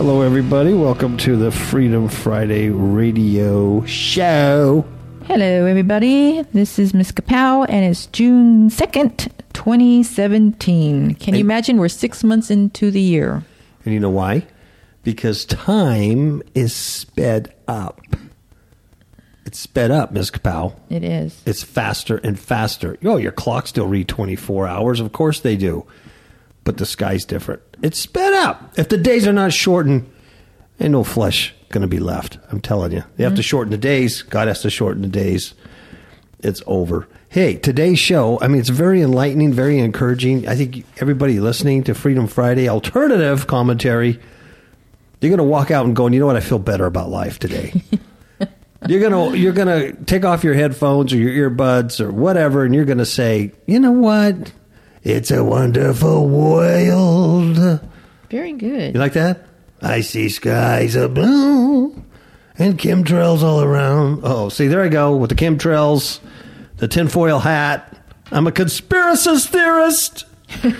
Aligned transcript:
Hello, 0.00 0.22
everybody. 0.22 0.72
Welcome 0.72 1.18
to 1.18 1.36
the 1.36 1.50
Freedom 1.50 2.08
Friday 2.08 2.70
radio 2.70 3.84
show. 3.84 4.86
Hello, 5.26 5.66
everybody. 5.66 6.40
This 6.54 6.78
is 6.78 6.94
Miss 6.94 7.12
Kapow, 7.12 7.66
and 7.68 7.84
it's 7.84 8.06
June 8.06 8.70
2nd, 8.70 9.28
2017. 9.52 11.16
Can 11.16 11.34
you 11.34 11.40
And- 11.40 11.40
imagine 11.40 11.76
we're 11.76 11.88
six 11.88 12.24
months 12.24 12.50
into 12.50 12.90
the 12.90 13.00
year? 13.02 13.42
And 13.84 13.92
you 13.92 14.00
know 14.00 14.08
why? 14.08 14.46
Because 15.04 15.44
time 15.44 16.42
is 16.54 16.72
sped 16.72 17.52
up. 17.68 18.00
It's 19.44 19.58
sped 19.58 19.90
up, 19.90 20.12
Ms. 20.12 20.30
Kapow. 20.30 20.72
It 20.88 21.04
is. 21.04 21.36
It's 21.44 21.62
faster 21.62 22.16
and 22.24 22.38
faster. 22.38 22.96
Oh, 23.04 23.18
your 23.18 23.32
clock 23.32 23.66
still 23.66 23.86
read 23.86 24.08
24 24.08 24.66
hours. 24.66 24.98
Of 25.00 25.12
course 25.12 25.40
they 25.40 25.56
do. 25.56 25.84
But 26.70 26.76
the 26.76 26.86
sky's 26.86 27.24
different. 27.24 27.62
It's 27.82 27.98
sped 27.98 28.32
up. 28.32 28.78
If 28.78 28.90
the 28.90 28.96
days 28.96 29.26
are 29.26 29.32
not 29.32 29.52
shortened, 29.52 30.08
ain't 30.78 30.92
no 30.92 31.02
flesh 31.02 31.52
going 31.70 31.82
to 31.82 31.88
be 31.88 31.98
left. 31.98 32.38
I'm 32.52 32.60
telling 32.60 32.92
you. 32.92 33.02
They 33.16 33.24
have 33.24 33.32
to 33.32 33.40
mm-hmm. 33.40 33.42
shorten 33.42 33.72
the 33.72 33.76
days. 33.76 34.22
God 34.22 34.46
has 34.46 34.62
to 34.62 34.70
shorten 34.70 35.02
the 35.02 35.08
days. 35.08 35.54
It's 36.38 36.62
over. 36.68 37.08
Hey, 37.28 37.56
today's 37.56 37.98
show, 37.98 38.38
I 38.40 38.46
mean, 38.46 38.60
it's 38.60 38.68
very 38.68 39.02
enlightening, 39.02 39.52
very 39.52 39.80
encouraging. 39.80 40.46
I 40.46 40.54
think 40.54 40.86
everybody 41.00 41.40
listening 41.40 41.82
to 41.82 41.94
Freedom 41.96 42.28
Friday 42.28 42.68
alternative 42.68 43.48
commentary, 43.48 44.20
you're 45.20 45.30
going 45.30 45.38
to 45.38 45.42
walk 45.42 45.72
out 45.72 45.86
and 45.86 45.96
going, 45.96 46.12
you 46.12 46.20
know 46.20 46.26
what? 46.26 46.36
I 46.36 46.40
feel 46.40 46.60
better 46.60 46.86
about 46.86 47.08
life 47.08 47.40
today. 47.40 47.82
you're 48.86 49.00
gonna 49.00 49.34
you're 49.36 49.52
gonna 49.52 49.92
take 50.04 50.24
off 50.24 50.44
your 50.44 50.54
headphones 50.54 51.12
or 51.12 51.16
your 51.16 51.50
earbuds 51.50 52.00
or 52.00 52.12
whatever, 52.12 52.64
and 52.64 52.72
you're 52.72 52.84
gonna 52.84 53.04
say, 53.04 53.50
you 53.66 53.80
know 53.80 53.90
what? 53.90 54.52
It's 55.02 55.30
a 55.30 55.42
wonderful 55.42 56.28
world. 56.28 57.80
Very 58.30 58.52
good. 58.52 58.94
You 58.94 59.00
like 59.00 59.14
that? 59.14 59.46
I 59.82 60.02
see 60.02 60.28
skies 60.28 60.94
of 60.94 61.14
blue 61.14 62.04
and 62.58 62.78
chemtrails 62.78 63.42
all 63.42 63.62
around. 63.62 64.20
Oh, 64.22 64.50
see, 64.50 64.66
there 64.68 64.82
I 64.82 64.88
go 64.88 65.16
with 65.16 65.30
the 65.30 65.36
chemtrails, 65.36 66.20
the 66.76 66.86
tinfoil 66.86 67.38
hat. 67.38 67.96
I'm 68.30 68.46
a 68.46 68.52
conspiracist 68.52 69.48
theorist. 69.48 70.26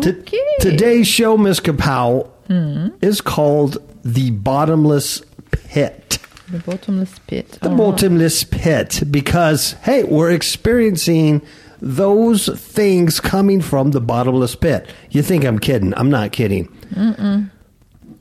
T- 0.00 0.08
Okay. 0.10 0.38
today's 0.60 1.06
show, 1.06 1.36
Miss 1.36 1.60
Kapow, 1.60 2.26
hmm? 2.46 2.88
is 3.02 3.20
called 3.20 3.76
The 4.02 4.30
Bottomless 4.30 5.20
Pit. 5.50 6.18
The 6.50 6.58
bottomless 6.60 7.18
pit. 7.26 7.58
The 7.60 7.68
Oh. 7.70 7.76
bottomless 7.76 8.44
pit 8.44 9.02
because, 9.10 9.72
hey, 9.82 10.04
we're 10.04 10.30
experiencing 10.30 11.42
those 11.82 12.46
things 12.46 13.18
coming 13.18 13.60
from 13.60 13.90
the 13.90 14.00
bottomless 14.00 14.54
pit. 14.54 14.88
You 15.10 15.20
think 15.20 15.44
I'm 15.44 15.58
kidding? 15.58 15.92
I'm 15.96 16.08
not 16.08 16.30
kidding. 16.30 16.68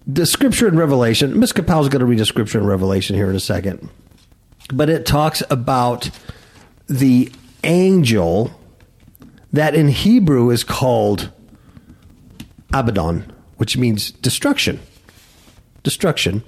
The 0.07 0.25
scripture 0.25 0.67
in 0.67 0.77
Revelation, 0.77 1.39
Miss 1.39 1.53
Kapow's 1.53 1.87
going 1.87 1.99
to 1.99 2.05
read 2.07 2.19
a 2.19 2.25
scripture 2.25 2.57
in 2.57 2.65
Revelation 2.65 3.15
here 3.15 3.29
in 3.29 3.35
a 3.35 3.39
second, 3.39 3.87
but 4.73 4.89
it 4.89 5.05
talks 5.05 5.43
about 5.51 6.09
the 6.87 7.31
angel 7.63 8.51
that 9.53 9.75
in 9.75 9.89
Hebrew 9.89 10.49
is 10.49 10.63
called 10.63 11.31
Abaddon, 12.73 13.31
which 13.57 13.77
means 13.77 14.09
destruction. 14.11 14.79
Destruction. 15.83 16.43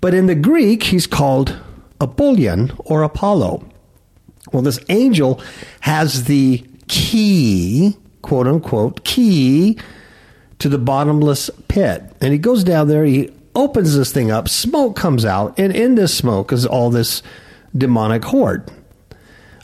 But 0.00 0.14
in 0.14 0.26
the 0.26 0.36
Greek, 0.36 0.84
he's 0.84 1.08
called 1.08 1.58
Apollyon 2.00 2.72
or 2.78 3.02
Apollo. 3.02 3.68
Well, 4.52 4.62
this 4.62 4.78
angel 4.88 5.40
has 5.80 6.24
the 6.24 6.64
key, 6.88 7.96
quote 8.22 8.46
unquote, 8.46 9.04
key 9.04 9.78
to 10.58 10.68
the 10.68 10.78
bottomless 10.78 11.50
pit. 11.68 12.02
And 12.20 12.32
he 12.32 12.38
goes 12.38 12.64
down 12.64 12.88
there, 12.88 13.04
he 13.04 13.30
opens 13.54 13.96
this 13.96 14.12
thing 14.12 14.30
up, 14.30 14.48
smoke 14.48 14.96
comes 14.96 15.24
out, 15.24 15.58
and 15.58 15.74
in 15.74 15.94
this 15.94 16.16
smoke 16.16 16.52
is 16.52 16.64
all 16.66 16.90
this 16.90 17.22
demonic 17.76 18.24
horde 18.24 18.70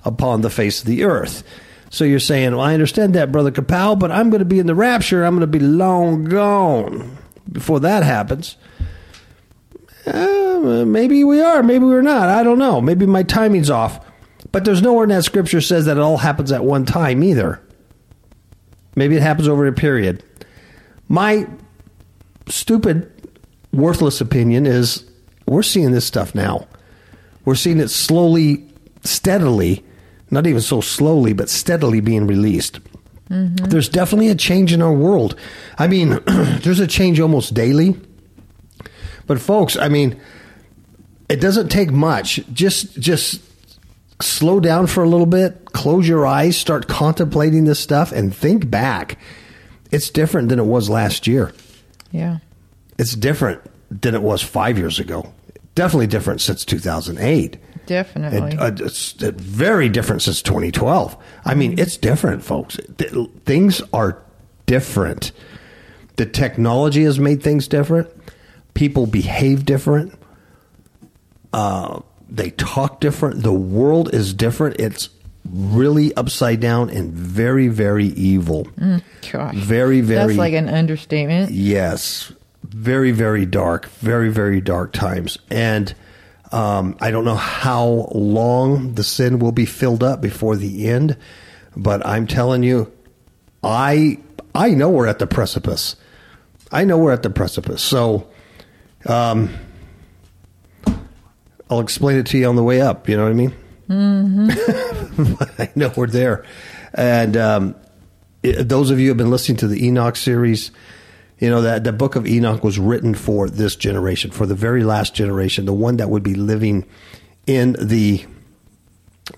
upon 0.04 0.40
the 0.40 0.50
face 0.50 0.80
of 0.80 0.86
the 0.86 1.04
earth. 1.04 1.42
So 1.90 2.04
you're 2.04 2.18
saying, 2.18 2.52
well, 2.52 2.60
I 2.60 2.72
understand 2.72 3.14
that, 3.14 3.30
Brother 3.30 3.50
Kapow, 3.50 3.98
but 3.98 4.10
I'm 4.10 4.30
going 4.30 4.38
to 4.40 4.46
be 4.46 4.58
in 4.58 4.66
the 4.66 4.74
rapture. 4.74 5.24
I'm 5.24 5.36
going 5.36 5.42
to 5.42 5.46
be 5.46 5.60
long 5.60 6.24
gone 6.24 7.18
before 7.50 7.80
that 7.80 8.02
happens. 8.02 8.56
Uh, 10.06 10.84
maybe 10.86 11.22
we 11.22 11.40
are, 11.40 11.62
maybe 11.62 11.84
we're 11.84 12.02
not. 12.02 12.28
I 12.28 12.42
don't 12.42 12.58
know. 12.58 12.80
Maybe 12.80 13.06
my 13.06 13.22
timing's 13.22 13.70
off. 13.70 14.00
But 14.52 14.64
there's 14.64 14.82
nowhere 14.82 15.04
in 15.04 15.10
that 15.10 15.24
scripture 15.24 15.60
says 15.60 15.86
that 15.86 15.96
it 15.96 16.00
all 16.00 16.18
happens 16.18 16.52
at 16.52 16.64
one 16.64 16.84
time 16.84 17.22
either. 17.22 17.60
Maybe 18.94 19.16
it 19.16 19.22
happens 19.22 19.48
over 19.48 19.66
a 19.66 19.72
period. 19.72 20.22
My 21.08 21.48
stupid, 22.46 23.10
worthless 23.72 24.20
opinion 24.20 24.66
is 24.66 25.04
we're 25.46 25.62
seeing 25.62 25.92
this 25.92 26.04
stuff 26.04 26.34
now. 26.34 26.66
We're 27.44 27.54
seeing 27.54 27.80
it 27.80 27.88
slowly, 27.88 28.68
steadily, 29.02 29.82
not 30.30 30.46
even 30.46 30.60
so 30.60 30.80
slowly, 30.80 31.32
but 31.32 31.48
steadily 31.48 32.00
being 32.00 32.26
released. 32.26 32.80
Mm-hmm. 33.30 33.66
There's 33.66 33.88
definitely 33.88 34.28
a 34.28 34.34
change 34.34 34.72
in 34.72 34.82
our 34.82 34.92
world. 34.92 35.34
I 35.78 35.88
mean, 35.88 36.20
there's 36.26 36.80
a 36.80 36.86
change 36.86 37.18
almost 37.18 37.54
daily. 37.54 37.98
But 39.26 39.40
folks, 39.40 39.76
I 39.76 39.88
mean, 39.88 40.20
it 41.28 41.40
doesn't 41.40 41.68
take 41.68 41.90
much. 41.90 42.40
Just 42.52 42.98
just 43.00 43.40
slow 44.22 44.60
down 44.60 44.86
for 44.86 45.02
a 45.02 45.08
little 45.08 45.26
bit, 45.26 45.72
close 45.72 46.08
your 46.08 46.26
eyes, 46.26 46.56
start 46.56 46.88
contemplating 46.88 47.64
this 47.64 47.80
stuff 47.80 48.12
and 48.12 48.34
think 48.34 48.70
back. 48.70 49.18
It's 49.90 50.10
different 50.10 50.48
than 50.48 50.58
it 50.58 50.64
was 50.64 50.88
last 50.88 51.26
year. 51.26 51.52
Yeah. 52.10 52.38
It's 52.98 53.14
different 53.14 53.60
than 53.90 54.14
it 54.14 54.22
was 54.22 54.42
5 54.42 54.78
years 54.78 54.98
ago. 54.98 55.32
Definitely 55.74 56.06
different 56.06 56.40
since 56.40 56.64
2008. 56.64 57.56
Definitely. 57.86 58.52
It, 58.52 58.60
uh, 58.60 58.84
it's 58.84 59.22
uh, 59.22 59.32
very 59.34 59.88
different 59.88 60.22
since 60.22 60.42
2012. 60.42 61.16
I 61.44 61.54
mean, 61.54 61.78
it's 61.78 61.96
different, 61.96 62.44
folks. 62.44 62.78
Th- 62.98 63.12
things 63.44 63.82
are 63.92 64.22
different. 64.66 65.32
The 66.16 66.26
technology 66.26 67.02
has 67.04 67.18
made 67.18 67.42
things 67.42 67.66
different. 67.66 68.08
People 68.74 69.06
behave 69.06 69.64
different. 69.64 70.14
Uh, 71.52 72.00
they 72.34 72.50
talk 72.50 73.00
different. 73.00 73.42
The 73.42 73.52
world 73.52 74.14
is 74.14 74.32
different. 74.32 74.80
It's 74.80 75.10
really 75.50 76.14
upside 76.14 76.60
down 76.60 76.88
and 76.90 77.12
very, 77.12 77.68
very 77.68 78.06
evil. 78.06 78.68
Gosh. 79.30 79.54
Very, 79.54 80.00
very. 80.00 80.28
That's 80.28 80.38
like 80.38 80.54
an 80.54 80.68
understatement. 80.68 81.50
Yes, 81.50 82.32
very, 82.62 83.10
very 83.10 83.44
dark, 83.44 83.86
very, 83.86 84.30
very 84.30 84.60
dark 84.60 84.92
times. 84.92 85.38
And 85.50 85.94
um, 86.52 86.96
I 87.00 87.10
don't 87.10 87.24
know 87.24 87.34
how 87.34 88.08
long 88.12 88.94
the 88.94 89.04
sin 89.04 89.38
will 89.38 89.52
be 89.52 89.66
filled 89.66 90.02
up 90.02 90.20
before 90.20 90.56
the 90.56 90.88
end, 90.88 91.16
but 91.76 92.04
I'm 92.06 92.26
telling 92.26 92.62
you, 92.62 92.92
I 93.62 94.18
I 94.54 94.70
know 94.70 94.90
we're 94.90 95.06
at 95.06 95.18
the 95.18 95.26
precipice. 95.26 95.96
I 96.70 96.84
know 96.84 96.96
we're 96.96 97.12
at 97.12 97.22
the 97.22 97.30
precipice. 97.30 97.82
So, 97.82 98.28
um, 99.06 99.50
I'll 101.72 101.80
explain 101.80 102.18
it 102.18 102.26
to 102.26 102.38
you 102.38 102.46
on 102.46 102.56
the 102.56 102.62
way 102.62 102.82
up. 102.82 103.08
You 103.08 103.16
know 103.16 103.22
what 103.22 103.30
I 103.30 103.34
mean? 103.34 103.54
I 105.58 105.70
know 105.74 105.90
we're 105.96 106.06
there. 106.06 106.44
And 106.92 107.34
um, 107.36 107.74
i 108.44 108.52
those 108.62 108.90
of 108.90 108.98
you 108.98 109.06
who 109.06 109.10
have 109.10 109.16
been 109.16 109.30
listening 109.30 109.56
to 109.58 109.66
the 109.66 109.86
Enoch 109.86 110.16
series, 110.16 110.70
you 111.38 111.48
know 111.48 111.62
that 111.62 111.84
the 111.84 111.92
book 111.92 112.14
of 112.14 112.26
Enoch 112.26 112.62
was 112.62 112.78
written 112.78 113.14
for 113.14 113.48
this 113.48 113.74
generation, 113.74 114.30
for 114.30 114.44
the 114.44 114.54
very 114.54 114.84
last 114.84 115.14
generation, 115.14 115.64
the 115.64 115.72
one 115.72 115.96
that 115.96 116.10
would 116.10 116.22
be 116.22 116.34
living 116.34 116.84
in 117.46 117.74
the 117.80 118.24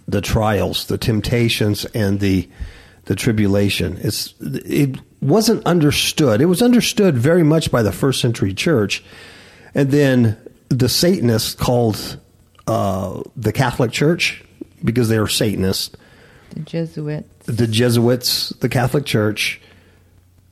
the 0.08 0.20
trials, 0.20 0.86
the 0.86 0.98
temptations, 0.98 1.84
and 1.86 2.18
the 2.18 2.48
the 3.04 3.14
tribulation. 3.14 3.96
It's 4.00 4.34
it 4.40 4.98
wasn't 5.20 5.64
understood. 5.66 6.40
It 6.40 6.46
was 6.46 6.62
understood 6.62 7.16
very 7.16 7.44
much 7.44 7.70
by 7.70 7.82
the 7.84 7.92
first 7.92 8.20
century 8.20 8.54
church, 8.54 9.04
and 9.72 9.92
then 9.92 10.36
the 10.68 10.88
Satanists 10.88 11.54
called 11.54 12.18
uh, 12.66 13.22
the 13.36 13.52
Catholic 13.52 13.92
Church 13.92 14.44
because 14.82 15.08
they 15.08 15.18
were 15.18 15.28
Satanists. 15.28 15.96
The 16.50 16.60
Jesuits. 16.60 17.46
The 17.46 17.66
Jesuits, 17.66 18.50
the 18.60 18.68
Catholic 18.68 19.04
Church, 19.04 19.60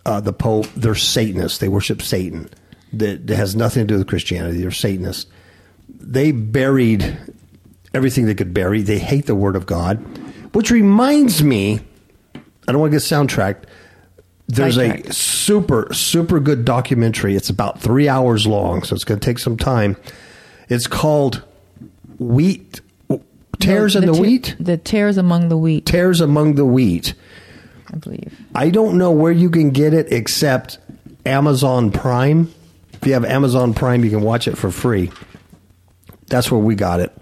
uh, 0.05 0.21
the 0.21 0.33
Pope, 0.33 0.67
they're 0.75 0.95
Satanists. 0.95 1.59
They 1.59 1.69
worship 1.69 2.03
Satan. 2.03 2.49
That, 2.93 3.27
that 3.27 3.37
has 3.37 3.57
nothing 3.57 3.87
to 3.87 3.95
do 3.95 3.99
with 3.99 4.07
Christianity. 4.07 4.61
They're 4.61 4.71
Satanists. 4.71 5.31
They 5.89 6.33
buried 6.33 7.17
everything 7.95 8.27
they 8.27 8.35
could 8.35 8.53
bury. 8.53 8.83
They 8.83 8.99
hate 8.99 9.27
the 9.27 9.35
Word 9.35 9.57
of 9.57 9.67
God, 9.67 9.97
which 10.53 10.71
reminds 10.71 11.43
me. 11.43 11.81
I 12.35 12.73
don't 12.73 12.81
want 12.81 12.93
to 12.93 12.99
get 12.99 13.03
soundtracked. 13.03 13.65
There's 14.49 14.77
a 14.77 15.11
super 15.13 15.93
super 15.95 16.39
good 16.39 16.65
documentary. 16.65 17.35
It's 17.37 17.49
about 17.49 17.81
three 17.81 18.09
hours 18.09 18.47
long, 18.47 18.83
so 18.83 18.95
it's 18.95 19.05
going 19.05 19.19
to 19.19 19.25
take 19.25 19.39
some 19.39 19.57
time. 19.57 19.97
It's 20.69 20.87
called 20.87 21.43
Wheat 22.23 22.81
Tears 23.63 23.95
No, 23.95 24.01
in 24.01 24.07
the, 24.07 24.21
Wheat. 24.21 24.57
The 24.59 24.77
tares 24.77 25.17
among 25.17 25.49
the 25.49 25.57
wheat, 25.57 25.87
Tares 25.87 26.21
among 26.21 26.55
the 26.55 26.65
wheat. 26.65 27.15
I 27.93 27.97
believe. 27.97 28.41
I 28.55 28.71
don't 28.71 28.99
know 28.99 29.13
where 29.13 29.33
you 29.33 29.51
can 29.51 29.71
get 29.71 29.95
it 29.95 30.13
except 30.13 30.79
Amazon 31.25 31.93
Prime. 31.93 32.53
If 32.95 33.07
you 33.07 33.13
have 33.13 33.25
Amazon 33.25 33.75
Prime, 33.75 34.05
you 34.05 34.11
can 34.11 34.23
watch 34.23 34.49
it 34.49 34.57
for 34.57 34.71
free. 34.71 35.11
That's 36.27 36.51
where 36.51 36.61
we 36.61 36.75
got 36.75 37.01
it. 37.01 37.13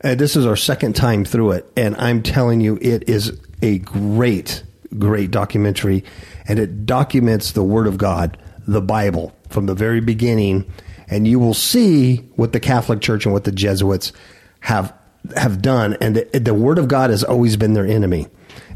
And 0.00 0.20
this 0.20 0.36
is 0.36 0.46
our 0.46 0.56
second 0.56 0.94
time 0.94 1.24
through 1.24 1.52
it. 1.52 1.72
And 1.76 1.96
I'm 1.96 2.22
telling 2.22 2.60
you, 2.60 2.78
it 2.80 3.08
is 3.08 3.38
a 3.62 3.78
great, 3.78 4.62
great 4.96 5.30
documentary. 5.30 6.04
And 6.46 6.58
it 6.58 6.86
documents 6.86 7.52
the 7.52 7.64
Word 7.64 7.86
of 7.86 7.98
God, 7.98 8.38
the 8.66 8.82
Bible, 8.82 9.34
from 9.48 9.66
the 9.66 9.74
very 9.74 10.00
beginning. 10.00 10.70
And 11.08 11.26
you 11.26 11.38
will 11.38 11.54
see 11.54 12.16
what 12.36 12.52
the 12.52 12.60
Catholic 12.60 13.00
Church 13.00 13.24
and 13.24 13.32
what 13.32 13.44
the 13.44 13.52
Jesuits 13.52 14.12
have 14.60 14.92
have 15.34 15.60
done. 15.60 15.96
And 16.00 16.16
the, 16.16 16.38
the 16.38 16.54
Word 16.54 16.78
of 16.78 16.88
God 16.88 17.10
has 17.10 17.24
always 17.24 17.56
been 17.56 17.74
their 17.74 17.86
enemy. 17.86 18.28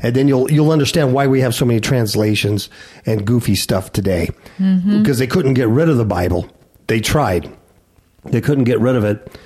And 0.02 0.14
then 0.14 0.28
you'll 0.28 0.50
you'll 0.50 0.70
understand 0.70 1.12
why 1.12 1.26
we 1.26 1.40
have 1.40 1.54
so 1.54 1.64
many 1.64 1.80
translations 1.80 2.68
and 3.06 3.26
goofy 3.26 3.54
stuff 3.54 3.92
today. 3.92 4.30
Mm-hmm. 4.58 4.98
Because 4.98 5.18
they 5.18 5.26
couldn't 5.26 5.54
get 5.54 5.68
rid 5.68 5.88
of 5.88 5.96
the 5.96 6.04
Bible. 6.04 6.48
They 6.86 7.00
tried. 7.00 7.50
They 8.24 8.40
couldn't 8.40 8.64
get 8.64 8.80
rid 8.80 8.96
of 8.96 9.04
it, 9.04 9.38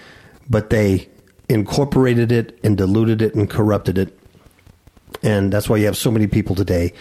but 0.48 0.70
they 0.70 1.08
incorporated 1.48 2.32
it 2.32 2.58
and 2.62 2.76
diluted 2.76 3.22
it 3.22 3.34
and 3.34 3.48
corrupted 3.48 3.98
it. 3.98 4.18
And 5.22 5.52
that's 5.52 5.68
why 5.68 5.76
you 5.76 5.86
have 5.86 5.96
so 5.96 6.10
many 6.10 6.26
people 6.26 6.54
today 6.54 6.92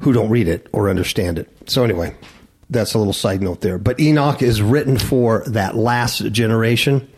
who 0.00 0.12
don't 0.12 0.30
read 0.30 0.48
it 0.48 0.66
or 0.72 0.88
understand 0.88 1.38
it. 1.38 1.48
So, 1.66 1.84
anyway, 1.84 2.14
that's 2.70 2.94
a 2.94 2.98
little 2.98 3.12
side 3.12 3.42
note 3.42 3.60
there. 3.60 3.78
But 3.78 4.00
Enoch 4.00 4.42
is 4.42 4.60
written 4.60 4.98
for 4.98 5.42
that 5.46 5.74
last 5.74 6.32
generation. 6.32 7.08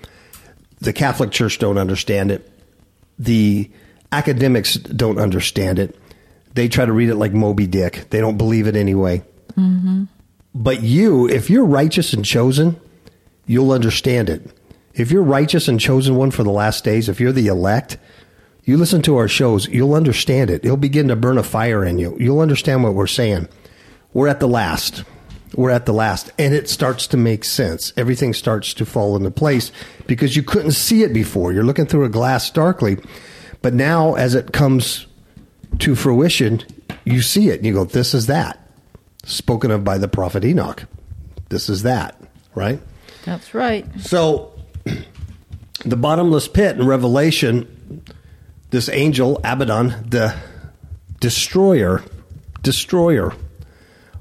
The 0.81 0.93
Catholic 0.93 1.31
Church 1.31 1.59
don't 1.59 1.79
understand 1.79 2.31
it. 2.31 2.51
The 3.19 3.71
academics 4.13 4.75
don't 4.75 5.19
understand 5.19 5.79
it. 5.79 5.97
They 6.55 6.69
try 6.69 6.85
to 6.85 6.93
read 6.93 7.11
it 7.11 7.17
like 7.17 7.33
Moby 7.33 7.67
Dick. 7.67 8.07
They 8.11 8.21
don't 8.21 8.39
believe 8.39 8.67
it 8.67 8.77
anyway. 8.77 9.23
Mm-hmm. 9.53 10.05
But 10.55 10.83
you, 10.83 11.29
if 11.29 11.51
you're 11.51 11.65
righteous 11.65 12.13
and 12.13 12.25
chosen, 12.25 12.81
you'll 13.47 13.73
understand 13.73 14.29
it. 14.29 14.51
If 14.95 15.11
you're 15.11 15.23
righteous 15.23 15.69
and 15.69 15.79
chosen 15.79 16.17
one 16.17 16.31
for 16.31 16.43
the 16.43 16.51
last 16.51 16.83
days, 16.85 17.09
if 17.09 17.21
you're 17.21 17.33
the 17.33 17.47
elect, 17.47 17.99
you 18.65 18.77
listen 18.77 19.03
to 19.03 19.17
our 19.17 19.29
shows, 19.29 19.69
you'll 19.69 19.95
understand 19.95 20.51
it. 20.51 20.65
It'll 20.65 20.77
begin 20.77 21.09
to 21.09 21.17
burn 21.17 21.39
a 21.39 21.43
fire 21.43 21.85
in 21.85 21.99
you. 21.99 22.17
You'll 22.19 22.41
understand 22.41 22.83
what 22.83 22.95
we're 22.95 23.07
saying. 23.07 23.49
We're 24.13 24.29
at 24.29 24.41
the 24.41 24.49
last. 24.49 25.05
We're 25.55 25.71
at 25.71 25.87
the 25.87 25.93
last. 25.93 26.31
And 26.39 26.55
it 26.55 26.69
starts 26.69 27.07
to 27.09 27.17
make 27.17 27.45
sense. 27.45 27.93
Everything 27.97 28.35
starts 28.35 28.75
to 28.75 28.87
fall 28.87 29.17
into 29.17 29.31
place 29.31 29.73
because 30.07 30.37
you 30.37 30.43
couldn't 30.43 30.73
see 30.73 31.03
it 31.03 31.13
before. 31.13 31.53
You're 31.53 31.65
looking 31.65 31.87
through 31.87 32.05
a 32.05 32.09
glass 32.09 32.51
darkly. 32.51 32.99
But 33.63 33.75
now, 33.75 34.15
as 34.15 34.35
it 34.35 34.53
comes 34.53 35.07
to 35.81 35.95
fruition, 35.95 36.63
you 37.05 37.23
see 37.23 37.49
it 37.49 37.57
and 37.57 37.67
you 37.67 37.75
go, 37.75 37.85
This 37.85 38.15
is 38.15 38.27
that. 38.27 38.59
Spoken 39.25 39.71
of 39.71 39.85
by 39.85 39.99
the 39.99 40.09
prophet 40.09 40.45
Enoch. 40.45 40.85
This 41.51 41.69
is 41.69 41.83
that, 41.83 42.21
right? 42.55 42.81
That's 43.25 43.55
right. 43.55 43.87
So, 44.01 44.53
the 45.85 45.97
bottomless 45.97 46.49
pit 46.49 46.77
in 46.79 46.87
Revelation, 46.87 48.03
this 48.71 48.89
angel, 48.89 49.41
Abaddon, 49.45 50.09
the 50.09 50.35
destroyer, 51.19 52.03
destroyer, 52.63 53.35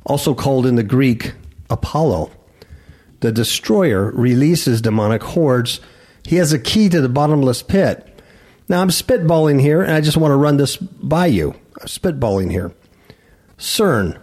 also 0.10 0.34
called 0.34 0.66
in 0.66 0.76
the 0.76 0.84
Greek 0.84 1.34
Apollo, 1.70 2.32
the 3.20 3.32
destroyer 3.32 4.12
releases 4.12 4.82
demonic 4.82 5.22
hordes. 5.22 5.80
He 6.26 6.38
has 6.38 6.52
a 6.52 6.60
key 6.60 6.90
to 6.90 7.00
the 7.00 7.10
bottomless 7.10 7.62
pit. 7.62 8.06
Now, 8.68 8.82
I'm 8.82 8.90
spitballing 8.90 9.62
here, 9.62 9.82
and 9.82 9.94
I 9.94 10.02
just 10.02 10.18
want 10.18 10.32
to 10.32 10.36
run 10.36 10.58
this 10.58 10.78
by 10.78 11.28
you. 11.28 11.56
I'm 11.80 11.88
spitballing 11.88 12.52
here. 12.52 12.72
CERN. 13.58 14.20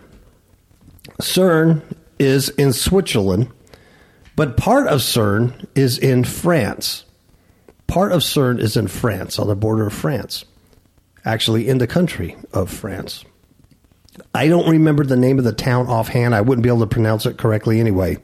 CERN 1.20 1.82
is 2.18 2.48
in 2.50 2.72
Switzerland, 2.72 3.48
but 4.34 4.56
part 4.56 4.86
of 4.88 5.00
CERN 5.00 5.66
is 5.74 5.98
in 5.98 6.24
France. 6.24 7.04
Part 7.86 8.12
of 8.12 8.22
CERN 8.22 8.58
is 8.60 8.76
in 8.76 8.88
France, 8.88 9.38
on 9.38 9.48
the 9.48 9.56
border 9.56 9.86
of 9.86 9.94
France, 9.94 10.44
actually 11.24 11.68
in 11.68 11.78
the 11.78 11.86
country 11.86 12.36
of 12.52 12.70
France. 12.70 13.24
I 14.34 14.48
don't 14.48 14.68
remember 14.68 15.04
the 15.04 15.16
name 15.16 15.38
of 15.38 15.44
the 15.44 15.52
town 15.52 15.86
offhand. 15.86 16.34
I 16.34 16.40
wouldn't 16.40 16.62
be 16.62 16.68
able 16.68 16.80
to 16.80 16.86
pronounce 16.86 17.26
it 17.26 17.38
correctly 17.38 17.80
anyway. 17.80 18.18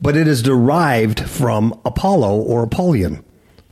But 0.00 0.16
it 0.16 0.26
is 0.26 0.42
derived 0.42 1.20
from 1.20 1.78
Apollo 1.84 2.40
or 2.40 2.62
Apollyon, 2.62 3.24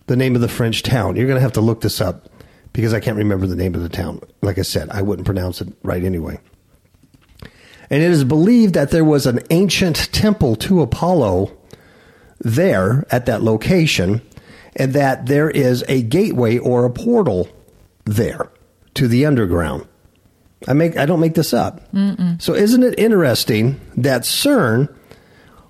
the 0.06 0.16
name 0.16 0.34
of 0.34 0.40
the 0.40 0.48
French 0.48 0.82
town. 0.82 1.16
You're 1.16 1.26
going 1.26 1.38
to 1.38 1.42
have 1.42 1.54
to 1.54 1.60
look 1.60 1.80
this 1.80 2.00
up 2.00 2.28
because 2.72 2.92
I 2.92 3.00
can't 3.00 3.16
remember 3.16 3.46
the 3.46 3.56
name 3.56 3.74
of 3.74 3.82
the 3.82 3.88
town. 3.88 4.20
Like 4.42 4.58
I 4.58 4.62
said, 4.62 4.90
I 4.90 5.02
wouldn't 5.02 5.26
pronounce 5.26 5.60
it 5.60 5.68
right 5.82 6.04
anyway. 6.04 6.38
And 7.90 8.02
it 8.02 8.10
is 8.10 8.24
believed 8.24 8.74
that 8.74 8.90
there 8.90 9.04
was 9.04 9.24
an 9.26 9.40
ancient 9.48 10.12
temple 10.12 10.56
to 10.56 10.82
Apollo 10.82 11.56
there 12.40 13.06
at 13.10 13.26
that 13.26 13.42
location, 13.42 14.20
and 14.76 14.92
that 14.92 15.26
there 15.26 15.50
is 15.50 15.82
a 15.88 16.02
gateway 16.02 16.58
or 16.58 16.84
a 16.84 16.90
portal 16.90 17.48
there 18.04 18.50
to 18.94 19.08
the 19.08 19.24
underground. 19.24 19.87
I 20.66 20.72
make 20.72 20.96
I 20.96 21.06
don't 21.06 21.20
make 21.20 21.34
this 21.34 21.54
up. 21.54 21.80
So 22.38 22.54
isn't 22.54 22.82
it 22.82 22.98
interesting 22.98 23.80
that 23.96 24.22
CERN 24.22 24.92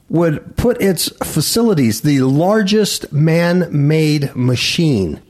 would 0.09 0.57
put 0.57 0.81
its 0.81 1.09
facilities, 1.23 2.01
the 2.01 2.21
largest 2.21 3.13
man-made 3.13 4.35
machine. 4.35 5.21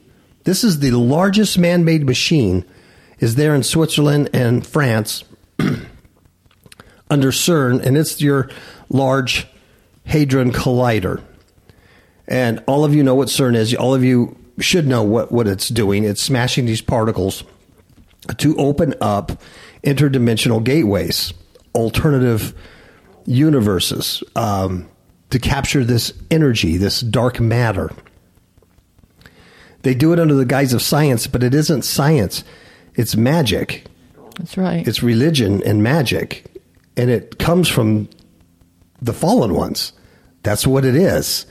This 0.45 0.63
is 0.63 0.79
the 0.79 0.93
largest 0.93 1.59
man-made 1.59 2.07
machine 2.07 2.65
is 3.19 3.35
there 3.35 3.55
in 3.55 3.63
Switzerland 3.63 4.31
and 4.33 4.65
France 4.65 5.25
under 7.11 7.31
CERN, 7.31 7.85
and 7.85 7.97
it's 7.97 8.21
your 8.21 8.49
Large 8.89 9.49
Hadron 10.07 10.53
Collider. 10.53 11.23
And 12.29 12.63
all 12.67 12.85
of 12.85 12.95
you 12.95 13.03
know 13.03 13.15
what 13.15 13.29
CERN 13.29 13.57
is. 13.57 13.75
All 13.75 13.95
of 13.95 14.05
you 14.05 14.37
should 14.61 14.87
know 14.87 15.03
what, 15.03 15.33
what 15.33 15.47
it's 15.49 15.69
doing. 15.69 16.05
It's 16.05 16.23
smashing 16.23 16.67
these 16.67 16.83
particles 16.83 17.43
to 18.37 18.57
open 18.57 18.95
up 19.01 19.41
interdimensional 19.83 20.63
gateways, 20.63 21.33
alternative 21.75 22.55
universes, 23.27 24.23
um, 24.37 24.89
to 25.31 25.39
capture 25.39 25.85
this 25.85 26.13
energy, 26.31 26.77
this 26.77 27.01
dark 27.01 27.41
matter. 27.41 27.91
They 29.83 29.95
do 29.95 30.13
it 30.13 30.19
under 30.19 30.35
the 30.35 30.45
guise 30.45 30.73
of 30.73 30.83
science, 30.83 31.27
but 31.27 31.43
it 31.43 31.55
isn't 31.55 31.83
science. 31.83 32.45
It's 32.95 33.17
magic. 33.17 33.85
That's 34.39 34.57
right. 34.57 34.87
It's 34.87 35.03
religion 35.03 35.63
and 35.65 35.83
magic, 35.83 36.47
and 36.97 37.11
it 37.11 37.39
comes 37.39 37.69
from 37.69 38.09
the 39.01 39.13
fallen 39.13 39.55
ones. 39.55 39.93
That's 40.43 40.67
what 40.67 40.85
it 40.85 40.95
is. 40.95 41.47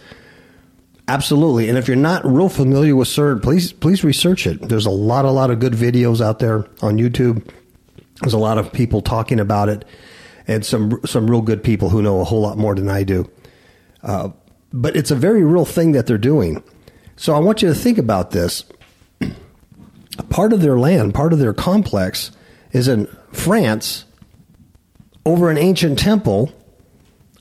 Absolutely. 1.09 1.69
And 1.69 1.77
if 1.77 1.87
you're 1.87 1.95
not 1.95 2.25
real 2.25 2.49
familiar 2.49 2.95
with 2.95 3.07
CERN, 3.07 3.41
please 3.41 3.71
please 3.71 4.03
research 4.03 4.45
it. 4.45 4.61
There's 4.67 4.85
a 4.85 4.91
lot, 4.91 5.23
a 5.23 5.31
lot 5.31 5.51
of 5.51 5.59
good 5.59 5.73
videos 5.73 6.19
out 6.19 6.39
there 6.39 6.67
on 6.81 6.97
YouTube. 6.97 7.49
There's 8.21 8.33
a 8.33 8.37
lot 8.37 8.57
of 8.57 8.73
people 8.73 9.01
talking 9.01 9.39
about 9.39 9.69
it, 9.69 9.85
and 10.47 10.65
some 10.65 10.99
some 11.05 11.29
real 11.29 11.41
good 11.41 11.63
people 11.63 11.89
who 11.89 12.01
know 12.01 12.19
a 12.19 12.25
whole 12.25 12.41
lot 12.41 12.57
more 12.57 12.75
than 12.75 12.89
I 12.89 13.03
do. 13.03 13.29
Uh, 14.03 14.29
but 14.73 14.97
it's 14.97 15.11
a 15.11 15.15
very 15.15 15.43
real 15.45 15.65
thing 15.65 15.93
that 15.93 16.07
they're 16.07 16.17
doing. 16.17 16.61
So 17.15 17.33
I 17.33 17.39
want 17.39 17.61
you 17.61 17.69
to 17.69 17.75
think 17.75 17.97
about 17.97 18.31
this. 18.31 18.65
Part 20.29 20.51
of 20.51 20.61
their 20.61 20.77
land, 20.79 21.13
part 21.13 21.31
of 21.31 21.37
their 21.39 21.53
complex, 21.53 22.31
is 22.71 22.87
in 22.87 23.05
France, 23.31 24.05
over 25.25 25.51
an 25.51 25.57
ancient 25.59 25.99
temple 25.99 26.51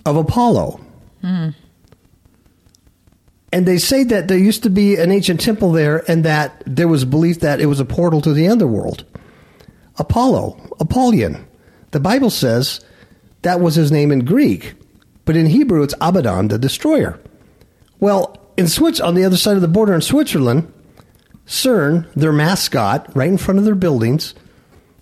of 0.04 0.16
Apollo. 0.16 0.80
And 3.52 3.66
they 3.66 3.78
say 3.78 4.02
that 4.04 4.28
there 4.28 4.38
used 4.38 4.64
to 4.64 4.70
be 4.70 4.96
an 4.96 5.10
ancient 5.10 5.40
temple 5.40 5.72
there 5.72 6.08
and 6.10 6.24
that 6.24 6.62
there 6.66 6.88
was 6.88 7.04
belief 7.04 7.40
that 7.40 7.60
it 7.60 7.66
was 7.66 7.80
a 7.80 7.84
portal 7.84 8.20
to 8.22 8.32
the 8.32 8.48
underworld. 8.48 9.04
Apollo, 9.98 10.60
Apollyon. 10.80 11.46
The 11.92 12.00
Bible 12.00 12.30
says 12.30 12.80
that 13.42 13.60
was 13.60 13.76
his 13.76 13.92
name 13.92 14.10
in 14.10 14.24
Greek, 14.24 14.74
but 15.24 15.36
in 15.36 15.46
Hebrew 15.46 15.82
it's 15.82 15.94
Abaddon, 16.00 16.48
the 16.48 16.58
destroyer. 16.58 17.20
Well, 18.00 18.36
in 18.56 18.68
Switch 18.68 19.00
on 19.00 19.14
the 19.14 19.24
other 19.24 19.36
side 19.36 19.56
of 19.56 19.62
the 19.62 19.68
border 19.68 19.94
in 19.94 20.00
Switzerland, 20.00 20.72
CERN, 21.46 22.12
their 22.14 22.32
mascot, 22.32 23.14
right 23.14 23.28
in 23.28 23.38
front 23.38 23.58
of 23.58 23.64
their 23.64 23.74
buildings, 23.74 24.34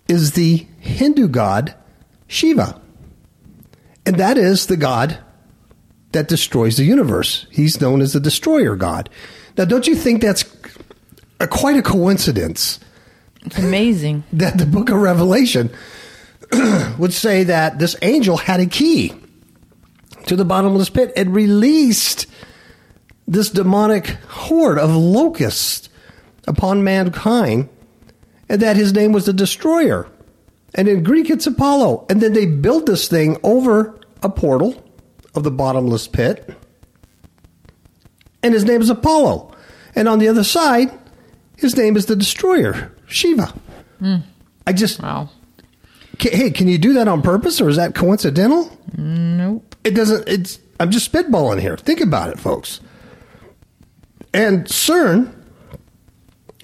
is 0.08 0.32
the 0.32 0.66
Hindu 0.78 1.28
god 1.28 1.74
Shiva. 2.26 2.80
And 4.06 4.16
that 4.16 4.36
is 4.36 4.66
the 4.66 4.76
god 4.76 5.18
that 6.14 6.28
destroys 6.28 6.76
the 6.76 6.85
universe. 6.85 7.47
He's 7.50 7.80
known 7.80 8.00
as 8.00 8.14
the 8.14 8.21
destroyer 8.21 8.76
god. 8.76 9.11
Now, 9.59 9.66
don't 9.66 9.87
you 9.87 9.94
think 9.94 10.23
that's 10.23 10.44
a, 11.38 11.47
quite 11.47 11.76
a 11.76 11.83
coincidence 11.83 12.80
It's 13.44 13.59
amazing. 13.59 14.25
that 14.33 14.56
the 14.56 14.66
book 14.66 14.88
of 14.88 14.97
Revelation 14.97 15.71
would 16.99 17.12
say 17.12 17.44
that 17.44 17.78
this 17.78 17.97
angel 18.02 18.38
had 18.38 18.61
a 18.61 18.66
key 18.66 19.12
to 20.26 20.37
the 20.37 20.44
bottomless 20.44 20.88
pit 20.88 21.12
and 21.16 21.35
released 21.35 22.26
this 23.26 23.50
demonic 23.50 24.06
horde 24.28 24.78
of 24.78 24.94
locusts 24.94 25.88
upon 26.47 26.85
mankind, 26.85 27.68
and 28.49 28.61
that 28.61 28.76
his 28.76 28.92
name 28.92 29.12
was 29.12 29.26
the 29.26 29.33
destroyer. 29.33 30.06
And 30.75 30.88
in 30.88 31.02
Greek, 31.02 31.30
it's 31.30 31.47
Apollo. 31.47 32.06
And 32.11 32.21
then 32.21 32.33
they 32.35 32.47
built 32.47 32.87
this 32.87 33.09
thing 33.09 33.38
over 33.42 33.99
a 34.23 34.28
portal 34.28 34.83
of 35.35 35.43
the 35.43 35.50
bottomless 35.50 36.07
pit, 36.09 36.57
and 38.43 38.55
his 38.55 38.64
name 38.64 38.81
is 38.81 38.91
Apollo. 38.91 39.55
And 39.95 40.09
on 40.09 40.19
the 40.19 40.29
other 40.29 40.45
side, 40.45 40.91
his 41.57 41.76
name 41.76 41.97
is 41.97 42.07
the 42.07 42.17
destroyer, 42.17 42.93
Shiva. 43.07 43.55
Hmm. 43.99 44.17
I 44.67 44.73
just, 44.73 45.00
Wow. 45.03 45.31
Ca- 46.21 46.37
hey, 46.37 46.50
can 46.50 46.69
you 46.69 46.79
do 46.79 46.93
that 46.95 47.09
on 47.09 47.23
purpose 47.23 47.61
or 47.61 47.69
is 47.69 47.76
that 47.76 47.95
coincidental? 47.95 48.71
Nope. 48.97 49.75
It 49.85 49.93
doesn't, 49.93 50.29
it's, 50.29 50.59
I'm 50.81 50.91
just 50.91 51.11
spitballing 51.11 51.61
here. 51.61 51.76
Think 51.76 52.00
about 52.00 52.31
it, 52.31 52.38
folks. 52.38 52.81
And 54.33 54.64
CERN 54.67 55.33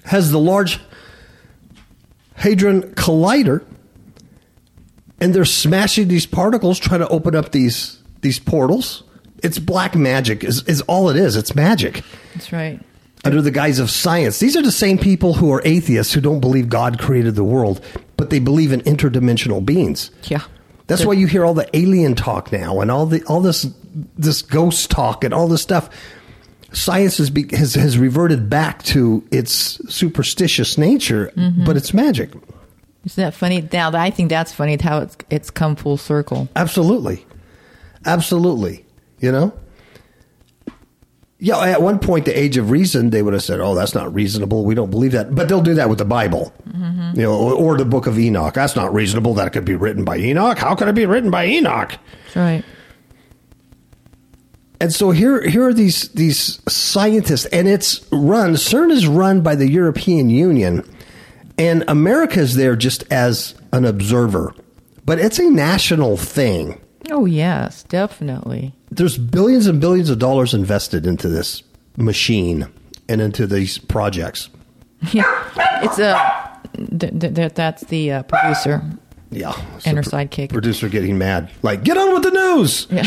has 0.05 0.31
the 0.31 0.39
Large 0.39 0.79
Hadron 2.35 2.93
Collider, 2.95 3.63
and 5.21 5.33
they're 5.33 5.45
smashing 5.45 6.07
these 6.07 6.25
particles, 6.25 6.79
trying 6.79 6.99
to 7.01 7.07
open 7.07 7.35
up 7.35 7.51
these 7.51 8.00
these 8.21 8.39
portals. 8.39 9.03
It's 9.43 9.59
black 9.59 9.95
magic, 9.95 10.43
is, 10.43 10.63
is 10.67 10.81
all 10.81 11.09
it 11.09 11.17
is. 11.17 11.35
It's 11.35 11.55
magic 11.55 12.03
That's 12.33 12.53
right. 12.53 12.79
under 13.25 13.41
the 13.41 13.51
guise 13.51 13.79
of 13.79 13.89
science. 13.89 14.39
These 14.39 14.55
are 14.55 14.61
the 14.61 14.71
same 14.71 14.97
people 14.97 15.33
who 15.33 15.51
are 15.51 15.61
atheists 15.65 16.13
who 16.13 16.21
don't 16.21 16.39
believe 16.39 16.69
God 16.69 16.99
created 16.99 17.35
the 17.35 17.43
world, 17.43 17.83
but 18.17 18.29
they 18.29 18.39
believe 18.39 18.71
in 18.71 18.81
interdimensional 18.81 19.65
beings. 19.65 20.11
Yeah. 20.25 20.43
That's 20.87 21.05
why 21.05 21.13
you 21.13 21.25
hear 21.25 21.45
all 21.45 21.53
the 21.53 21.69
alien 21.75 22.15
talk 22.15 22.51
now 22.51 22.81
and 22.81 22.91
all 22.91 23.05
the 23.05 23.23
all 23.23 23.39
this 23.39 23.65
this 24.17 24.41
ghost 24.41 24.91
talk 24.91 25.23
and 25.23 25.33
all 25.33 25.47
this 25.47 25.61
stuff. 25.61 25.89
Science 26.73 27.17
has 27.17 27.29
be, 27.29 27.47
has, 27.55 27.75
has 27.75 27.97
reverted 27.97 28.49
back 28.49 28.83
to 28.83 29.25
its 29.31 29.53
superstitious 29.93 30.77
nature, 30.77 31.31
mm-hmm. 31.35 31.63
but 31.63 31.77
it's 31.77 31.93
magic. 31.93 32.31
Isn't 33.05 33.23
that 33.23 33.33
funny? 33.33 33.67
Now, 33.71 33.91
I 33.93 34.09
think 34.09 34.29
that's 34.29 34.53
funny 34.53 34.77
how 34.77 34.99
it's 34.99 35.17
it's 35.29 35.49
come 35.49 35.75
full 35.75 35.97
circle. 35.97 36.49
Absolutely, 36.55 37.25
absolutely. 38.05 38.85
You 39.19 39.31
know. 39.31 39.53
Yeah, 41.43 41.59
at 41.59 41.81
one 41.81 41.97
point, 41.97 42.25
the 42.25 42.39
age 42.39 42.57
of 42.57 42.69
reason, 42.69 43.09
they 43.09 43.23
would 43.23 43.33
have 43.33 43.41
said, 43.41 43.59
"Oh, 43.59 43.73
that's 43.73 43.95
not 43.95 44.13
reasonable. 44.13 44.63
We 44.63 44.75
don't 44.75 44.91
believe 44.91 45.13
that." 45.13 45.33
But 45.33 45.49
they'll 45.49 45.63
do 45.63 45.73
that 45.73 45.89
with 45.89 45.97
the 45.97 46.05
Bible, 46.05 46.53
mm-hmm. 46.69 47.19
you 47.19 47.23
know, 47.23 47.33
or, 47.33 47.53
or 47.53 47.77
the 47.77 47.85
Book 47.85 48.05
of 48.05 48.19
Enoch. 48.19 48.53
That's 48.53 48.75
not 48.75 48.93
reasonable. 48.93 49.33
That 49.33 49.47
it 49.47 49.49
could 49.49 49.65
be 49.65 49.75
written 49.75 50.05
by 50.05 50.17
Enoch. 50.17 50.59
How 50.59 50.75
could 50.75 50.87
it 50.87 50.93
be 50.93 51.07
written 51.07 51.31
by 51.31 51.47
Enoch? 51.47 51.97
That's 52.25 52.35
right. 52.35 52.63
And 54.81 54.91
so 54.91 55.11
here, 55.11 55.47
here 55.47 55.67
are 55.67 55.73
these 55.73 56.09
these 56.09 56.59
scientists, 56.67 57.45
and 57.45 57.67
it's 57.67 58.03
run. 58.11 58.53
CERN 58.53 58.91
is 58.91 59.07
run 59.07 59.41
by 59.41 59.53
the 59.53 59.69
European 59.69 60.31
Union, 60.31 60.83
and 61.55 61.83
America 61.87 62.39
is 62.39 62.55
there 62.55 62.75
just 62.75 63.03
as 63.11 63.53
an 63.71 63.85
observer, 63.85 64.55
but 65.05 65.19
it's 65.19 65.37
a 65.37 65.49
national 65.49 66.17
thing. 66.17 66.81
Oh 67.11 67.25
yes, 67.25 67.83
definitely. 67.83 68.73
There's 68.89 69.17
billions 69.17 69.67
and 69.67 69.79
billions 69.81 70.09
of 70.09 70.17
dollars 70.19 70.53
invested 70.53 71.05
into 71.05 71.27
this 71.27 71.61
machine 71.97 72.67
and 73.09 73.21
into 73.21 73.45
these 73.47 73.77
projects. 73.77 74.49
Yeah, 75.11 75.23
it's 75.83 75.97
a 75.97 76.59
th- 76.99 77.19
th- 77.19 77.33
th- 77.33 77.53
that's 77.55 77.83
the 77.85 78.11
uh, 78.11 78.23
producer. 78.23 78.83
Yeah, 79.31 79.53
And 79.85 79.97
her 79.97 80.03
sidekick. 80.03 80.49
producer 80.49 80.89
getting 80.89 81.17
mad, 81.17 81.49
like 81.63 81.83
get 81.83 81.97
on 81.97 82.13
with 82.13 82.21
the 82.23 82.29
news. 82.31 82.85
Yeah, 82.91 83.03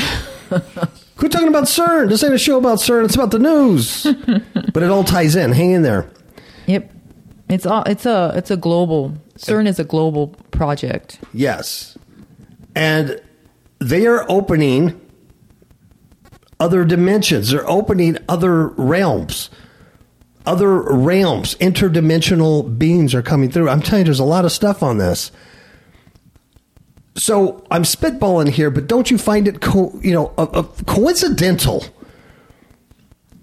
Quit 1.17 1.31
talking 1.31 1.47
about 1.47 1.65
CERN. 1.65 2.09
This 2.09 2.25
ain't 2.25 2.35
a 2.35 2.39
show 2.39 2.59
about 2.59 2.79
CERN. 2.79 3.05
It's 3.05 3.15
about 3.15 3.31
the 3.31 3.39
news. 3.39 4.03
but 4.73 4.83
it 4.83 4.91
all 4.91 5.05
ties 5.05 5.37
in. 5.37 5.53
Hang 5.53 5.71
in 5.71 5.83
there. 5.83 6.11
yep. 6.67 6.91
It's 7.49 7.65
all 7.67 7.85
it's 7.85 8.07
a 8.07 8.33
it's 8.35 8.51
a 8.51 8.57
global. 8.57 9.15
CERN 9.39 9.69
is 9.69 9.79
a 9.79 9.85
global 9.85 10.29
project. 10.51 11.21
Yes. 11.33 11.97
And 12.75 13.21
they 13.85 14.07
are 14.07 14.25
opening 14.31 15.01
other 16.59 16.85
dimensions. 16.85 17.51
They're 17.51 17.69
opening 17.69 18.19
other 18.29 18.69
realms. 18.69 19.51
Other 20.47 20.81
realms, 20.81 21.55
interdimensional 21.57 22.79
beings 22.79 23.15
are 23.15 23.23
coming 23.23 23.51
through. 23.51 23.69
I'm 23.69 23.81
telling 23.81 24.01
you, 24.01 24.05
there's 24.05 24.19
a 24.19 24.25
lot 24.25 24.45
of 24.45 24.53
stuff 24.53 24.83
on 24.83 24.99
this. 24.99 25.33
So 27.17 27.65
I'm 27.71 27.85
spitballing 27.85 28.51
here, 28.51 28.71
but 28.71 28.87
don't 28.87 29.11
you 29.11 29.19
find 29.19 29.49
it, 29.49 29.61
co- 29.61 29.99
you 30.03 30.13
know, 30.13 30.35
uh, 30.37 30.47
uh, 30.53 30.63
coincidental 30.87 31.85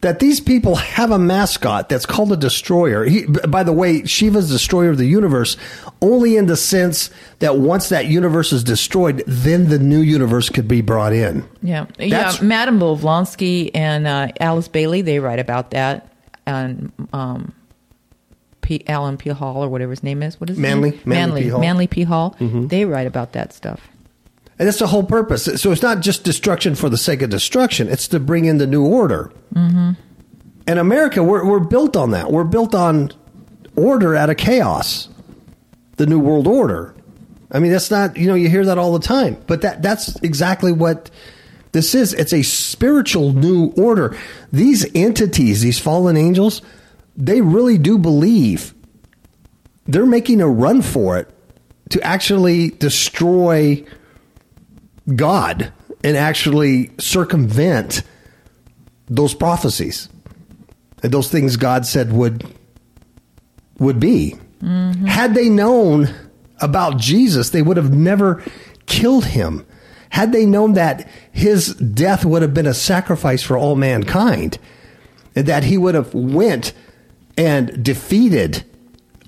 that 0.02 0.20
these 0.20 0.40
people 0.40 0.76
have 0.76 1.12
a 1.12 1.20
mascot 1.20 1.88
that's 1.90 2.06
called 2.08 2.32
a 2.32 2.38
destroyer. 2.38 3.06
He, 3.06 3.26
by 3.26 3.62
the 3.64 3.72
way, 3.74 4.04
Shiva's 4.06 4.50
destroyer 4.50 4.90
of 4.90 4.98
the 4.98 5.06
universe, 5.06 5.58
only 6.02 6.38
in 6.38 6.48
the 6.48 6.58
sense 6.58 7.12
that 7.40 7.58
once 7.58 7.90
that 7.90 8.08
universe 8.08 8.52
is 8.52 8.64
destroyed, 8.64 9.24
then 9.28 9.70
the 9.70 9.78
new 9.80 10.00
universe 10.02 10.50
could 10.50 10.68
be 10.68 10.82
brought 10.82 11.14
in. 11.14 11.48
Yeah, 11.62 11.86
That's- 11.98 12.42
yeah. 12.42 12.48
Madame 12.48 12.80
Blavatsky 12.80 13.74
and 13.76 14.08
uh, 14.08 14.30
Alice 14.40 14.68
Bailey 14.68 15.02
they 15.02 15.20
write 15.20 15.40
about 15.40 15.70
that, 15.72 16.12
and 16.48 16.92
um, 17.14 17.54
P. 18.62 18.84
Alan 18.88 19.18
P. 19.18 19.30
Hall 19.30 19.64
or 19.64 19.70
whatever 19.70 19.92
his 19.92 20.02
name 20.04 20.24
is. 20.24 20.40
What 20.42 20.50
is 20.50 20.56
his 20.58 20.62
Manly- 20.62 20.92
name? 20.92 21.02
Manly 21.06 21.42
P. 21.44 21.50
Hall. 21.50 21.60
Mm-hmm. 21.60 21.62
Manly 21.62 21.88
P. 21.88 22.04
Hall. 22.04 22.36
They 22.40 22.86
write 22.86 23.06
about 23.08 23.34
that 23.34 23.54
stuff. 23.54 23.88
And 24.62 24.68
that's 24.68 24.78
the 24.78 24.86
whole 24.86 25.04
purpose. 25.04 25.46
So 25.60 25.72
it's 25.72 25.82
not 25.82 26.02
just 26.02 26.24
destruction 26.24 26.76
for 26.76 26.88
the 26.88 26.96
sake 26.96 27.24
of 27.24 27.32
destruction, 27.32 27.88
it's 27.88 28.08
to 28.10 28.20
bring 28.20 28.46
in 28.46 28.60
the 28.60 28.68
new 28.68 28.86
order. 28.86 29.34
Mm-hmm. 29.56 29.94
And 30.68 30.80
America, 30.80 31.24
we're, 31.24 31.44
we're 31.44 31.60
built 31.60 31.98
on 31.98 32.12
that. 32.12 32.32
We're 32.32 32.44
built 32.44 32.76
on 32.76 33.12
order 33.76 34.16
out 34.16 34.30
of 34.30 34.38
chaos, 34.38 35.10
the 35.96 36.06
new 36.06 36.20
world 36.20 36.46
order. 36.46 36.94
I 37.52 37.58
mean, 37.58 37.72
that's 37.72 37.90
not, 37.90 38.18
you 38.18 38.28
know, 38.28 38.36
you 38.36 38.50
hear 38.50 38.64
that 38.66 38.78
all 38.78 38.94
the 38.94 39.04
time, 39.04 39.44
but 39.48 39.64
that, 39.64 39.82
that's 39.82 40.16
exactly 40.18 40.72
what 40.72 41.10
this 41.72 41.96
is. 41.96 42.14
It's 42.14 42.32
a 42.32 42.44
spiritual 42.44 43.34
new 43.34 43.74
order. 43.76 44.16
These 44.54 44.86
entities, 44.94 45.62
these 45.62 45.80
fallen 45.80 46.18
angels, 46.18 46.62
they 47.18 47.42
really 47.42 47.80
do 47.80 47.98
believe 47.98 48.76
they're 49.88 50.06
making 50.06 50.40
a 50.40 50.48
run 50.48 50.84
for 50.84 51.18
it 51.18 51.34
to 51.90 52.02
actually 52.04 52.70
destroy 52.70 53.84
God 55.16 55.72
and 56.04 56.18
actually 56.18 56.92
circumvent 57.00 58.04
those 59.08 59.34
prophecies 59.34 60.10
and 61.04 61.12
those 61.12 61.30
things 61.30 61.58
God 61.58 61.86
said 61.86 62.12
would 62.14 62.46
would 63.80 64.00
be. 64.00 64.36
Mm-hmm. 64.62 65.06
Had 65.06 65.34
they 65.34 65.50
known 65.50 66.14
about 66.62 66.98
Jesus, 66.98 67.50
they 67.50 67.64
would 67.64 67.78
have 67.78 67.92
never 67.92 68.44
killed 68.86 69.26
him. 69.26 69.66
Had 70.10 70.32
they 70.32 70.46
known 70.46 70.74
that 70.74 71.10
his 71.32 71.74
death 71.76 72.24
would 72.24 72.44
have 72.44 72.54
been 72.54 72.68
a 72.68 72.74
sacrifice 72.74 73.42
for 73.42 73.58
all 73.58 73.76
mankind, 73.76 74.60
and 75.36 75.48
that 75.48 75.64
he 75.64 75.78
would 75.78 75.96
have 75.96 76.14
went 76.14 76.74
and 77.38 77.84
defeated 77.84 78.64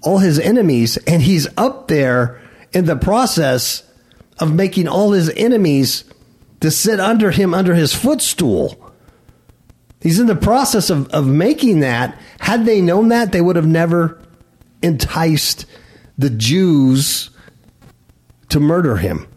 all 0.04 0.20
his 0.20 0.38
enemies, 0.38 0.98
and 1.08 1.24
he's 1.24 1.48
up 1.58 1.88
there 1.88 2.40
in 2.74 2.86
the 2.86 2.96
process 2.96 3.84
of 4.40 4.54
making 4.54 4.88
all 4.88 5.12
his 5.12 5.30
enemies 5.36 6.04
to 6.62 6.72
sit 6.72 7.00
under 7.00 7.32
him 7.32 7.54
under 7.54 7.76
his 7.76 7.94
footstool. 7.94 8.80
He's 10.02 10.20
in 10.20 10.28
the 10.28 10.36
process 10.36 10.90
of, 10.90 11.08
of 11.10 11.28
making 11.28 11.80
that. 11.80 12.20
Had 12.40 12.66
they 12.66 12.82
known 12.82 13.10
that, 13.10 13.32
they 13.32 13.42
would 13.42 13.56
have 13.56 13.68
never 13.68 14.22
enticed 14.82 15.66
the 16.18 16.30
Jews 16.30 17.30
to 18.50 18.60
murder 18.60 18.98
him. 18.98 19.28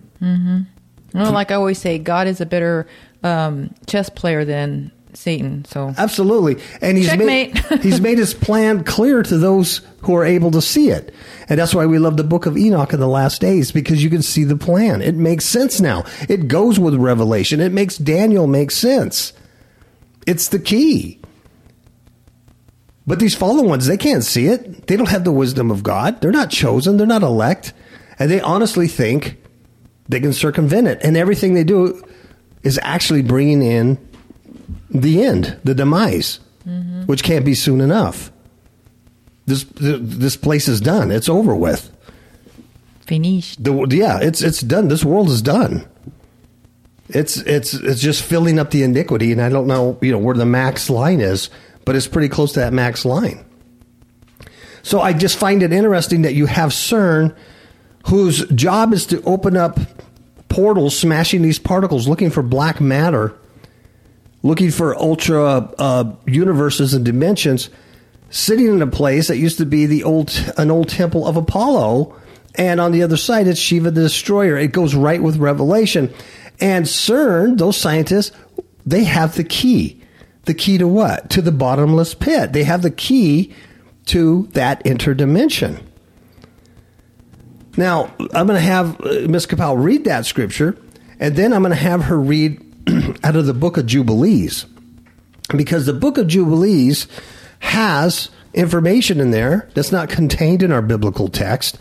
Well, 1.14 1.32
like 1.32 1.50
I 1.50 1.54
always 1.54 1.78
say, 1.78 1.98
God 1.98 2.26
is 2.26 2.40
a 2.40 2.46
better 2.46 2.86
um, 3.22 3.74
chess 3.86 4.10
player 4.10 4.44
than 4.44 4.92
Satan. 5.16 5.64
So 5.64 5.94
Absolutely. 5.96 6.62
And 6.80 6.96
he's 6.96 7.16
made 7.16 7.58
he's 7.82 8.00
made 8.00 8.18
his 8.18 8.34
plan 8.34 8.84
clear 8.84 9.22
to 9.22 9.38
those 9.38 9.80
who 10.02 10.14
are 10.14 10.24
able 10.24 10.50
to 10.52 10.62
see 10.62 10.90
it. 10.90 11.14
And 11.48 11.58
that's 11.58 11.74
why 11.74 11.86
we 11.86 11.98
love 11.98 12.16
the 12.16 12.24
book 12.24 12.46
of 12.46 12.56
Enoch 12.56 12.92
in 12.92 13.00
the 13.00 13.08
last 13.08 13.40
days 13.40 13.72
because 13.72 14.02
you 14.02 14.10
can 14.10 14.22
see 14.22 14.44
the 14.44 14.56
plan. 14.56 15.02
It 15.02 15.14
makes 15.14 15.44
sense 15.44 15.80
now. 15.80 16.04
It 16.28 16.48
goes 16.48 16.78
with 16.78 16.94
revelation. 16.94 17.60
It 17.60 17.72
makes 17.72 17.96
Daniel 17.96 18.46
make 18.46 18.70
sense. 18.70 19.32
It's 20.26 20.48
the 20.48 20.58
key. 20.58 21.20
But 23.06 23.20
these 23.20 23.36
fallen 23.36 23.68
ones, 23.68 23.86
they 23.86 23.96
can't 23.96 24.24
see 24.24 24.46
it. 24.46 24.88
They 24.88 24.96
don't 24.96 25.08
have 25.08 25.22
the 25.22 25.32
wisdom 25.32 25.70
of 25.70 25.84
God. 25.84 26.20
They're 26.20 26.32
not 26.32 26.50
chosen. 26.50 26.96
They're 26.96 27.06
not 27.06 27.22
elect. 27.22 27.72
And 28.18 28.30
they 28.30 28.40
honestly 28.40 28.88
think 28.88 29.40
they 30.08 30.20
can 30.20 30.32
circumvent 30.32 30.88
it. 30.88 31.00
And 31.02 31.16
everything 31.16 31.54
they 31.54 31.64
do 31.64 32.02
is 32.64 32.80
actually 32.82 33.22
bringing 33.22 33.62
in 33.62 33.96
the 34.90 35.22
end, 35.22 35.58
the 35.64 35.74
demise, 35.74 36.40
which 37.06 37.22
can't 37.22 37.44
be 37.44 37.54
soon 37.54 37.80
enough. 37.80 38.30
This 39.46 39.64
this 39.74 40.36
place 40.36 40.66
is 40.68 40.80
done. 40.80 41.10
It's 41.10 41.28
over 41.28 41.54
with. 41.54 41.90
finished. 43.06 43.62
The, 43.62 43.86
yeah, 43.90 44.18
it's 44.20 44.42
it's 44.42 44.60
done. 44.60 44.88
This 44.88 45.04
world 45.04 45.28
is 45.28 45.42
done. 45.42 45.86
It's 47.08 47.36
it's 47.38 47.72
it's 47.74 48.00
just 48.00 48.24
filling 48.24 48.58
up 48.58 48.70
the 48.70 48.82
iniquity, 48.82 49.30
and 49.30 49.40
I 49.40 49.48
don't 49.48 49.68
know 49.68 49.98
you 50.02 50.10
know 50.10 50.18
where 50.18 50.34
the 50.34 50.46
max 50.46 50.90
line 50.90 51.20
is, 51.20 51.50
but 51.84 51.94
it's 51.94 52.08
pretty 52.08 52.28
close 52.28 52.52
to 52.54 52.60
that 52.60 52.72
max 52.72 53.04
line. 53.04 53.44
So 54.82 55.00
I 55.00 55.12
just 55.12 55.38
find 55.38 55.62
it 55.62 55.72
interesting 55.72 56.22
that 56.22 56.34
you 56.34 56.46
have 56.46 56.70
CERN, 56.70 57.34
whose 58.06 58.46
job 58.48 58.92
is 58.92 59.06
to 59.06 59.22
open 59.22 59.56
up 59.56 59.78
portals, 60.48 60.96
smashing 60.98 61.42
these 61.42 61.58
particles, 61.58 62.08
looking 62.08 62.30
for 62.30 62.42
black 62.42 62.80
matter, 62.80 63.36
looking 64.46 64.70
for 64.70 64.96
ultra 64.96 65.42
uh, 65.78 66.12
universes 66.26 66.94
and 66.94 67.04
dimensions, 67.04 67.68
sitting 68.30 68.66
in 68.66 68.80
a 68.80 68.86
place 68.86 69.28
that 69.28 69.38
used 69.38 69.58
to 69.58 69.66
be 69.66 69.86
the 69.86 70.04
old 70.04 70.54
an 70.56 70.70
old 70.70 70.88
temple 70.88 71.26
of 71.26 71.36
Apollo, 71.36 72.14
and 72.54 72.80
on 72.80 72.92
the 72.92 73.02
other 73.02 73.16
side 73.16 73.46
it's 73.48 73.58
Shiva 73.58 73.90
the 73.90 74.02
Destroyer. 74.02 74.56
It 74.56 74.72
goes 74.72 74.94
right 74.94 75.22
with 75.22 75.36
Revelation, 75.36 76.12
and 76.60 76.86
CERN, 76.86 77.58
those 77.58 77.76
scientists, 77.76 78.30
they 78.86 79.04
have 79.04 79.34
the 79.34 79.44
key. 79.44 80.00
The 80.44 80.54
key 80.54 80.78
to 80.78 80.86
what? 80.86 81.28
To 81.30 81.42
the 81.42 81.50
bottomless 81.50 82.14
pit. 82.14 82.52
They 82.52 82.62
have 82.62 82.82
the 82.82 82.90
key 82.90 83.52
to 84.06 84.48
that 84.52 84.82
interdimension. 84.84 85.82
Now, 87.76 88.14
I'm 88.32 88.46
going 88.46 88.58
to 88.58 88.60
have 88.60 89.00
uh, 89.00 89.28
Ms. 89.28 89.46
Capel 89.46 89.76
read 89.76 90.04
that 90.04 90.24
scripture, 90.24 90.78
and 91.18 91.34
then 91.34 91.52
I'm 91.52 91.62
going 91.62 91.74
to 91.74 91.76
have 91.76 92.04
her 92.04 92.18
read 92.18 92.62
out 93.24 93.36
of 93.36 93.46
the 93.46 93.54
book 93.54 93.76
of 93.76 93.86
Jubilees. 93.86 94.66
Because 95.56 95.86
the 95.86 95.92
book 95.92 96.18
of 96.18 96.26
Jubilees 96.26 97.06
has 97.60 98.30
information 98.54 99.20
in 99.20 99.30
there 99.30 99.68
that's 99.74 99.92
not 99.92 100.08
contained 100.08 100.62
in 100.62 100.72
our 100.72 100.82
biblical 100.82 101.28
text 101.28 101.78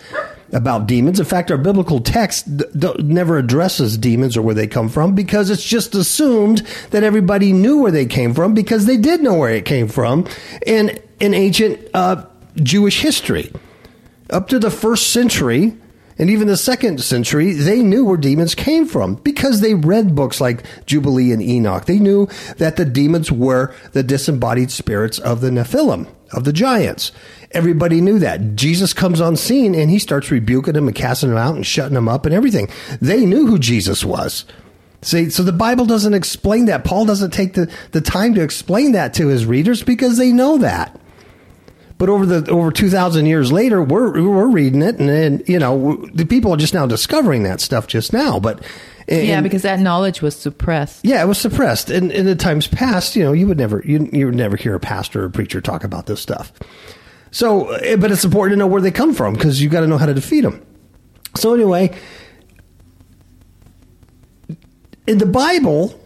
about 0.52 0.88
demons. 0.88 1.20
In 1.20 1.26
fact, 1.26 1.50
our 1.50 1.58
biblical 1.58 2.00
text 2.00 2.58
d- 2.58 2.66
d- 2.78 2.94
never 3.00 3.38
addresses 3.38 3.98
demons 3.98 4.38
or 4.38 4.42
where 4.42 4.54
they 4.56 4.68
come 4.68 4.90
from 4.90 5.16
because 5.16 5.50
it's 5.50 5.64
just 5.64 5.96
assumed 5.96 6.60
that 6.92 7.04
everybody 7.04 7.52
knew 7.52 7.82
where 7.82 7.92
they 7.92 8.06
came 8.06 8.34
from 8.34 8.54
because 8.54 8.86
they 8.86 8.98
did 8.98 9.22
know 9.22 9.34
where 9.34 9.52
it 9.52 9.66
came 9.66 9.88
from 9.88 10.28
in, 10.66 11.00
in 11.20 11.34
ancient 11.34 11.80
uh, 11.94 12.26
Jewish 12.58 13.02
history 13.02 13.52
up 14.30 14.48
to 14.50 14.60
the 14.60 14.72
first 14.72 15.12
century 15.12 15.76
and 16.18 16.30
even 16.30 16.48
the 16.48 16.58
second 16.58 17.02
century, 17.02 17.52
they 17.52 17.82
knew 17.82 18.06
where 18.06 18.18
demons 18.18 18.56
came 18.56 18.86
from 18.86 19.16
because 19.16 19.60
they 19.60 19.74
read 19.74 20.16
books 20.16 20.40
like 20.40 20.64
Jubilee 20.86 21.32
and 21.32 21.42
Enoch. 21.42 21.86
They 21.86 22.00
knew 22.00 22.28
that 22.58 22.78
the 22.78 22.86
demons 22.86 23.32
were 23.32 23.74
the 23.92 24.04
disembodied 24.04 24.72
spirits 24.72 25.20
of 25.20 25.42
the 25.42 25.50
Nephilim, 25.50 26.08
of 26.32 26.46
the 26.46 26.54
giants. 26.54 27.12
Everybody 27.52 28.00
knew 28.00 28.18
that. 28.20 28.56
Jesus 28.56 28.94
comes 28.94 29.20
on 29.20 29.36
scene 29.36 29.76
and 29.76 29.90
he 29.90 30.00
starts 30.00 30.32
rebuking 30.32 30.74
them 30.74 30.88
and 30.88 30.96
casting 30.96 31.30
them 31.30 31.38
out 31.38 31.56
and 31.56 31.66
shutting 31.66 31.96
them 31.96 32.10
up 32.10 32.26
and 32.26 32.34
everything. 32.34 32.70
They 33.02 33.26
knew 33.26 33.48
who 33.48 33.60
Jesus 33.60 34.06
was. 34.06 34.46
See, 35.02 35.30
so 35.30 35.44
the 35.44 35.52
Bible 35.52 35.86
doesn't 35.86 36.14
explain 36.14 36.66
that. 36.66 36.84
Paul 36.84 37.06
doesn't 37.06 37.32
take 37.32 37.54
the, 37.54 37.72
the 37.92 38.02
time 38.02 38.34
to 38.36 38.42
explain 38.42 38.94
that 38.94 39.14
to 39.16 39.28
his 39.28 39.46
readers 39.46 39.84
because 39.84 40.18
they 40.18 40.32
know 40.32 40.58
that. 40.58 41.00
But 41.98 42.10
over 42.10 42.26
the 42.26 42.52
over 42.52 42.72
two 42.72 42.90
thousand 42.90 43.26
years 43.26 43.52
later, 43.54 43.82
we're 43.82 44.22
we're 44.22 44.48
reading 44.48 44.82
it, 44.82 45.00
and, 45.00 45.10
and 45.10 45.48
you 45.48 45.60
know 45.60 46.06
the 46.14 46.26
people 46.26 46.54
are 46.54 46.58
just 46.58 46.74
now 46.74 46.86
discovering 46.86 47.44
that 47.44 47.62
stuff 47.62 47.88
just 47.88 48.12
now. 48.12 48.38
But 48.40 48.66
and- 49.08 49.26
yeah, 49.26 49.40
because 49.42 49.62
that 49.62 49.80
knowledge 49.80 50.22
was 50.22 50.36
suppressed. 50.36 51.06
yeah, 51.06 51.22
it 51.24 51.28
was 51.28 51.38
suppressed. 51.38 51.90
And 51.90 52.12
in 52.12 52.26
the 52.26 52.36
times 52.36 52.68
past, 52.68 53.16
you 53.16 53.24
know, 53.24 53.32
you 53.32 53.48
would 53.48 53.58
never 53.58 53.82
you 53.86 54.10
you 54.12 54.26
would 54.26 54.36
never 54.36 54.58
hear 54.58 54.76
a 54.76 54.80
pastor 54.80 55.24
or 55.24 55.26
a 55.28 55.32
preacher 55.32 55.62
talk 55.62 55.86
about 55.86 56.06
this 56.06 56.20
stuff. 56.20 56.52
So, 57.32 57.70
eh, 57.72 57.96
but 57.96 58.12
it's 58.12 58.26
important 58.26 58.54
to 58.54 58.60
know 58.60 58.68
where 58.68 58.82
they 58.82 58.92
come 58.92 59.14
from 59.14 59.34
because 59.34 59.62
you 59.62 59.70
got 59.70 59.82
to 59.82 59.88
know 59.88 59.98
how 59.98 60.06
to 60.06 60.14
defeat 60.14 60.42
them. 60.42 60.66
So 61.36 61.54
anyway, 61.54 61.94
in 65.08 65.18
the 65.18 65.26
Bible, 65.26 66.00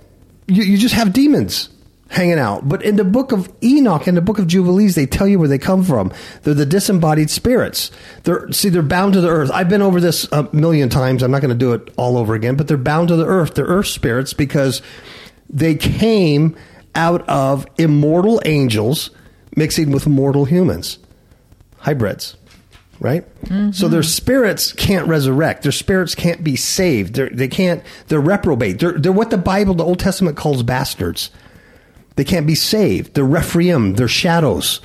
you, 0.48 0.64
you 0.64 0.78
just 0.78 0.94
have 0.96 1.14
demons 1.14 1.70
hanging 2.10 2.40
out. 2.40 2.68
But 2.68 2.84
in 2.84 2.96
the 2.96 3.04
book 3.04 3.32
of 3.32 3.52
Enoch 3.64 4.08
and 4.08 4.18
the 4.18 4.22
book 4.22 4.40
of 4.40 4.48
Jubilees, 4.48 4.96
they 4.96 5.06
tell 5.06 5.28
you 5.28 5.40
where 5.40 5.48
they 5.48 5.58
come 5.58 5.84
from. 5.84 6.12
They're 6.44 6.54
the 6.54 6.66
disembodied 6.66 7.30
spirits. 7.30 7.92
They're 8.24 8.52
see, 8.52 8.70
they're 8.70 8.82
bound 8.82 9.14
to 9.14 9.22
the 9.22 9.30
earth. 9.30 9.52
I've 9.54 9.70
been 9.70 9.82
over 9.82 10.02
this 10.02 10.28
a 10.32 10.50
million 10.52 10.90
times. 10.90 11.24
I'm 11.24 11.32
not 11.32 11.42
going 11.42 11.50
to 11.50 11.56
do 11.56 11.74
it 11.74 11.94
all 11.98 12.18
over 12.18 12.34
again, 12.34 12.56
but 12.56 12.68
they're 12.68 12.78
bound 12.78 13.08
to 13.10 13.16
the 13.16 13.26
earth. 13.26 13.54
They're 13.54 13.66
earth 13.66 13.88
spirits 13.88 14.34
because 14.34 14.82
they 15.50 15.76
came 15.76 16.56
out 16.96 17.28
of 17.30 17.66
immortal 17.78 18.42
angels 18.44 19.12
mixing 19.56 19.92
with 19.92 20.08
mortal 20.08 20.46
humans, 20.46 21.00
hybrids. 21.78 22.36
Right, 23.02 23.24
mm-hmm. 23.46 23.72
so 23.72 23.88
their 23.88 24.04
spirits 24.04 24.74
can't 24.74 25.08
resurrect. 25.08 25.64
Their 25.64 25.72
spirits 25.72 26.16
can't 26.16 26.44
be 26.44 26.58
saved. 26.58 27.14
They're, 27.14 27.30
they 27.30 27.48
can't. 27.48 27.82
They're 28.10 28.20
reprobate. 28.20 28.80
They're, 28.80 28.92
they're 28.92 29.14
what 29.14 29.30
the 29.30 29.38
Bible, 29.38 29.74
the 29.74 29.86
Old 29.86 30.00
Testament, 30.00 30.36
calls 30.36 30.64
bastards. 30.64 31.30
They 32.20 32.26
can't 32.26 32.46
be 32.46 32.54
saved. 32.54 33.14
They're 33.14 33.24
Rephaim. 33.24 33.94
They're 33.94 34.10
shadows. 34.10 34.82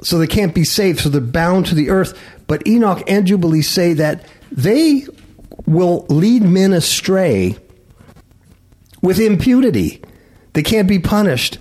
So 0.00 0.16
they 0.16 0.26
can't 0.26 0.54
be 0.54 0.64
saved. 0.64 1.00
So 1.00 1.10
they're 1.10 1.20
bound 1.20 1.66
to 1.66 1.74
the 1.74 1.90
earth. 1.90 2.18
But 2.46 2.66
Enoch 2.66 3.02
and 3.06 3.26
Jubilee 3.26 3.60
say 3.60 3.92
that 3.92 4.26
they 4.50 5.06
will 5.66 6.06
lead 6.08 6.42
men 6.42 6.72
astray 6.72 7.58
with 9.02 9.20
impunity. 9.20 10.00
They 10.54 10.62
can't 10.62 10.88
be 10.88 10.98
punished 10.98 11.58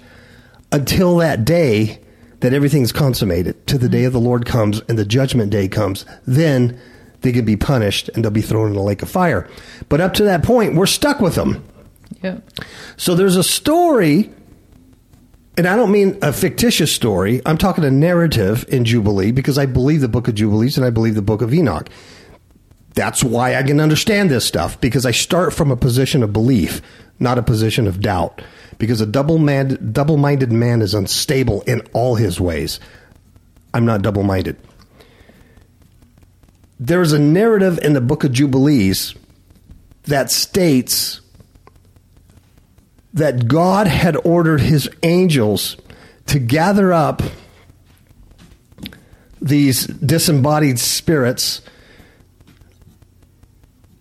until 0.71 1.17
that 1.17 1.43
day 1.43 1.99
that 2.39 2.53
everything's 2.53 2.93
consummated, 2.93 3.67
to 3.67 3.77
the 3.77 3.89
day 3.89 4.05
of 4.05 4.13
the 4.13 4.21
Lord 4.21 4.45
comes 4.45 4.79
and 4.87 4.97
the 4.97 5.03
judgment 5.03 5.51
day 5.51 5.67
comes. 5.67 6.05
Then 6.25 6.79
they 7.23 7.33
can 7.33 7.43
be 7.43 7.57
punished 7.57 8.09
and 8.15 8.23
they'll 8.23 8.31
be 8.31 8.41
thrown 8.41 8.69
in 8.69 8.75
the 8.75 8.81
lake 8.81 9.01
of 9.01 9.09
fire. 9.09 9.49
But 9.89 9.99
up 9.99 10.13
to 10.13 10.23
that 10.23 10.43
point, 10.43 10.75
we're 10.75 10.85
stuck 10.85 11.19
with 11.19 11.35
them. 11.35 11.61
Yeah. 12.23 12.39
So 12.97 13.15
there's 13.15 13.35
a 13.35 13.43
story, 13.43 14.31
and 15.57 15.67
I 15.67 15.75
don't 15.75 15.91
mean 15.91 16.17
a 16.21 16.31
fictitious 16.31 16.91
story. 16.91 17.41
I'm 17.45 17.57
talking 17.57 17.83
a 17.83 17.91
narrative 17.91 18.65
in 18.69 18.85
Jubilee 18.85 19.31
because 19.31 19.57
I 19.57 19.65
believe 19.65 20.01
the 20.01 20.07
book 20.07 20.27
of 20.27 20.35
Jubilees 20.35 20.77
and 20.77 20.85
I 20.85 20.89
believe 20.89 21.15
the 21.15 21.21
book 21.21 21.41
of 21.41 21.53
Enoch. 21.53 21.89
That's 22.95 23.23
why 23.23 23.55
I 23.55 23.63
can 23.63 23.79
understand 23.79 24.29
this 24.29 24.45
stuff 24.45 24.79
because 24.79 25.05
I 25.05 25.11
start 25.11 25.53
from 25.53 25.69
a 25.69 25.75
position 25.75 26.23
of 26.23 26.31
belief, 26.31 26.81
not 27.19 27.37
a 27.37 27.43
position 27.43 27.87
of 27.87 27.99
doubt. 27.99 28.41
Because 28.77 29.01
a 29.01 29.05
double-minded, 29.05 29.93
double-minded 29.93 30.51
man 30.51 30.81
is 30.81 30.93
unstable 30.93 31.61
in 31.61 31.81
all 31.93 32.15
his 32.15 32.39
ways. 32.39 32.79
I'm 33.73 33.85
not 33.85 34.01
double-minded. 34.01 34.57
There's 36.79 37.13
a 37.13 37.19
narrative 37.19 37.79
in 37.79 37.93
the 37.93 38.01
book 38.01 38.23
of 38.23 38.31
Jubilees 38.31 39.15
that 40.03 40.31
states 40.31 41.21
that 43.13 43.47
God 43.47 43.87
had 43.87 44.17
ordered 44.25 44.61
his 44.61 44.89
angels 45.03 45.77
to 46.27 46.39
gather 46.39 46.91
up 46.91 47.21
these 49.41 49.85
disembodied 49.85 50.79
spirits 50.79 51.61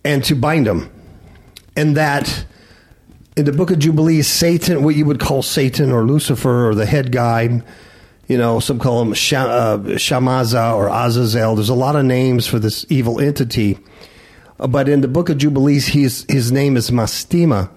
and 0.03 0.23
to 0.23 0.35
bind 0.35 0.65
them. 0.65 0.89
And 1.75 1.97
that 1.97 2.45
in 3.35 3.45
the 3.45 3.51
book 3.51 3.71
of 3.71 3.79
Jubilees, 3.79 4.27
Satan, 4.27 4.83
what 4.83 4.95
you 4.95 5.05
would 5.05 5.19
call 5.19 5.41
Satan 5.41 5.91
or 5.91 6.03
Lucifer 6.03 6.69
or 6.69 6.75
the 6.75 6.85
head 6.85 7.11
guy, 7.11 7.61
you 8.27 8.37
know, 8.37 8.59
some 8.59 8.79
call 8.79 9.01
him 9.01 9.13
Sha- 9.13 9.47
uh, 9.47 9.77
Shamaza 9.77 10.75
or 10.75 10.87
Azazel. 10.87 11.55
There's 11.55 11.69
a 11.69 11.73
lot 11.73 11.95
of 11.95 12.05
names 12.05 12.47
for 12.47 12.59
this 12.59 12.85
evil 12.89 13.19
entity. 13.19 13.77
But 14.57 14.87
in 14.87 15.01
the 15.01 15.07
book 15.07 15.29
of 15.29 15.39
Jubilees, 15.39 15.87
he's, 15.87 16.25
his 16.31 16.51
name 16.51 16.77
is 16.77 16.89
Mastema. 16.89 17.69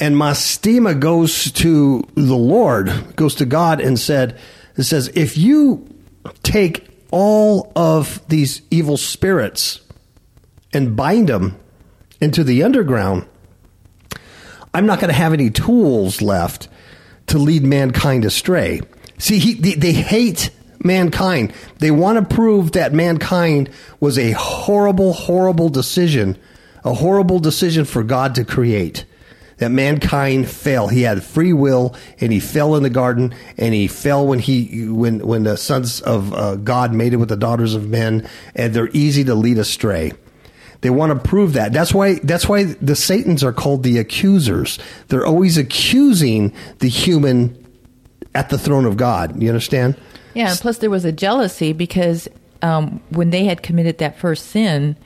And 0.00 0.14
Mastema 0.14 0.98
goes 0.98 1.50
to 1.52 2.06
the 2.14 2.36
Lord, 2.36 3.16
goes 3.16 3.34
to 3.36 3.44
God 3.44 3.80
and 3.80 3.98
said, 3.98 4.38
it 4.76 4.84
says, 4.84 5.08
if 5.14 5.36
you 5.36 5.88
take 6.42 6.88
all 7.10 7.72
of 7.74 8.26
these 8.28 8.62
evil 8.70 8.96
spirits 8.96 9.80
and 10.72 10.96
bind 10.96 11.28
them 11.28 11.58
into 12.20 12.44
the 12.44 12.62
underground, 12.62 13.26
I'm 14.72 14.86
not 14.86 15.00
going 15.00 15.08
to 15.08 15.14
have 15.14 15.32
any 15.32 15.50
tools 15.50 16.22
left 16.22 16.68
to 17.28 17.38
lead 17.38 17.64
mankind 17.64 18.24
astray. 18.24 18.80
See, 19.18 19.38
he, 19.38 19.54
they, 19.54 19.74
they 19.74 19.92
hate 19.92 20.50
mankind. 20.84 21.52
They 21.78 21.90
want 21.90 22.18
to 22.18 22.34
prove 22.34 22.72
that 22.72 22.92
mankind 22.92 23.70
was 23.98 24.16
a 24.18 24.32
horrible, 24.32 25.12
horrible 25.12 25.68
decision, 25.70 26.38
a 26.84 26.94
horrible 26.94 27.40
decision 27.40 27.84
for 27.84 28.04
God 28.04 28.36
to 28.36 28.44
create. 28.44 29.04
That 29.58 29.70
mankind 29.70 30.48
fell. 30.48 30.88
He 30.88 31.02
had 31.02 31.22
free 31.22 31.52
will, 31.52 31.94
and 32.20 32.32
he 32.32 32.40
fell 32.40 32.76
in 32.76 32.82
the 32.82 32.90
garden, 32.90 33.34
and 33.56 33.74
he 33.74 33.88
fell 33.88 34.26
when 34.26 34.38
he 34.38 34.88
when 34.88 35.26
when 35.26 35.44
the 35.44 35.56
sons 35.56 36.00
of 36.00 36.32
uh, 36.32 36.56
God 36.56 36.92
mated 36.92 37.18
with 37.18 37.28
the 37.28 37.36
daughters 37.36 37.74
of 37.74 37.88
men, 37.88 38.28
and 38.54 38.72
they're 38.72 38.90
easy 38.92 39.24
to 39.24 39.34
lead 39.34 39.58
astray. 39.58 40.12
They 40.80 40.90
want 40.90 41.12
to 41.12 41.28
prove 41.28 41.54
that. 41.54 41.72
That's 41.72 41.92
why 41.92 42.20
that's 42.22 42.48
why 42.48 42.64
the 42.64 42.94
Satans 42.94 43.42
are 43.42 43.52
called 43.52 43.82
the 43.82 43.98
accusers. 43.98 44.78
They're 45.08 45.26
always 45.26 45.58
accusing 45.58 46.54
the 46.78 46.88
human 46.88 47.66
at 48.34 48.50
the 48.50 48.58
throne 48.58 48.84
of 48.84 48.96
God. 48.96 49.42
You 49.42 49.48
understand? 49.48 49.96
Yeah, 50.34 50.54
plus 50.60 50.78
there 50.78 50.90
was 50.90 51.04
a 51.04 51.10
jealousy 51.10 51.72
because 51.72 52.28
um, 52.62 53.00
when 53.10 53.30
they 53.30 53.44
had 53.44 53.62
committed 53.62 53.98
that 53.98 54.18
first 54.18 54.46
sin, 54.46 54.96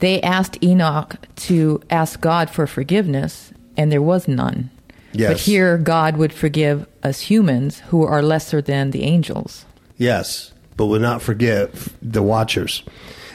they 0.00 0.20
asked 0.22 0.62
Enoch 0.62 1.16
to 1.36 1.80
ask 1.90 2.20
God 2.20 2.50
for 2.50 2.66
forgiveness, 2.66 3.52
and 3.76 3.90
there 3.90 4.02
was 4.02 4.28
none. 4.28 4.70
Yes. 5.12 5.32
But 5.32 5.40
here, 5.40 5.78
God 5.78 6.16
would 6.16 6.32
forgive 6.32 6.86
us 7.02 7.20
humans 7.20 7.80
who 7.88 8.02
are 8.04 8.22
lesser 8.22 8.62
than 8.62 8.90
the 8.90 9.02
angels. 9.02 9.66
Yes, 9.98 10.52
but 10.76 10.86
would 10.86 11.02
not 11.02 11.20
forgive 11.20 11.94
the 12.00 12.22
watchers. 12.22 12.82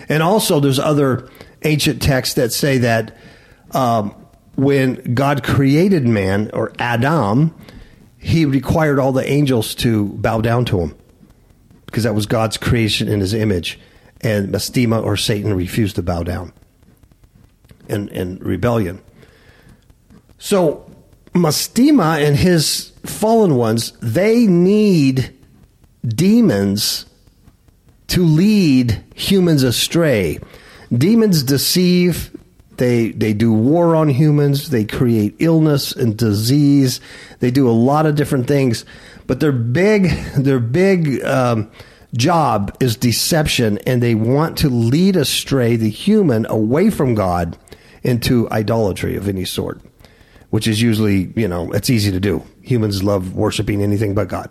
And 0.09 0.23
also, 0.23 0.59
there's 0.59 0.79
other 0.79 1.29
ancient 1.63 2.01
texts 2.01 2.35
that 2.35 2.51
say 2.51 2.79
that 2.79 3.15
um, 3.71 4.15
when 4.55 5.13
God 5.13 5.43
created 5.43 6.07
man 6.07 6.49
or 6.53 6.73
Adam, 6.79 7.53
he 8.17 8.45
required 8.45 8.99
all 8.99 9.11
the 9.11 9.29
angels 9.29 9.75
to 9.75 10.05
bow 10.05 10.41
down 10.41 10.65
to 10.65 10.79
him 10.79 10.95
because 11.85 12.03
that 12.03 12.15
was 12.15 12.25
God's 12.25 12.57
creation 12.57 13.07
in 13.07 13.19
his 13.19 13.33
image. 13.33 13.79
And 14.21 14.49
Mastema 14.49 15.03
or 15.03 15.15
Satan 15.15 15.53
refused 15.53 15.95
to 15.97 16.01
bow 16.01 16.23
down 16.23 16.51
in, 17.87 18.09
in 18.09 18.39
rebellion. 18.39 19.01
So 20.37 20.89
Mastema 21.33 22.25
and 22.25 22.35
his 22.35 22.91
fallen 23.03 23.55
ones, 23.55 23.91
they 24.01 24.45
need 24.47 25.33
demons 26.05 27.05
to 28.07 28.23
lead 28.23 29.03
humans 29.15 29.63
astray. 29.63 30.39
Demons 30.91 31.43
deceive, 31.43 32.31
they 32.77 33.11
they 33.11 33.33
do 33.33 33.51
war 33.51 33.95
on 33.95 34.07
humans, 34.09 34.69
they 34.69 34.85
create 34.85 35.35
illness 35.39 35.91
and 35.91 36.17
disease. 36.17 37.01
They 37.39 37.51
do 37.51 37.69
a 37.69 37.71
lot 37.71 38.05
of 38.05 38.15
different 38.15 38.47
things, 38.47 38.85
but 39.25 39.39
their 39.39 39.51
big 39.51 40.09
their 40.35 40.59
big 40.59 41.23
um, 41.23 41.69
job 42.15 42.75
is 42.79 42.95
deception, 42.95 43.79
and 43.79 44.01
they 44.01 44.15
want 44.15 44.57
to 44.59 44.69
lead 44.69 45.15
astray 45.15 45.75
the 45.75 45.89
human 45.89 46.45
away 46.45 46.89
from 46.89 47.15
God 47.15 47.57
into 48.03 48.49
idolatry 48.51 49.17
of 49.17 49.27
any 49.27 49.43
sort, 49.43 49.81
which 50.49 50.67
is 50.67 50.81
usually 50.81 51.31
you 51.35 51.47
know 51.47 51.71
it's 51.71 51.89
easy 51.89 52.11
to 52.11 52.19
do. 52.19 52.43
Humans 52.61 53.03
love 53.03 53.35
worshiping 53.35 53.81
anything 53.81 54.13
but 54.13 54.27
God. 54.27 54.49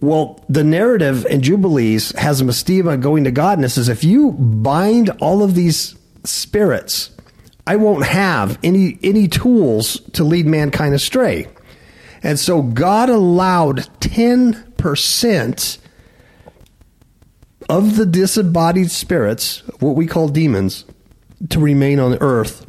Well, 0.00 0.44
the 0.48 0.64
narrative 0.64 1.24
in 1.26 1.40
Jubilees 1.40 2.12
has 2.18 2.42
Mastema 2.42 3.00
going 3.00 3.24
to 3.24 3.30
God 3.30 3.58
and 3.58 3.64
it 3.64 3.70
says, 3.70 3.88
if 3.88 4.04
you 4.04 4.32
bind 4.32 5.08
all 5.20 5.42
of 5.42 5.54
these 5.54 5.94
spirits, 6.24 7.10
I 7.66 7.76
won't 7.76 8.04
have 8.04 8.58
any 8.62 8.98
any 9.02 9.28
tools 9.28 10.00
to 10.12 10.24
lead 10.24 10.46
mankind 10.46 10.94
astray. 10.94 11.48
And 12.22 12.38
so 12.38 12.62
God 12.62 13.08
allowed 13.08 13.88
10% 14.00 15.78
of 17.68 17.96
the 17.96 18.06
disembodied 18.06 18.90
spirits, 18.90 19.62
what 19.80 19.96
we 19.96 20.06
call 20.06 20.28
demons, 20.28 20.84
to 21.50 21.60
remain 21.60 21.98
on 21.98 22.18
earth 22.20 22.66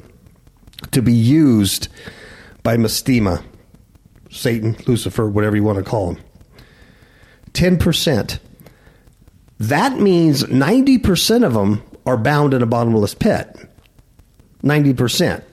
to 0.96 1.02
be 1.02 1.14
used 1.14 1.88
by 2.64 2.78
Mastema, 2.78 3.44
Satan, 4.32 4.76
Lucifer, 4.88 5.30
whatever 5.30 5.56
you 5.56 5.64
want 5.64 5.78
to 5.78 5.84
call 5.84 6.14
him. 6.14 6.24
10%. 7.54 8.40
That 9.60 10.00
means 10.00 10.44
90% 10.44 11.46
of 11.46 11.54
them 11.54 11.84
are 12.06 12.18
bound 12.18 12.54
in 12.54 12.62
a 12.62 12.66
bottomless 12.66 13.14
pit. 13.14 13.56
90%. 14.64 15.44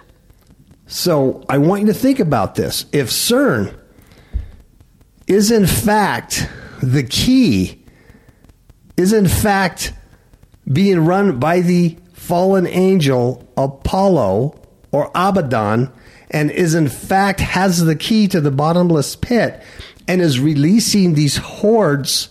So 0.87 1.45
I 1.49 1.59
want 1.59 1.83
you 1.83 1.87
to 1.89 1.95
think 1.95 2.19
about 2.19 2.55
this. 2.55 2.87
If 2.93 3.09
CERN 3.09 3.75
is 5.27 5.51
in 5.51 5.67
fact 5.67 6.49
the 6.83 7.05
key, 7.05 7.85
is 8.97 9.13
in 9.13 9.29
fact 9.29 9.93
being 10.71 11.05
run 11.05 11.39
by 11.39 11.61
the 11.61 11.97
fallen 12.13 12.67
angel 12.67 13.49
Apollo 13.57 14.62
or 14.93 15.11
Abaddon, 15.15 15.91
and 16.31 16.51
is 16.51 16.75
in 16.75 16.89
fact 16.89 17.41
has 17.41 17.85
the 17.85 17.97
key 17.97 18.29
to 18.29 18.41
the 18.41 18.51
bottomless 18.51 19.17
pit, 19.17 19.61
and 20.07 20.21
is 20.21 20.39
releasing 20.39 21.15
these 21.15 21.39
hordes 21.39 22.29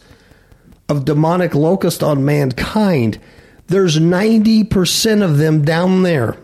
of 0.87 1.05
demonic 1.05 1.55
locusts 1.55 2.03
on 2.03 2.23
mankind, 2.23 3.19
there's 3.67 3.97
90% 3.97 5.23
of 5.23 5.37
them 5.37 5.63
down 5.63 6.03
there. 6.03 6.37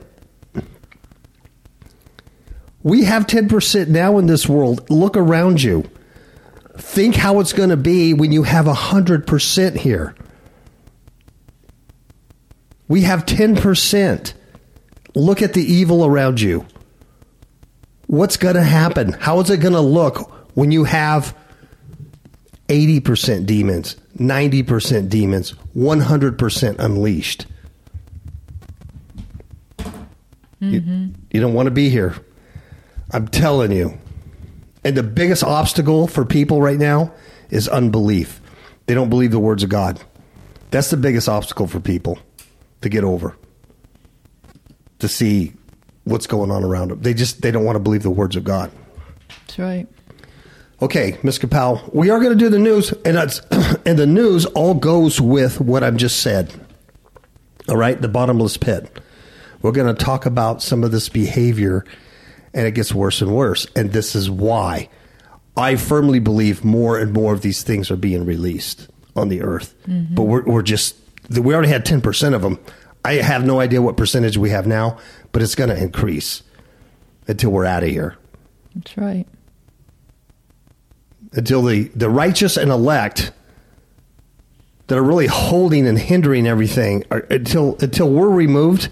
We 2.82 3.04
have 3.04 3.28
10% 3.28 3.90
now 3.90 4.18
in 4.18 4.28
this 4.28 4.48
world. 4.48 4.90
Look 4.90 5.18
around 5.18 5.62
you. 5.62 5.84
Think 6.78 7.16
how 7.16 7.42
it's 7.42 7.52
going 7.52 7.70
to 7.70 7.78
be 7.78 8.14
when 8.14 8.32
you 8.32 8.44
have 8.44 8.66
100% 8.66 9.78
here. 9.78 10.16
We 12.88 13.02
have 13.02 13.26
10%. 13.26 14.34
Look 15.18 15.42
at 15.42 15.54
the 15.54 15.64
evil 15.64 16.06
around 16.06 16.40
you. 16.40 16.68
What's 18.06 18.38
going 18.38 18.54
to 18.54 18.62
happen? 18.62 19.14
How 19.14 19.40
is 19.40 19.50
it 19.50 19.58
going 19.58 19.74
to 19.74 19.82
look 19.82 20.56
when 20.56 20.72
you 20.72 20.84
have 20.84 21.36
80% 22.68 23.48
demons, 23.48 23.96
90% 24.20 25.10
demons, 25.10 25.54
100% 25.76 26.80
unleashed? 26.80 27.48
You, 30.60 30.82
mm-hmm. 30.82 31.08
you 31.32 31.42
don't 31.42 31.56
want 31.56 31.66
to 31.66 31.72
be 31.72 31.90
here. 31.90 32.16
I'm 33.10 33.28
telling 33.28 33.72
you. 33.72 33.98
And 34.84 34.96
the 34.96 35.02
biggest 35.02 35.44
obstacle 35.44 36.06
for 36.08 36.26
people 36.26 36.62
right 36.62 36.78
now 36.78 37.12
is 37.50 37.68
unbelief. 37.68 38.40
They 38.86 38.94
don't 38.94 39.10
believe 39.10 39.32
the 39.32 39.40
words 39.40 39.64
of 39.64 39.70
God. 39.70 40.00
That's 40.70 40.92
the 40.92 40.98
biggest 40.98 41.28
obstacle 41.28 41.66
for 41.66 41.80
people 41.80 42.20
to 42.82 42.90
get 42.90 43.04
over. 43.04 43.36
To 45.00 45.08
see 45.08 45.54
what's 46.06 46.28
going 46.28 46.52
on 46.52 46.64
around 46.64 46.90
them. 46.90 47.02
They 47.02 47.14
just 47.14 47.42
they 47.42 47.52
don't 47.52 47.66
want 47.66 47.76
to 47.76 47.80
believe 47.80 48.04
the 48.04 48.10
words 48.10 48.36
of 48.36 48.44
God. 48.44 48.72
That's 49.30 49.60
right. 49.60 49.88
Okay, 50.80 51.18
Ms. 51.24 51.40
Kapow, 51.40 51.92
we 51.94 52.12
are 52.12 52.20
going 52.20 52.38
to 52.38 52.38
do 52.38 52.50
the 52.50 52.60
news, 52.60 52.94
and 53.04 53.18
that's 53.18 53.40
and 53.86 53.98
the 53.98 54.06
news 54.06 54.46
all 54.46 54.76
goes 54.76 55.20
with 55.20 55.60
what 55.60 55.84
I've 55.84 55.98
just 55.98 56.22
said. 56.22 56.54
All 57.68 57.78
right, 57.78 58.00
the 58.00 58.08
bottomless 58.08 58.58
pit. 58.58 59.02
We're 59.62 59.72
going 59.72 59.94
to 59.94 60.06
talk 60.06 60.26
about 60.26 60.62
some 60.62 60.84
of 60.84 60.92
this 60.92 61.10
behavior, 61.10 61.84
and 62.54 62.68
it 62.68 62.72
gets 62.72 62.94
worse 62.94 63.22
and 63.22 63.36
worse. 63.36 63.66
And 63.76 63.92
this 63.92 64.16
is 64.16 64.30
why 64.30 64.90
I 65.58 65.76
firmly 65.76 66.20
believe 66.20 66.64
more 66.64 67.00
and 67.00 67.12
more 67.12 67.34
of 67.34 67.42
these 67.42 67.64
things 67.64 67.90
are 67.90 67.98
being 67.98 68.24
released 68.24 68.88
on 69.16 69.30
the 69.30 69.42
earth. 69.42 69.74
Mm-hmm. 69.88 70.14
But 70.14 70.24
we're, 70.24 70.44
we're 70.44 70.62
just 70.62 70.96
we 71.30 71.54
already 71.54 71.70
had 71.70 71.86
ten 71.86 72.02
percent 72.02 72.36
of 72.36 72.44
them. 72.44 72.60
I 73.08 73.22
have 73.22 73.46
no 73.46 73.60
idea 73.60 73.82
what 73.82 73.96
percentage 73.96 74.38
we 74.38 74.50
have 74.50 74.68
now, 74.68 74.98
but 75.32 75.42
it's 75.42 75.56
going 75.56 75.70
to 75.70 75.78
increase 75.82 76.44
until 77.28 77.52
we're 77.52 77.66
out 77.66 77.84
of 77.84 77.90
here. 77.90 78.18
That's 78.76 78.98
right. 78.98 79.26
until 81.34 81.62
the, 81.64 81.84
the 81.96 82.10
righteous 82.10 82.58
and 82.58 82.70
elect 82.72 83.32
that 84.88 84.98
are 84.98 85.04
really 85.04 85.28
holding 85.28 85.88
and 85.88 85.98
hindering 85.98 86.46
everything 86.48 87.04
are, 87.12 87.26
until 87.30 87.76
until 87.82 88.10
we're 88.10 88.30
removed 88.30 88.90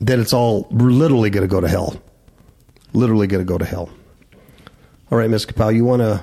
then 0.00 0.20
it's 0.20 0.32
all 0.34 0.66
we're 0.70 0.90
literally 0.90 1.30
going 1.30 1.42
to 1.46 1.48
go 1.48 1.60
to 1.60 1.68
hell 1.68 2.00
literally 2.92 3.26
going 3.26 3.40
to 3.40 3.48
go 3.48 3.56
to 3.56 3.64
hell 3.64 3.88
all 5.10 5.16
right 5.18 5.30
miss 5.30 5.46
Kapow, 5.46 5.74
you 5.74 5.84
want 5.84 6.02
to 6.02 6.22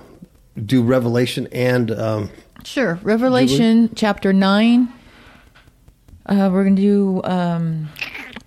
do 0.62 0.84
revelation 0.84 1.48
and 1.52 1.90
um, 1.92 2.30
Sure. 2.64 3.00
Revelation 3.02 3.90
chapter 3.96 4.32
9. 4.32 4.94
Uh, 6.26 6.50
we're 6.52 6.64
going 6.64 6.76
to 6.76 6.82
do 6.82 7.22
um, 7.26 7.90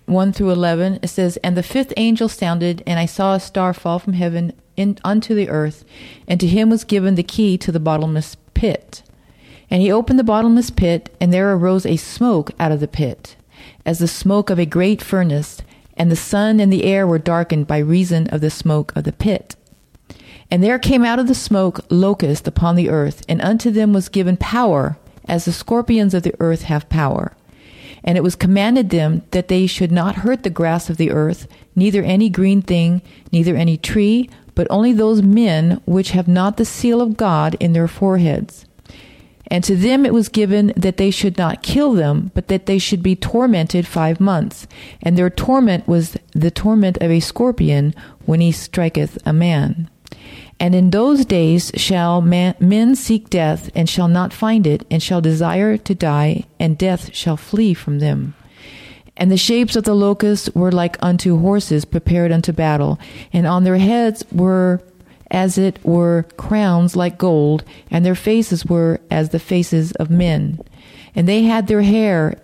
1 0.07 0.33
through 0.33 0.49
11. 0.49 0.99
It 1.03 1.09
says, 1.09 1.37
And 1.37 1.55
the 1.55 1.63
fifth 1.63 1.93
angel 1.95 2.27
sounded, 2.27 2.81
and 2.87 2.99
I 2.99 3.05
saw 3.05 3.35
a 3.35 3.39
star 3.39 3.73
fall 3.73 3.99
from 3.99 4.13
heaven 4.13 4.53
in, 4.75 4.97
unto 5.03 5.35
the 5.35 5.49
earth, 5.49 5.85
and 6.27 6.39
to 6.39 6.47
him 6.47 6.69
was 6.69 6.83
given 6.83 7.15
the 7.15 7.23
key 7.23 7.57
to 7.59 7.71
the 7.71 7.79
bottomless 7.79 8.35
pit. 8.53 9.03
And 9.69 9.81
he 9.81 9.91
opened 9.91 10.17
the 10.17 10.23
bottomless 10.23 10.69
pit, 10.69 11.15
and 11.21 11.31
there 11.31 11.53
arose 11.53 11.85
a 11.85 11.97
smoke 11.97 12.51
out 12.59 12.71
of 12.71 12.79
the 12.79 12.87
pit, 12.87 13.35
as 13.85 13.99
the 13.99 14.07
smoke 14.07 14.49
of 14.49 14.57
a 14.57 14.65
great 14.65 15.01
furnace, 15.01 15.61
and 15.95 16.09
the 16.09 16.15
sun 16.15 16.59
and 16.59 16.71
the 16.71 16.83
air 16.83 17.05
were 17.05 17.19
darkened 17.19 17.67
by 17.67 17.77
reason 17.79 18.27
of 18.29 18.41
the 18.41 18.49
smoke 18.49 18.95
of 18.95 19.03
the 19.03 19.11
pit. 19.11 19.55
And 20.49 20.63
there 20.63 20.79
came 20.79 21.03
out 21.03 21.19
of 21.19 21.27
the 21.27 21.35
smoke 21.35 21.81
locusts 21.89 22.47
upon 22.47 22.75
the 22.75 22.89
earth, 22.89 23.23
and 23.27 23.41
unto 23.41 23.69
them 23.69 23.93
was 23.93 24.09
given 24.09 24.37
power, 24.37 24.97
as 25.25 25.45
the 25.45 25.51
scorpions 25.51 26.13
of 26.13 26.23
the 26.23 26.33
earth 26.39 26.63
have 26.63 26.87
power. 26.87 27.33
And 28.03 28.17
it 28.17 28.23
was 28.23 28.35
commanded 28.35 28.89
them 28.89 29.23
that 29.31 29.47
they 29.47 29.67
should 29.67 29.91
not 29.91 30.17
hurt 30.17 30.43
the 30.43 30.49
grass 30.49 30.89
of 30.89 30.97
the 30.97 31.11
earth, 31.11 31.47
neither 31.75 32.03
any 32.03 32.29
green 32.29 32.61
thing, 32.61 33.01
neither 33.31 33.55
any 33.55 33.77
tree, 33.77 34.29
but 34.55 34.67
only 34.69 34.93
those 34.93 35.21
men 35.21 35.81
which 35.85 36.11
have 36.11 36.27
not 36.27 36.57
the 36.57 36.65
seal 36.65 37.01
of 37.01 37.17
God 37.17 37.55
in 37.59 37.73
their 37.73 37.87
foreheads. 37.87 38.65
And 39.49 39.63
to 39.63 39.75
them 39.75 40.05
it 40.05 40.13
was 40.13 40.29
given 40.29 40.73
that 40.75 40.97
they 40.97 41.11
should 41.11 41.37
not 41.37 41.63
kill 41.63 41.93
them, 41.93 42.31
but 42.33 42.47
that 42.49 42.65
they 42.65 42.79
should 42.79 43.01
be 43.01 43.15
tormented 43.15 43.87
five 43.87 44.19
months. 44.19 44.67
And 45.01 45.17
their 45.17 45.29
torment 45.29 45.87
was 45.87 46.17
the 46.33 46.51
torment 46.51 46.97
of 46.97 47.11
a 47.11 47.19
scorpion 47.19 47.93
when 48.25 48.41
he 48.41 48.51
striketh 48.51 49.17
a 49.25 49.33
man. 49.33 49.89
And 50.59 50.73
in 50.73 50.89
those 50.89 51.25
days 51.25 51.71
shall 51.75 52.21
man, 52.21 52.55
men 52.59 52.95
seek 52.95 53.29
death, 53.29 53.69
and 53.75 53.87
shall 53.87 54.07
not 54.07 54.33
find 54.33 54.65
it, 54.65 54.85
and 54.89 55.01
shall 55.01 55.21
desire 55.21 55.77
to 55.77 55.95
die, 55.95 56.45
and 56.59 56.77
death 56.77 57.13
shall 57.13 57.37
flee 57.37 57.73
from 57.73 57.99
them. 57.99 58.33
And 59.15 59.31
the 59.31 59.37
shapes 59.37 59.75
of 59.75 59.83
the 59.83 59.95
locusts 59.95 60.49
were 60.53 60.71
like 60.71 60.97
unto 61.01 61.39
horses 61.39 61.85
prepared 61.85 62.31
unto 62.31 62.51
battle, 62.53 62.99
and 63.33 63.45
on 63.45 63.63
their 63.63 63.77
heads 63.77 64.23
were 64.31 64.81
as 65.29 65.57
it 65.57 65.83
were 65.83 66.25
crowns 66.37 66.95
like 66.95 67.17
gold, 67.17 67.63
and 67.91 68.05
their 68.05 68.15
faces 68.15 68.65
were 68.65 68.99
as 69.11 69.29
the 69.29 69.39
faces 69.39 69.91
of 69.93 70.09
men. 70.09 70.59
And 71.15 71.27
they 71.27 71.43
had 71.43 71.67
their 71.67 71.81
hair 71.81 72.39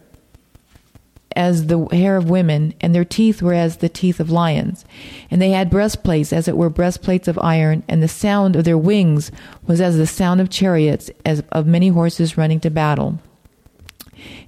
as 1.36 1.67
the 1.67 1.86
hair 1.91 2.15
of 2.17 2.30
women, 2.30 2.74
and 2.82 2.93
their 2.93 3.06
teeth 3.06 3.41
were 3.41 3.54
as 3.54 3.78
the 3.78 3.89
teeth 3.89 4.19
of 4.19 4.30
lions. 4.30 4.86
And 5.30 5.41
they 5.41 5.52
had 5.52 5.69
breastplates 5.69 6.32
as 6.32 6.48
it 6.48 6.58
were 6.58 6.69
breastplates 6.69 7.28
of 7.28 7.39
iron, 7.39 7.84
and 7.88 8.02
the 8.02 8.08
sound 8.08 8.56
of 8.56 8.63
their 8.63 8.78
wings 8.78 9.32
was 9.65 9.82
as 9.82 9.98
the 9.98 10.08
sound 10.08 10.41
of 10.41 10.50
chariots, 10.50 11.10
as 11.26 11.43
of 11.52 11.65
many 11.65 11.89
horses 11.89 12.38
running 12.38 12.60
to 12.62 12.69
battle. 12.69 13.19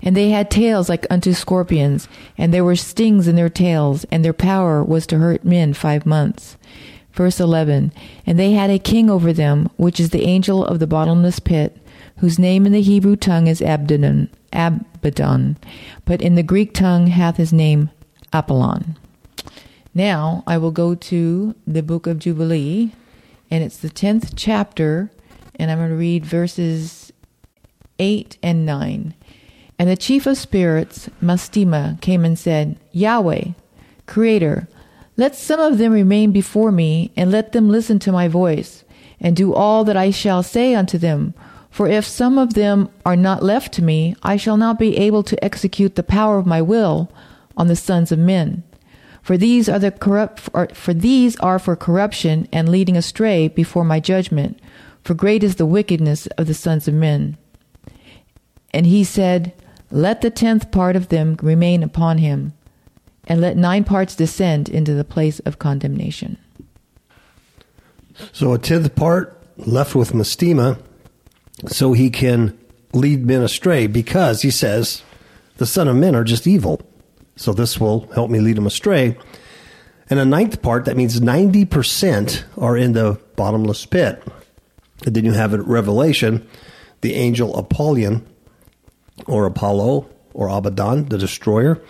And 0.01 0.15
they 0.15 0.29
had 0.29 0.51
tails 0.51 0.89
like 0.89 1.05
unto 1.09 1.33
scorpions, 1.33 2.07
and 2.37 2.53
there 2.53 2.63
were 2.63 2.75
stings 2.75 3.27
in 3.27 3.35
their 3.35 3.49
tails, 3.49 4.05
and 4.11 4.23
their 4.23 4.33
power 4.33 4.83
was 4.83 5.07
to 5.07 5.17
hurt 5.17 5.43
men 5.43 5.73
five 5.73 6.05
months. 6.05 6.57
Verse 7.13 7.39
11 7.39 7.91
And 8.25 8.37
they 8.37 8.51
had 8.51 8.69
a 8.69 8.79
king 8.79 9.09
over 9.09 9.33
them, 9.33 9.69
which 9.77 9.99
is 9.99 10.09
the 10.09 10.23
angel 10.23 10.65
of 10.65 10.79
the 10.79 10.87
bottomless 10.87 11.39
pit, 11.39 11.77
whose 12.17 12.39
name 12.39 12.65
in 12.65 12.71
the 12.71 12.81
Hebrew 12.81 13.15
tongue 13.15 13.47
is 13.47 13.61
Abaddon, 13.61 14.29
But 16.05 16.21
in 16.21 16.35
the 16.35 16.43
Greek 16.43 16.73
tongue 16.73 17.07
hath 17.07 17.37
his 17.37 17.53
name 17.53 17.89
Apollyon. 18.33 18.97
Now 19.93 20.43
I 20.45 20.57
will 20.57 20.71
go 20.71 20.95
to 20.95 21.55
the 21.65 21.83
book 21.83 22.07
of 22.07 22.19
Jubilee, 22.19 22.91
and 23.49 23.63
it's 23.63 23.77
the 23.77 23.89
10th 23.89 24.33
chapter, 24.35 25.11
and 25.55 25.71
I'm 25.71 25.77
going 25.77 25.89
to 25.89 25.95
read 25.95 26.25
verses 26.25 27.13
8 27.99 28.37
and 28.43 28.65
9. 28.65 29.13
And 29.77 29.89
the 29.89 29.95
chief 29.95 30.25
of 30.25 30.37
spirits, 30.37 31.09
Mastema, 31.21 31.99
came 32.01 32.25
and 32.25 32.37
said, 32.37 32.77
Yahweh, 32.91 33.49
Creator, 34.05 34.67
let 35.17 35.35
some 35.35 35.59
of 35.59 35.77
them 35.77 35.93
remain 35.93 36.31
before 36.31 36.71
me, 36.71 37.11
and 37.15 37.31
let 37.31 37.51
them 37.51 37.69
listen 37.69 37.99
to 37.99 38.11
my 38.11 38.27
voice, 38.27 38.83
and 39.19 39.35
do 39.35 39.53
all 39.53 39.83
that 39.85 39.95
I 39.95 40.11
shall 40.11 40.43
say 40.43 40.75
unto 40.75 40.97
them. 40.97 41.33
For 41.75 41.89
if 41.89 42.05
some 42.07 42.37
of 42.37 42.53
them 42.53 42.87
are 43.05 43.17
not 43.17 43.43
left 43.43 43.73
to 43.73 43.81
me, 43.81 44.15
I 44.23 44.37
shall 44.37 44.55
not 44.55 44.79
be 44.79 44.95
able 44.95 45.23
to 45.23 45.43
execute 45.43 45.95
the 45.95 46.03
power 46.03 46.37
of 46.37 46.45
my 46.45 46.61
will 46.61 47.11
on 47.57 47.67
the 47.67 47.75
sons 47.75 48.13
of 48.13 48.17
men. 48.17 48.63
For 49.21 49.35
these 49.35 49.67
are 49.67 49.77
the 49.77 49.91
corrupt 49.91 50.39
for 50.73 50.93
these 50.93 51.35
are 51.41 51.59
for 51.59 51.75
corruption 51.75 52.47
and 52.53 52.69
leading 52.69 52.95
astray 52.95 53.49
before 53.49 53.83
my 53.83 53.99
judgment. 53.99 54.57
For 55.03 55.13
great 55.13 55.43
is 55.43 55.57
the 55.57 55.65
wickedness 55.65 56.27
of 56.37 56.47
the 56.47 56.53
sons 56.53 56.87
of 56.87 56.93
men. 56.93 57.35
And 58.73 58.85
he 58.85 59.03
said, 59.03 59.51
Let 59.91 60.21
the 60.21 60.29
tenth 60.29 60.71
part 60.71 60.95
of 60.95 61.09
them 61.09 61.37
remain 61.41 61.83
upon 61.83 62.19
him 62.19 62.53
and 63.27 63.41
let 63.41 63.57
nine 63.57 63.83
parts 63.83 64.15
descend 64.15 64.69
into 64.69 64.93
the 64.93 65.03
place 65.03 65.39
of 65.39 65.59
condemnation. 65.59 66.37
So 68.31 68.53
a 68.53 68.57
tenth 68.57 68.95
part 68.95 69.37
left 69.57 69.93
with 69.93 70.13
Mastema 70.13 70.79
so 71.67 71.93
he 71.93 72.09
can 72.09 72.57
lead 72.93 73.25
men 73.25 73.41
astray 73.41 73.87
because 73.87 74.41
he 74.41 74.51
says 74.51 75.03
the 75.57 75.65
son 75.65 75.87
of 75.87 75.95
men 75.95 76.15
are 76.15 76.23
just 76.23 76.47
evil. 76.47 76.81
So 77.35 77.53
this 77.53 77.79
will 77.79 78.07
help 78.13 78.29
me 78.29 78.39
lead 78.39 78.57
them 78.57 78.67
astray. 78.67 79.17
And 80.09 80.19
a 80.19 80.25
ninth 80.25 80.61
part, 80.61 80.85
that 80.85 80.97
means 80.97 81.19
90% 81.19 82.43
are 82.57 82.77
in 82.77 82.93
the 82.93 83.19
bottomless 83.35 83.85
pit. 83.85 84.23
And 85.05 85.15
then 85.15 85.25
you 85.25 85.33
have 85.33 85.53
in 85.53 85.63
Revelation 85.63 86.47
the 87.01 87.15
angel 87.15 87.55
Apollyon 87.57 88.25
or 89.27 89.45
Apollo 89.45 90.09
or 90.33 90.49
Abaddon, 90.49 91.09
the 91.09 91.17
destroyer 91.17 91.81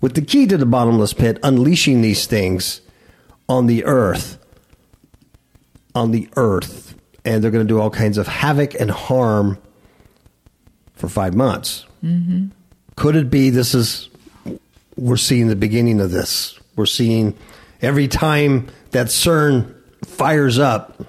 with 0.00 0.14
the 0.14 0.22
key 0.22 0.46
to 0.46 0.56
the 0.56 0.66
bottomless 0.66 1.12
pit, 1.12 1.38
unleashing 1.42 2.00
these 2.00 2.26
things 2.26 2.80
on 3.48 3.66
the 3.66 3.84
earth. 3.84 4.38
On 5.94 6.10
the 6.10 6.28
earth. 6.36 6.94
And 7.24 7.42
they're 7.42 7.50
going 7.50 7.66
to 7.66 7.72
do 7.72 7.80
all 7.80 7.90
kinds 7.90 8.18
of 8.18 8.26
havoc 8.26 8.74
and 8.74 8.90
harm 8.90 9.58
for 10.94 11.08
five 11.08 11.34
months. 11.34 11.86
Mm-hmm. 12.02 12.48
Could 12.96 13.16
it 13.16 13.30
be 13.30 13.50
this 13.50 13.74
is, 13.74 14.08
we're 14.96 15.16
seeing 15.16 15.48
the 15.48 15.56
beginning 15.56 16.00
of 16.00 16.10
this? 16.10 16.58
We're 16.76 16.86
seeing 16.86 17.36
every 17.82 18.08
time 18.08 18.68
that 18.92 19.08
CERN 19.08 19.74
fires 20.06 20.58
up 20.58 21.02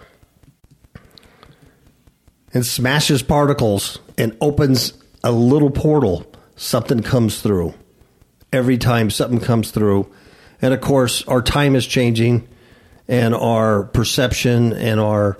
and 2.53 2.65
smashes 2.65 3.23
particles 3.23 3.99
and 4.17 4.35
opens 4.41 4.93
a 5.23 5.31
little 5.31 5.71
portal, 5.71 6.25
something 6.55 7.01
comes 7.01 7.41
through 7.41 7.73
every 8.53 8.77
time 8.77 9.09
something 9.09 9.39
comes 9.39 9.71
through. 9.71 10.11
And 10.61 10.73
of 10.73 10.81
course, 10.81 11.25
our 11.27 11.41
time 11.41 11.75
is 11.75 11.85
changing 11.85 12.47
and 13.07 13.33
our 13.33 13.83
perception 13.83 14.73
and 14.73 14.99
our 14.99 15.37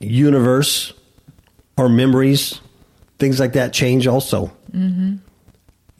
universe, 0.00 0.92
our 1.78 1.88
memories, 1.88 2.60
things 3.18 3.40
like 3.40 3.52
that 3.54 3.72
change 3.72 4.06
also. 4.06 4.52
Mm-hmm. 4.72 5.16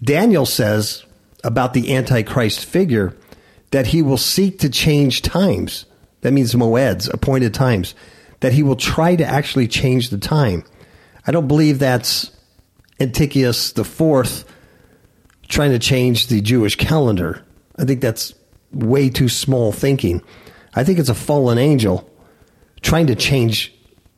Daniel 0.03 0.47
says 0.47 1.05
about 1.43 1.75
the 1.75 1.95
Antichrist 1.95 2.65
figure 2.65 3.17
that 3.71 3.89
he 3.89 4.03
will 4.03 4.19
seek 4.19 4.59
to 4.61 4.69
change 4.69 5.23
times. 5.23 5.87
That 6.21 6.33
means 6.33 6.55
moeds, 6.55 7.13
appointed 7.13 7.55
times. 7.55 7.95
That 8.41 8.53
he 8.53 8.63
will 8.63 8.77
try 8.77 9.17
to 9.17 9.25
actually 9.25 9.69
change 9.69 10.11
the 10.11 10.19
time. 10.19 10.65
I 11.27 11.33
don't 11.33 11.49
believe 11.49 11.79
that's 11.79 12.31
Antiochus 13.01 13.73
the 13.73 13.85
fourth 13.85 14.45
trying 15.49 15.73
to 15.73 15.79
change 15.79 16.29
the 16.29 16.41
Jewish 16.41 16.77
calendar. 16.77 17.43
I 17.77 17.85
think 17.85 18.01
that's 18.01 18.35
way 18.73 19.11
too 19.11 19.29
small 19.29 19.73
thinking. 19.73 20.23
I 20.75 20.85
think 20.85 20.99
it's 20.99 21.09
a 21.09 21.15
fallen 21.15 21.59
angel 21.59 22.11
trying 22.83 23.07
to 23.07 23.15
change 23.15 23.74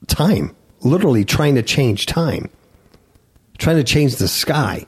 time, 0.07 0.55
literally 0.81 1.25
trying 1.25 1.55
to 1.57 1.63
change 1.63 2.07
time, 2.07 2.51
trying 3.59 3.77
to 3.77 3.85
change 3.85 4.17
the 4.17 4.29
sky. 4.29 4.87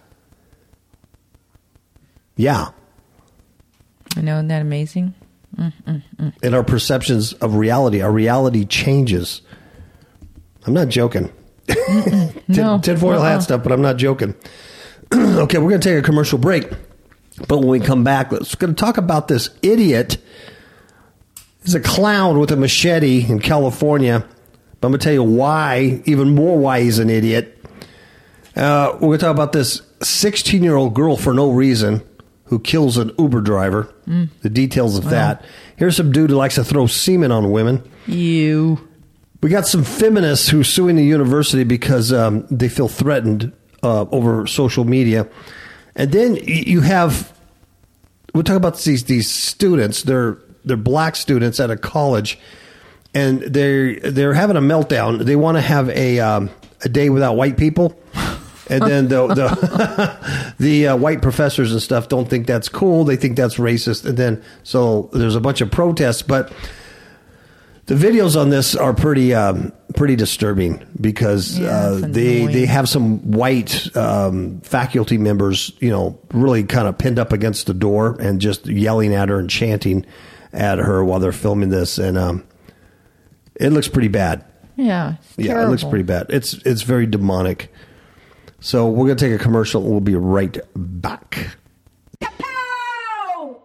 Yeah. 2.37 2.68
I 4.16 4.21
know, 4.21 4.37
isn't 4.37 4.49
that 4.49 4.62
amazing? 4.62 5.14
Mm, 5.57 5.73
mm, 5.87 6.03
mm. 6.16 6.33
And 6.42 6.55
our 6.55 6.62
perceptions 6.62 7.33
of 7.35 7.57
reality, 7.57 8.01
our 8.01 8.12
reality 8.12 8.64
changes. 8.64 9.42
I'm 10.66 10.75
not 10.75 10.88
joking. 10.88 11.33
no. 12.49 12.79
Tinfoil 12.79 13.21
hat 13.21 13.35
uh-uh. 13.35 13.40
stuff, 13.40 13.62
but 13.62 13.73
I'm 13.73 13.83
not 13.83 13.97
joking. 13.97 14.35
okay, 15.12 15.59
we're 15.59 15.71
going 15.71 15.81
to 15.81 15.88
take 15.88 15.99
a 15.99 16.03
commercial 16.03 16.38
break. 16.38 16.71
But 17.47 17.59
when 17.59 17.68
we 17.68 17.81
come 17.81 18.05
back, 18.05 18.33
let's 18.33 18.55
going 18.55 18.75
to 18.75 18.81
talk 18.81 18.97
about 18.97 19.29
this 19.29 19.51
idiot. 19.62 20.18
He's 21.64 21.75
a 21.75 21.81
clown 21.81 22.38
with 22.38 22.51
a 22.51 22.57
machete 22.57 23.27
in 23.29 23.40
California. 23.40 24.27
But 24.81 24.88
I'm 24.88 24.93
going 24.93 25.01
to 25.01 25.05
tell 25.05 25.12
you 25.12 25.23
why, 25.23 26.03
even 26.05 26.35
more 26.35 26.59
why 26.59 26.83
he's 26.83 26.99
an 26.99 27.11
idiot. 27.11 27.55
Uh, 28.57 28.91
we're 28.95 29.09
going 29.09 29.19
to 29.19 29.25
talk 29.25 29.35
about 29.35 29.53
this 29.53 29.83
16 30.03 30.62
year 30.62 30.77
old 30.77 30.95
girl 30.95 31.17
for 31.17 31.33
no 31.33 31.51
reason 31.51 32.03
who 32.45 32.59
kills 32.59 32.97
an 32.97 33.12
Uber 33.19 33.41
driver. 33.41 33.93
Mm. 34.07 34.29
The 34.43 34.51
details 34.51 34.97
of 34.99 35.05
wow. 35.05 35.11
that. 35.11 35.45
Here's 35.77 35.97
some 35.97 36.12
dude 36.12 36.31
who 36.31 36.37
likes 36.37 36.57
to 36.57 36.64
throw 36.64 36.87
semen 36.87 37.31
on 37.31 37.51
women. 37.51 37.88
You. 38.07 38.88
We 39.43 39.51
got 39.51 39.67
some 39.67 39.85
feminists 39.85 40.49
who 40.49 40.64
suing 40.64 40.97
the 40.97 41.05
university 41.05 41.62
because 41.62 42.12
um, 42.12 42.47
they 42.51 42.69
feel 42.69 42.88
threatened 42.88 43.53
uh, 43.83 44.07
over 44.11 44.47
social 44.47 44.85
media. 44.85 45.29
And 45.95 46.11
then 46.11 46.37
you 46.37 46.81
have 46.81 47.33
we'll 48.35 48.45
talk 48.45 48.57
about 48.57 48.79
these 48.81 49.05
these 49.05 49.31
students. 49.31 50.03
They're 50.03 50.38
they're 50.64 50.77
black 50.77 51.17
students 51.17 51.61
at 51.61 51.71
a 51.71 51.77
college, 51.77 52.38
and 53.14 53.40
they're 53.42 53.99
they're 54.01 54.35
having 54.35 54.57
a 54.57 54.61
meltdown. 54.61 55.25
They 55.25 55.37
want 55.37 55.57
to 55.57 55.62
have 55.62 55.88
a 55.90 56.21
um, 56.21 56.51
a 56.85 56.88
day 56.88 57.11
without 57.11 57.37
white 57.37 57.57
people, 57.57 57.99
And 58.71 58.83
then 58.83 59.09
the 59.09 59.27
the, 59.29 60.55
the 60.59 60.88
uh, 60.88 60.97
white 60.97 61.23
professors 61.23 61.73
and 61.73 61.83
stuff 61.83 62.09
don't 62.09 62.29
think 62.29 62.47
that's 62.47 62.68
cool. 62.68 63.05
They 63.05 63.16
think 63.16 63.37
that's 63.37 63.57
racist. 63.57 64.05
And 64.05 64.16
then 64.16 64.42
so 64.62 65.09
there's 65.12 65.37
a 65.37 65.40
bunch 65.40 65.61
of 65.61 65.71
protests, 65.71 66.23
but 66.23 66.53
the 67.87 67.94
videos 67.94 68.38
on 68.38 68.51
this 68.51 68.77
are 68.77 68.92
pretty 68.92 69.33
um, 69.33 69.73
pretty 69.97 70.16
disturbing 70.16 70.87
because 71.01 71.59
Yeah, 71.59 71.71
uh, 71.71 71.94
they 72.03 72.42
annoying. 72.42 72.55
they 72.55 72.66
have 72.66 72.88
some 72.88 73.33
white 73.33 73.97
um, 73.97 74.61
faculty 74.61 75.16
members, 75.16 75.73
you 75.81 75.88
know, 75.90 76.18
really 76.33 76.64
kind 76.64 76.87
of 76.87 76.99
pinned 76.99 77.18
up 77.18 77.33
against 77.33 77.66
the 77.66 77.75
door 77.75 78.16
and 78.21 78.40
just 78.40 78.66
yelling 78.66 79.14
at 79.14 79.31
her 79.31 79.38
and 79.38 79.49
chanting 79.49 80.05
at 80.53 80.79
her 80.79 81.03
while 81.03 81.21
they're 81.21 81.33
filming 81.33 81.71
this, 81.71 81.97
and 81.99 82.18
um, 82.18 82.44
it 83.61 83.71
looks 83.71 83.88
pretty 83.88 84.09
bad. 84.09 84.44
Yeah. 84.77 85.16
It's 85.21 85.38
Yeah, 85.38 85.62
it 85.64 85.68
looks 85.68 85.85
pretty 85.85 86.05
bad. 86.05 86.27
It's 86.31 86.55
it's 86.64 86.83
very 86.83 87.07
demonic. 87.07 87.73
So 88.61 88.88
we're 88.88 89.07
gonna 89.07 89.16
take 89.18 89.33
a 89.38 89.42
commercial. 89.42 89.83
and 89.83 89.90
We'll 89.90 90.01
be 90.01 90.14
right 90.16 90.57
back. 90.77 91.57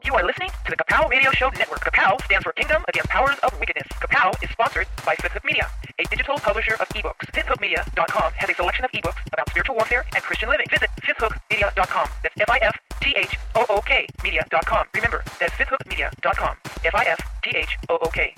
You 0.05 0.13
are 0.15 0.25
listening 0.25 0.49
to 0.65 0.69
the 0.69 0.75
Kapow 0.83 1.09
Radio 1.09 1.31
Show 1.31 1.49
Network. 1.57 1.79
Kapow 1.81 2.21
stands 2.25 2.43
for 2.43 2.51
Kingdom 2.53 2.83
Against 2.87 3.09
Powers 3.09 3.37
of 3.41 3.57
Wickedness. 3.59 3.87
Kapow 3.93 4.31
is 4.43 4.49
sponsored 4.51 4.85
by 5.05 5.15
Fifth 5.15 5.31
Hook 5.31 5.43
Media, 5.45 5.67
a 5.97 6.03
digital 6.09 6.35
publisher 6.37 6.73
of 6.75 6.87
ebooks. 6.89 7.25
FifthHookMedia.com 7.33 8.31
has 8.35 8.49
a 8.49 8.53
selection 8.53 8.85
of 8.85 8.91
ebooks 8.91 9.25
about 9.31 9.49
spiritual 9.49 9.75
warfare 9.75 10.05
and 10.13 10.21
Christian 10.23 10.49
living. 10.49 10.67
Visit 10.69 10.89
FifthHookMedia.com. 11.01 12.07
That's 12.21 12.35
F-I-F-T-H-O-O-K 12.41 14.07
Media.com. 14.23 14.85
Remember, 14.93 15.23
that's 15.39 15.53
FifthHookMedia.com. 15.53 16.57
F-I-F-T-H-O-O-K. 16.85 18.33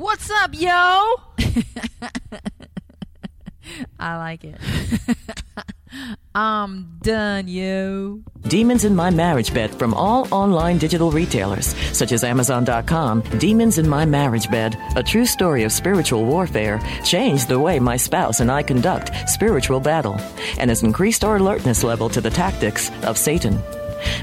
What's 0.00 0.30
up, 0.30 0.52
yo? 0.54 0.68
I 3.98 4.16
like 4.16 4.44
it. 4.44 4.56
I'm 6.34 6.96
done, 7.02 7.48
yo. 7.48 8.20
Demons 8.48 8.86
in 8.86 8.96
My 8.96 9.10
Marriage 9.10 9.52
Bed 9.52 9.74
from 9.74 9.92
all 9.92 10.26
online 10.32 10.78
digital 10.78 11.10
retailers, 11.10 11.76
such 11.94 12.12
as 12.12 12.24
Amazon.com. 12.24 13.20
Demons 13.36 13.76
in 13.76 13.86
My 13.86 14.06
Marriage 14.06 14.50
Bed, 14.50 14.74
a 14.96 15.02
true 15.02 15.26
story 15.26 15.64
of 15.64 15.72
spiritual 15.72 16.24
warfare, 16.24 16.80
changed 17.04 17.48
the 17.48 17.60
way 17.60 17.78
my 17.78 17.98
spouse 17.98 18.40
and 18.40 18.50
I 18.50 18.62
conduct 18.62 19.28
spiritual 19.28 19.80
battle 19.80 20.18
and 20.56 20.70
has 20.70 20.82
increased 20.82 21.24
our 21.24 21.36
alertness 21.36 21.84
level 21.84 22.08
to 22.08 22.22
the 22.22 22.30
tactics 22.30 22.90
of 23.02 23.18
Satan. 23.18 23.62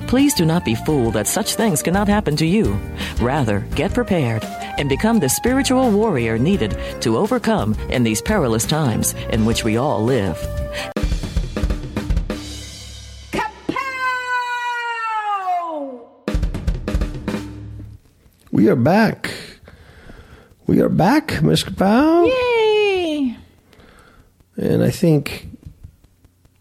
Please 0.08 0.34
do 0.34 0.46
not 0.46 0.66
be 0.66 0.76
fooled 0.76 1.14
that 1.14 1.28
such 1.28 1.56
things 1.56 1.82
cannot 1.82 2.08
happen 2.08 2.36
to 2.38 2.46
you. 2.46 2.80
Rather, 3.20 3.60
get 3.76 3.94
prepared 3.94 4.44
and 4.78 4.90
become 4.90 5.20
the 5.20 5.30
spiritual 5.30 5.92
warrior 5.92 6.38
needed 6.38 6.78
to 7.02 7.18
overcome 7.18 7.74
in 7.90 8.04
these 8.04 8.22
perilous 8.22 8.66
times 8.66 9.14
in 9.32 9.46
which 9.46 9.64
we 9.64 9.78
all 9.78 10.04
live. 10.04 10.38
We 18.52 18.70
are 18.70 18.76
back. 18.76 19.32
We 20.66 20.82
are 20.82 20.90
back, 20.90 21.44
Miss 21.44 21.64
Kapow. 21.64 22.28
Yay! 22.28 23.38
And 24.58 24.84
I 24.84 24.90
think 24.90 25.48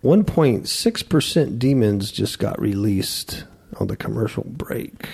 1.6% 0.07 1.59
demons 1.59 2.13
just 2.13 2.39
got 2.39 2.61
released 2.61 3.45
on 3.81 3.89
the 3.89 3.97
commercial 3.97 4.45
break. 4.45 5.09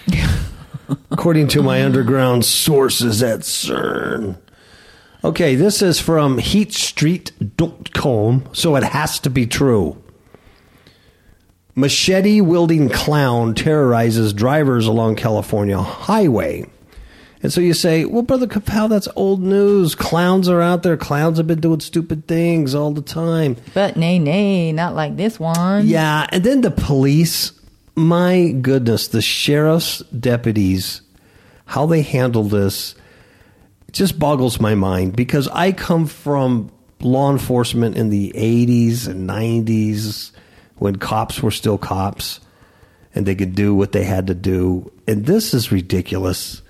According 1.11 1.48
to 1.48 1.62
my 1.62 1.83
underground 1.83 2.44
sources 2.44 3.22
at 3.22 3.40
CERN. 3.40 4.37
Okay, 5.24 5.55
this 5.55 5.81
is 5.81 5.98
from 5.98 6.38
heatstreet.com, 6.38 8.48
so 8.52 8.76
it 8.76 8.83
has 8.83 9.18
to 9.20 9.31
be 9.31 9.46
true. 9.46 9.96
Machete 11.74 12.42
wielding 12.42 12.90
clown 12.90 13.55
terrorizes 13.55 14.35
drivers 14.35 14.87
along 14.87 15.16
California 15.16 15.81
highway. 15.81 16.66
And 17.42 17.52
so 17.52 17.61
you 17.61 17.74
say, 17.74 18.05
well, 18.05 18.22
Brother 18.22 18.46
Kapow, 18.46 18.88
that's 18.88 19.09
old 19.16 19.42
news. 19.42 19.96
Clowns 19.96 20.48
are 20.48 20.61
out 20.61 20.85
there. 20.85 20.96
Clowns 20.96 21.38
have 21.38 21.48
been 21.48 21.61
doing 21.61 21.81
stupid 21.81 22.28
things 22.28 22.72
all 22.74 22.92
the 22.92 23.02
time. 23.02 23.57
But 23.74 23.96
nay, 23.96 24.20
nay, 24.20 24.70
not 24.70 24.94
like 24.94 25.16
this 25.16 25.40
one. 25.40 25.87
Yeah, 25.88 26.26
and 26.31 26.44
then 26.44 26.61
the 26.61 26.70
police, 26.70 27.52
my 27.96 28.52
goodness, 28.61 29.09
the 29.09 29.22
sheriff's 29.22 29.98
deputies, 30.18 31.02
how 31.66 31.87
they 31.87 32.02
handle 32.02 32.44
this 32.44 32.94
just 33.90 34.18
boggles 34.18 34.61
my 34.61 34.74
mind 34.74 35.14
because 35.14 35.48
I 35.48 35.72
come 35.72 36.07
from 36.07 36.70
law 37.00 37.31
enforcement 37.31 37.96
in 37.96 38.11
the 38.11 38.33
80s 38.35 39.09
and 39.09 39.28
90s 39.28 40.31
when 40.76 40.96
cops 40.96 41.42
were 41.42 41.50
still 41.50 41.76
cops 41.76 42.40
and 43.14 43.26
they 43.26 43.35
could 43.35 43.55
do 43.55 43.74
what 43.74 43.92
they 43.92 44.05
had 44.05 44.28
to 44.28 44.35
do. 44.35 44.90
And 45.07 45.26
this 45.26 45.52
is 45.52 45.72
ridiculous 45.72 46.62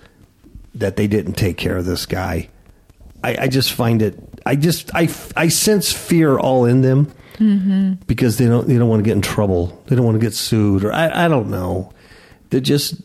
that 0.75 0.95
they 0.95 1.07
didn't 1.07 1.33
take 1.33 1.57
care 1.57 1.77
of 1.77 1.85
this 1.85 2.05
guy. 2.05 2.49
I, 3.23 3.43
I 3.43 3.47
just 3.47 3.73
find 3.73 4.01
it. 4.01 4.19
I 4.45 4.55
just 4.55 4.93
I, 4.93 5.09
I 5.35 5.47
sense 5.47 5.91
fear 5.91 6.37
all 6.37 6.65
in 6.65 6.81
them 6.81 7.13
because 8.05 8.37
they 8.37 8.45
don't 8.45 8.67
they 8.67 8.77
don't 8.77 8.89
want 8.89 8.99
to 8.99 9.07
get 9.07 9.15
in 9.15 9.21
trouble. 9.21 9.81
They 9.87 9.95
don't 9.95 10.05
want 10.05 10.15
to 10.15 10.25
get 10.25 10.33
sued 10.33 10.83
or 10.83 10.91
I, 10.91 11.25
I 11.25 11.27
don't 11.27 11.49
know. 11.49 11.93
They're 12.49 12.59
just 12.59 13.01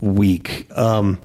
weak. 0.00 0.66
Um, 0.76 1.20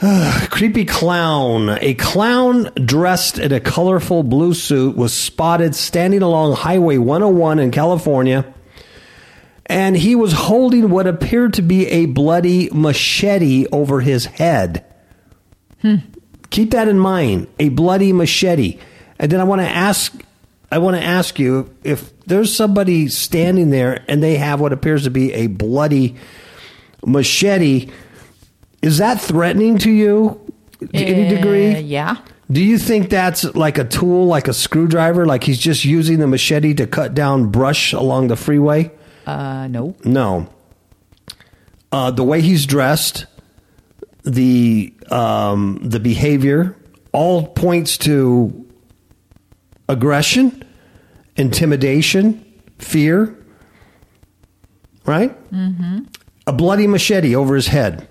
creepy 0.50 0.84
clown. 0.84 1.78
A 1.80 1.94
clown 1.94 2.70
dressed 2.74 3.38
in 3.38 3.52
a 3.52 3.60
colorful 3.60 4.22
blue 4.22 4.54
suit 4.54 4.96
was 4.96 5.12
spotted 5.12 5.74
standing 5.74 6.22
along 6.22 6.54
Highway 6.54 6.98
101 6.98 7.58
in 7.58 7.70
California. 7.70 8.44
And 9.68 9.96
he 9.96 10.14
was 10.14 10.32
holding 10.32 10.88
what 10.90 11.06
appeared 11.06 11.52
to 11.54 11.62
be 11.62 11.86
a 11.88 12.06
bloody 12.06 12.70
machete 12.72 13.66
over 13.70 14.00
his 14.00 14.24
head. 14.24 14.84
Keep 16.50 16.70
that 16.70 16.88
in 16.88 16.98
mind. 16.98 17.46
A 17.58 17.68
bloody 17.68 18.12
machete. 18.12 18.78
And 19.18 19.30
then 19.30 19.40
I 19.40 19.44
want 19.44 19.60
to 19.60 19.68
ask 19.68 20.12
I 20.70 20.78
want 20.78 20.96
to 20.96 21.02
ask 21.02 21.38
you 21.38 21.74
if 21.82 22.12
there's 22.26 22.54
somebody 22.54 23.08
standing 23.08 23.70
there 23.70 24.04
and 24.06 24.22
they 24.22 24.36
have 24.36 24.60
what 24.60 24.72
appears 24.72 25.04
to 25.04 25.10
be 25.10 25.32
a 25.32 25.46
bloody 25.46 26.16
machete, 27.06 27.88
is 28.82 28.98
that 28.98 29.20
threatening 29.20 29.78
to 29.78 29.90
you 29.90 30.38
to 30.80 30.96
any 30.96 31.26
Uh, 31.26 31.36
degree? 31.36 31.78
Yeah. 31.80 32.16
Do 32.50 32.62
you 32.62 32.78
think 32.78 33.08
that's 33.10 33.44
like 33.54 33.78
a 33.78 33.84
tool, 33.84 34.26
like 34.26 34.48
a 34.48 34.52
screwdriver, 34.54 35.26
like 35.26 35.44
he's 35.44 35.58
just 35.58 35.84
using 35.84 36.18
the 36.18 36.26
machete 36.26 36.74
to 36.74 36.86
cut 36.86 37.14
down 37.14 37.46
brush 37.46 37.92
along 37.92 38.28
the 38.28 38.36
freeway? 38.36 38.90
Uh, 39.28 39.68
no. 39.68 39.94
No. 40.04 40.48
Uh, 41.92 42.10
the 42.10 42.24
way 42.24 42.40
he's 42.40 42.64
dressed, 42.64 43.26
the 44.24 44.94
um, 45.10 45.80
the 45.82 46.00
behavior, 46.00 46.74
all 47.12 47.46
points 47.46 47.98
to 47.98 48.66
aggression, 49.86 50.64
intimidation, 51.36 52.42
fear. 52.78 53.36
Right? 55.04 55.36
Mm-hmm. 55.52 56.04
A 56.46 56.52
bloody 56.52 56.86
machete 56.86 57.36
over 57.36 57.54
his 57.54 57.66
head. 57.66 58.08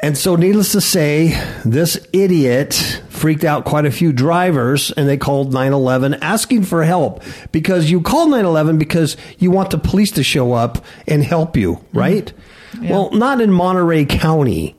And 0.00 0.16
so, 0.16 0.36
needless 0.36 0.70
to 0.72 0.80
say, 0.80 1.40
this 1.64 2.06
idiot 2.12 3.02
freaked 3.20 3.44
out 3.44 3.64
quite 3.64 3.84
a 3.84 3.90
few 3.90 4.12
drivers 4.12 4.90
and 4.92 5.08
they 5.08 5.16
called 5.16 5.52
911 5.52 6.14
asking 6.14 6.64
for 6.64 6.82
help 6.82 7.22
because 7.52 7.90
you 7.90 8.00
call 8.00 8.26
911 8.26 8.78
because 8.78 9.16
you 9.38 9.50
want 9.50 9.70
the 9.70 9.78
police 9.78 10.10
to 10.12 10.22
show 10.22 10.52
up 10.52 10.84
and 11.06 11.22
help 11.22 11.56
you, 11.56 11.74
mm-hmm. 11.74 11.98
right? 11.98 12.32
Well, 12.82 13.10
not 13.10 13.40
in 13.40 13.52
Monterey 13.52 14.06
County. 14.06 14.76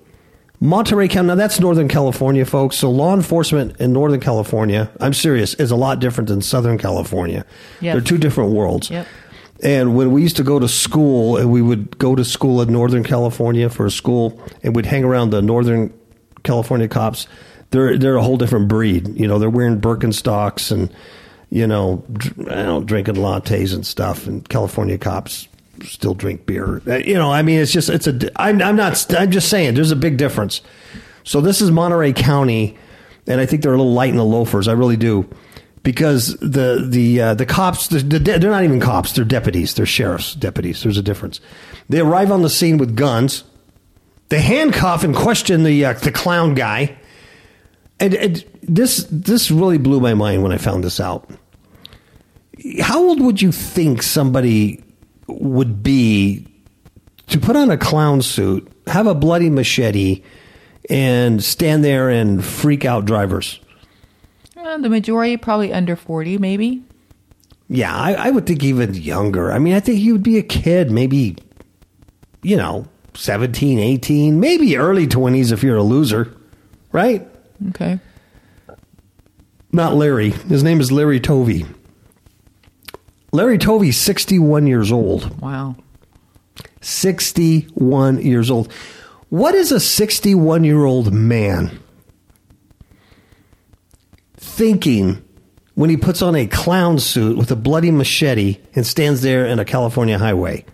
Monterey 0.59 1.07
County, 1.07 1.27
now 1.27 1.35
that's 1.35 1.59
Northern 1.59 1.87
California, 1.87 2.45
folks. 2.45 2.77
So, 2.77 2.89
law 2.89 3.15
enforcement 3.15 3.79
in 3.79 3.93
Northern 3.93 4.19
California, 4.19 4.91
I'm 4.99 5.13
serious, 5.13 5.55
is 5.55 5.71
a 5.71 5.75
lot 5.75 5.99
different 5.99 6.27
than 6.29 6.41
Southern 6.41 6.77
California. 6.77 7.45
Yes. 7.79 7.95
They're 7.95 8.01
two 8.01 8.17
different 8.17 8.51
worlds. 8.51 8.89
Yep. 8.89 9.07
And 9.63 9.95
when 9.95 10.11
we 10.11 10.21
used 10.21 10.37
to 10.37 10.43
go 10.43 10.59
to 10.59 10.67
school, 10.67 11.37
and 11.37 11.51
we 11.51 11.61
would 11.61 11.97
go 11.97 12.15
to 12.15 12.23
school 12.23 12.61
in 12.61 12.71
Northern 12.71 13.03
California 13.03 13.69
for 13.69 13.85
a 13.87 13.91
school, 13.91 14.41
and 14.63 14.75
we'd 14.75 14.85
hang 14.85 15.03
around 15.03 15.31
the 15.31 15.41
Northern 15.41 15.93
California 16.43 16.87
cops. 16.87 17.27
They're 17.71 17.97
they're 17.97 18.15
a 18.15 18.23
whole 18.23 18.37
different 18.37 18.67
breed. 18.67 19.19
You 19.19 19.27
know, 19.27 19.39
they're 19.39 19.49
wearing 19.49 19.81
Birkenstocks 19.81 20.71
and 20.71 20.93
you 21.49 21.67
know, 21.67 22.03
drinking 22.85 23.15
lattes 23.15 23.73
and 23.73 23.85
stuff. 23.85 24.25
And 24.25 24.47
California 24.47 24.97
cops 24.97 25.49
still 25.83 26.13
drink 26.13 26.45
beer. 26.45 26.81
Uh, 26.87 26.95
You 26.97 27.15
know, 27.15 27.31
I 27.31 27.41
mean, 27.41 27.59
it's 27.59 27.71
just 27.73 27.89
it's 27.89 28.07
a. 28.07 28.29
I'm 28.41 28.61
I'm 28.61 28.75
not. 28.75 29.13
I'm 29.13 29.31
just 29.31 29.49
saying, 29.49 29.73
there's 29.75 29.91
a 29.91 29.95
big 29.97 30.17
difference. 30.17 30.61
So 31.23 31.41
this 31.41 31.61
is 31.61 31.69
Monterey 31.69 32.13
County, 32.13 32.77
and 33.27 33.39
I 33.41 33.45
think 33.45 33.61
they're 33.61 33.73
a 33.73 33.77
little 33.77 33.93
light 33.93 34.09
in 34.09 34.17
the 34.17 34.25
loafers. 34.25 34.67
I 34.67 34.73
really 34.73 34.97
do, 34.97 35.29
because 35.83 36.37
the 36.39 36.85
the 36.87 37.21
uh, 37.21 37.33
the 37.35 37.45
cops 37.45 37.87
the, 37.89 37.99
the, 37.99 38.19
they're 38.19 38.39
not 38.51 38.63
even 38.63 38.79
cops. 38.79 39.11
They're 39.11 39.25
deputies. 39.25 39.73
They're 39.73 39.85
sheriffs 39.85 40.35
deputies. 40.35 40.83
There's 40.83 40.97
a 40.97 41.03
difference. 41.03 41.39
They 41.89 41.99
arrive 41.99 42.31
on 42.31 42.41
the 42.41 42.49
scene 42.49 42.77
with 42.77 42.95
guns. 42.95 43.43
They 44.29 44.41
handcuff 44.41 45.03
and 45.03 45.13
question 45.15 45.63
the 45.63 45.85
uh, 45.85 45.93
the 45.93 46.11
clown 46.11 46.55
guy, 46.55 46.97
and, 48.01 48.13
and 48.15 48.45
this 48.63 49.07
this 49.09 49.51
really 49.51 49.77
blew 49.77 49.99
my 49.99 50.13
mind 50.13 50.43
when 50.43 50.51
I 50.51 50.57
found 50.57 50.83
this 50.83 50.99
out. 50.99 51.29
How 52.81 53.01
old 53.01 53.21
would 53.21 53.41
you 53.41 53.51
think 53.51 54.03
somebody 54.03 54.83
would 55.27 55.81
be 55.81 56.47
to 57.27 57.39
put 57.39 57.55
on 57.55 57.71
a 57.71 57.77
clown 57.77 58.21
suit, 58.21 58.69
have 58.87 59.07
a 59.07 59.15
bloody 59.15 59.49
machete, 59.49 60.23
and 60.89 61.43
stand 61.43 61.83
there 61.83 62.09
and 62.09 62.43
freak 62.43 62.83
out 62.83 63.05
drivers? 63.05 63.59
Uh, 64.57 64.77
the 64.79 64.89
majority 64.89 65.37
probably 65.37 65.71
under 65.71 65.95
40, 65.95 66.37
maybe. 66.37 66.83
Yeah, 67.67 67.95
I, 67.95 68.13
I 68.13 68.29
would 68.31 68.45
think 68.45 68.63
even 68.63 68.93
younger. 68.93 69.51
I 69.51 69.59
mean, 69.59 69.73
I 69.73 69.79
think 69.79 69.99
he 69.99 70.11
would 70.11 70.23
be 70.23 70.37
a 70.37 70.43
kid, 70.43 70.91
maybe, 70.91 71.37
you 72.43 72.57
know, 72.57 72.85
17, 73.13 73.79
18, 73.79 74.39
maybe 74.39 74.77
early 74.77 75.07
20s 75.07 75.51
if 75.51 75.63
you're 75.63 75.77
a 75.77 75.83
loser, 75.83 76.35
right? 76.91 77.27
Okay. 77.69 77.99
Not 79.71 79.95
Larry. 79.95 80.31
His 80.31 80.63
name 80.63 80.81
is 80.81 80.91
Larry 80.91 81.19
Tovey. 81.19 81.65
Larry 83.31 83.57
Tovey's 83.57 83.97
61 83.97 84.67
years 84.67 84.91
old. 84.91 85.39
Wow. 85.41 85.75
61 86.81 88.21
years 88.21 88.51
old. 88.51 88.71
What 89.29 89.55
is 89.55 89.71
a 89.71 89.79
61 89.79 90.63
year 90.65 90.83
old 90.83 91.13
man 91.13 91.79
thinking 94.35 95.23
when 95.75 95.89
he 95.89 95.95
puts 95.95 96.21
on 96.21 96.35
a 96.35 96.47
clown 96.47 96.99
suit 96.99 97.37
with 97.37 97.49
a 97.51 97.55
bloody 97.55 97.91
machete 97.91 98.57
and 98.75 98.85
stands 98.85 99.21
there 99.21 99.45
in 99.45 99.59
a 99.59 99.65
California 99.65 100.17
highway? 100.17 100.65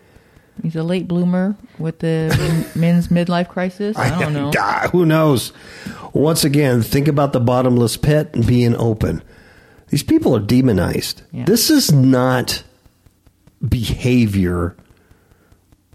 He's 0.63 0.75
a 0.75 0.81
late 0.81 1.07
bloomer 1.07 1.55
with 1.77 1.99
the 1.99 2.67
men's 2.75 3.09
midlife 3.09 3.47
crisis. 3.47 3.95
I 3.95 4.19
don't 4.19 4.33
know. 4.33 4.51
Who 4.91 5.05
knows? 5.05 5.53
Once 6.17 6.43
again, 6.43 6.81
think 6.81 7.07
about 7.07 7.31
the 7.31 7.39
bottomless 7.39 7.95
pit 7.95 8.31
and 8.33 8.45
being 8.45 8.75
open. 8.75 9.21
These 9.89 10.03
people 10.03 10.35
are 10.35 10.41
demonized. 10.41 11.21
Yeah. 11.31 11.45
This 11.45 11.69
is 11.69 11.91
not 11.91 12.63
behavior 13.67 14.75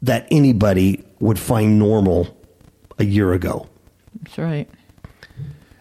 that 0.00 0.26
anybody 0.30 1.04
would 1.20 1.38
find 1.38 1.78
normal 1.78 2.36
a 2.98 3.04
year 3.04 3.32
ago. 3.32 3.68
That's 4.22 4.38
right. 4.38 4.70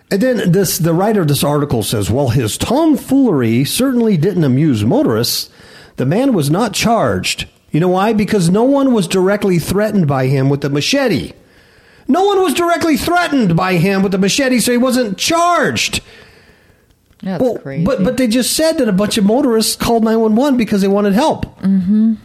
And 0.10 0.22
then 0.22 0.52
this 0.52 0.78
the 0.78 0.94
writer 0.94 1.22
of 1.22 1.28
this 1.28 1.44
article 1.44 1.84
says, 1.84 2.10
while 2.10 2.30
his 2.30 2.58
tomfoolery 2.58 3.64
certainly 3.64 4.18
didn't 4.18 4.44
amuse 4.44 4.84
motorists, 4.84 5.50
the 5.96 6.06
man 6.06 6.34
was 6.34 6.50
not 6.50 6.74
charged. 6.74 7.48
You 7.72 7.80
know 7.80 7.90
why? 7.90 8.12
Because 8.12 8.50
no 8.50 8.64
one 8.64 8.92
was 8.92 9.08
directly 9.08 9.60
threatened 9.60 10.08
by 10.08 10.28
him 10.28 10.50
with 10.50 10.62
the 10.62 10.70
machete. 10.70 11.34
No 12.12 12.24
one 12.26 12.42
was 12.42 12.54
directly 12.54 12.98
threatened 12.98 13.56
by 13.56 13.76
him 13.76 14.02
with 14.04 14.12
the 14.12 14.18
machete, 14.18 14.60
so 14.60 14.72
he 14.72 14.78
wasn't 14.78 15.18
charged. 15.18 16.02
That's 17.24 17.42
Well, 17.42 17.58
crazy. 17.60 17.86
but 17.86 18.04
but 18.04 18.18
they 18.18 18.28
just 18.28 18.54
said 18.54 18.74
that 18.80 18.90
a 18.90 18.92
bunch 18.92 19.18
of 19.18 19.26
motorists 19.26 19.76
called 19.76 20.04
nine 20.04 20.20
one 20.20 20.36
one 20.36 20.58
because 20.58 20.82
they 20.82 20.88
wanted 20.88 21.14
help. 21.14 21.46
Mm-hmm. 21.62 22.16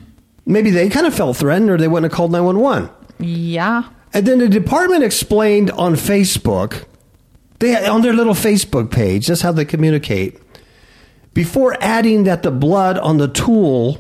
Maybe 0.46 0.70
they 0.70 0.88
kind 0.88 1.06
of 1.06 1.14
felt 1.14 1.36
threatened, 1.36 1.70
or 1.70 1.76
they 1.76 1.88
wouldn't 1.88 2.10
have 2.10 2.16
called 2.16 2.32
nine 2.32 2.44
one 2.44 2.58
one. 2.60 2.90
yeah. 3.18 3.84
And 4.14 4.24
then 4.26 4.38
the 4.38 4.48
department 4.48 5.04
explained 5.04 5.70
on 5.72 5.94
Facebook, 5.94 6.84
they 7.58 7.86
on 7.86 8.00
their 8.02 8.14
little 8.14 8.32
Facebook 8.34 8.90
page, 8.90 9.26
that's 9.26 9.42
how 9.42 9.52
they 9.52 9.64
communicate. 9.66 10.38
Before 11.34 11.76
adding 11.82 12.24
that 12.24 12.42
the 12.42 12.50
blood 12.50 12.96
on 12.98 13.18
the 13.18 13.28
tool 13.28 13.98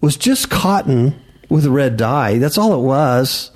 was 0.00 0.16
just 0.16 0.50
cotton 0.50 1.20
with 1.48 1.66
red 1.66 1.96
dye. 1.96 2.38
That's 2.38 2.56
all 2.56 2.72
it 2.74 2.82
was. 2.86 3.50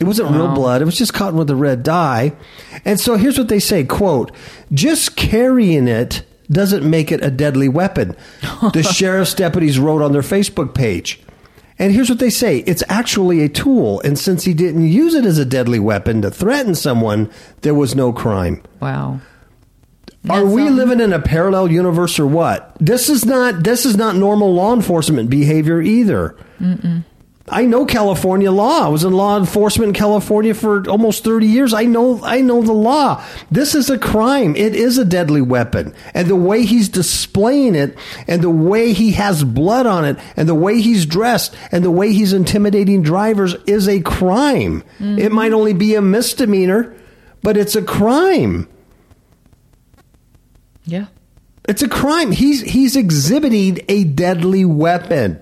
It 0.00 0.04
wasn't 0.04 0.30
real 0.30 0.54
blood. 0.54 0.80
It 0.80 0.86
was 0.86 0.96
just 0.96 1.12
cotton 1.12 1.38
with 1.38 1.50
a 1.50 1.54
red 1.54 1.82
dye. 1.82 2.32
And 2.86 2.98
so 2.98 3.16
here's 3.16 3.36
what 3.36 3.48
they 3.48 3.60
say, 3.60 3.84
quote, 3.84 4.32
just 4.72 5.14
carrying 5.14 5.86
it 5.88 6.22
doesn't 6.50 6.88
make 6.88 7.12
it 7.12 7.22
a 7.22 7.30
deadly 7.30 7.68
weapon. 7.68 8.16
The 8.72 8.82
sheriff's 8.82 9.34
deputies 9.34 9.78
wrote 9.78 10.02
on 10.02 10.12
their 10.12 10.22
Facebook 10.22 10.74
page. 10.74 11.20
And 11.78 11.92
here's 11.94 12.10
what 12.10 12.18
they 12.18 12.28
say 12.30 12.58
it's 12.58 12.82
actually 12.88 13.42
a 13.42 13.48
tool. 13.48 14.00
And 14.02 14.18
since 14.18 14.44
he 14.44 14.52
didn't 14.54 14.86
use 14.86 15.14
it 15.14 15.24
as 15.24 15.38
a 15.38 15.44
deadly 15.46 15.78
weapon 15.78 16.20
to 16.22 16.30
threaten 16.30 16.74
someone, 16.74 17.30
there 17.62 17.74
was 17.74 17.94
no 17.94 18.12
crime. 18.12 18.62
Wow. 18.80 19.20
Are 20.28 20.40
That's 20.42 20.54
we 20.54 20.62
something. 20.66 20.76
living 20.76 21.00
in 21.00 21.14
a 21.14 21.20
parallel 21.20 21.70
universe 21.70 22.18
or 22.18 22.26
what? 22.26 22.76
This 22.78 23.08
is 23.08 23.24
not 23.24 23.62
this 23.64 23.86
is 23.86 23.96
not 23.96 24.16
normal 24.16 24.52
law 24.54 24.74
enforcement 24.74 25.30
behavior 25.30 25.80
either. 25.80 26.36
I 27.50 27.64
know 27.64 27.84
California 27.84 28.50
law. 28.52 28.86
I 28.86 28.88
was 28.88 29.02
in 29.02 29.12
law 29.12 29.36
enforcement 29.36 29.88
in 29.88 29.94
California 29.94 30.54
for 30.54 30.88
almost 30.88 31.24
30 31.24 31.46
years. 31.46 31.74
I 31.74 31.84
know 31.84 32.20
I 32.22 32.40
know 32.40 32.62
the 32.62 32.72
law. 32.72 33.24
This 33.50 33.74
is 33.74 33.90
a 33.90 33.98
crime. 33.98 34.54
It 34.54 34.76
is 34.76 34.98
a 34.98 35.04
deadly 35.04 35.42
weapon. 35.42 35.92
And 36.14 36.28
the 36.28 36.36
way 36.36 36.64
he's 36.64 36.88
displaying 36.88 37.74
it 37.74 37.98
and 38.28 38.40
the 38.40 38.50
way 38.50 38.92
he 38.92 39.12
has 39.12 39.42
blood 39.42 39.86
on 39.86 40.04
it 40.04 40.18
and 40.36 40.48
the 40.48 40.54
way 40.54 40.80
he's 40.80 41.06
dressed 41.06 41.54
and 41.72 41.84
the 41.84 41.90
way 41.90 42.12
he's 42.12 42.32
intimidating 42.32 43.02
drivers 43.02 43.54
is 43.66 43.88
a 43.88 44.00
crime. 44.00 44.82
Mm-hmm. 44.98 45.18
It 45.18 45.32
might 45.32 45.52
only 45.52 45.72
be 45.72 45.96
a 45.96 46.02
misdemeanor, 46.02 46.94
but 47.42 47.56
it's 47.56 47.74
a 47.74 47.82
crime. 47.82 48.68
Yeah. 50.84 51.06
It's 51.68 51.82
a 51.82 51.88
crime. 51.88 52.30
He's 52.30 52.62
he's 52.62 52.96
exhibiting 52.96 53.78
a 53.88 54.04
deadly 54.04 54.64
weapon. 54.64 55.40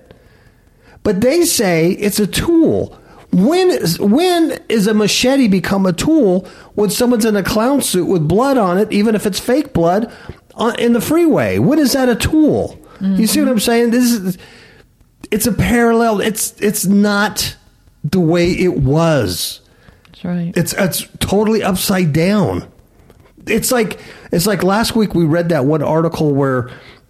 But 1.09 1.21
they 1.21 1.43
say 1.43 1.93
it's 1.93 2.19
a 2.19 2.27
tool. 2.27 2.95
When 3.31 3.71
is, 3.71 3.99
when 3.99 4.59
is 4.69 4.85
a 4.85 4.93
machete 4.93 5.47
become 5.47 5.87
a 5.87 5.91
tool 5.91 6.47
when 6.75 6.91
someone's 6.91 7.25
in 7.25 7.35
a 7.35 7.41
clown 7.41 7.81
suit 7.81 8.05
with 8.05 8.27
blood 8.27 8.59
on 8.59 8.77
it, 8.77 8.91
even 8.91 9.15
if 9.15 9.25
it's 9.25 9.39
fake 9.39 9.73
blood, 9.73 10.13
on, 10.53 10.79
in 10.79 10.93
the 10.93 11.01
freeway? 11.01 11.57
When 11.57 11.79
is 11.79 11.93
that 11.93 12.09
a 12.09 12.15
tool? 12.15 12.79
You 13.01 13.25
see 13.25 13.39
what 13.39 13.49
I'm 13.49 13.59
saying? 13.59 13.89
This 13.89 14.11
is 14.11 14.37
it's 15.31 15.47
a 15.47 15.51
parallel. 15.51 16.21
It's 16.21 16.53
it's 16.61 16.85
not 16.85 17.55
the 18.03 18.19
way 18.19 18.51
it 18.51 18.77
was. 18.77 19.61
That's 20.05 20.25
right. 20.25 20.53
It's 20.55 20.73
it's 20.73 21.07
totally 21.17 21.63
upside 21.63 22.13
down. 22.13 22.71
It's 23.47 23.71
like 23.71 23.99
it's 24.31 24.45
like 24.45 24.61
last 24.61 24.95
week 24.95 25.15
we 25.15 25.25
read 25.25 25.49
that 25.49 25.65
one 25.65 25.81
article 25.81 26.35
where 26.35 26.69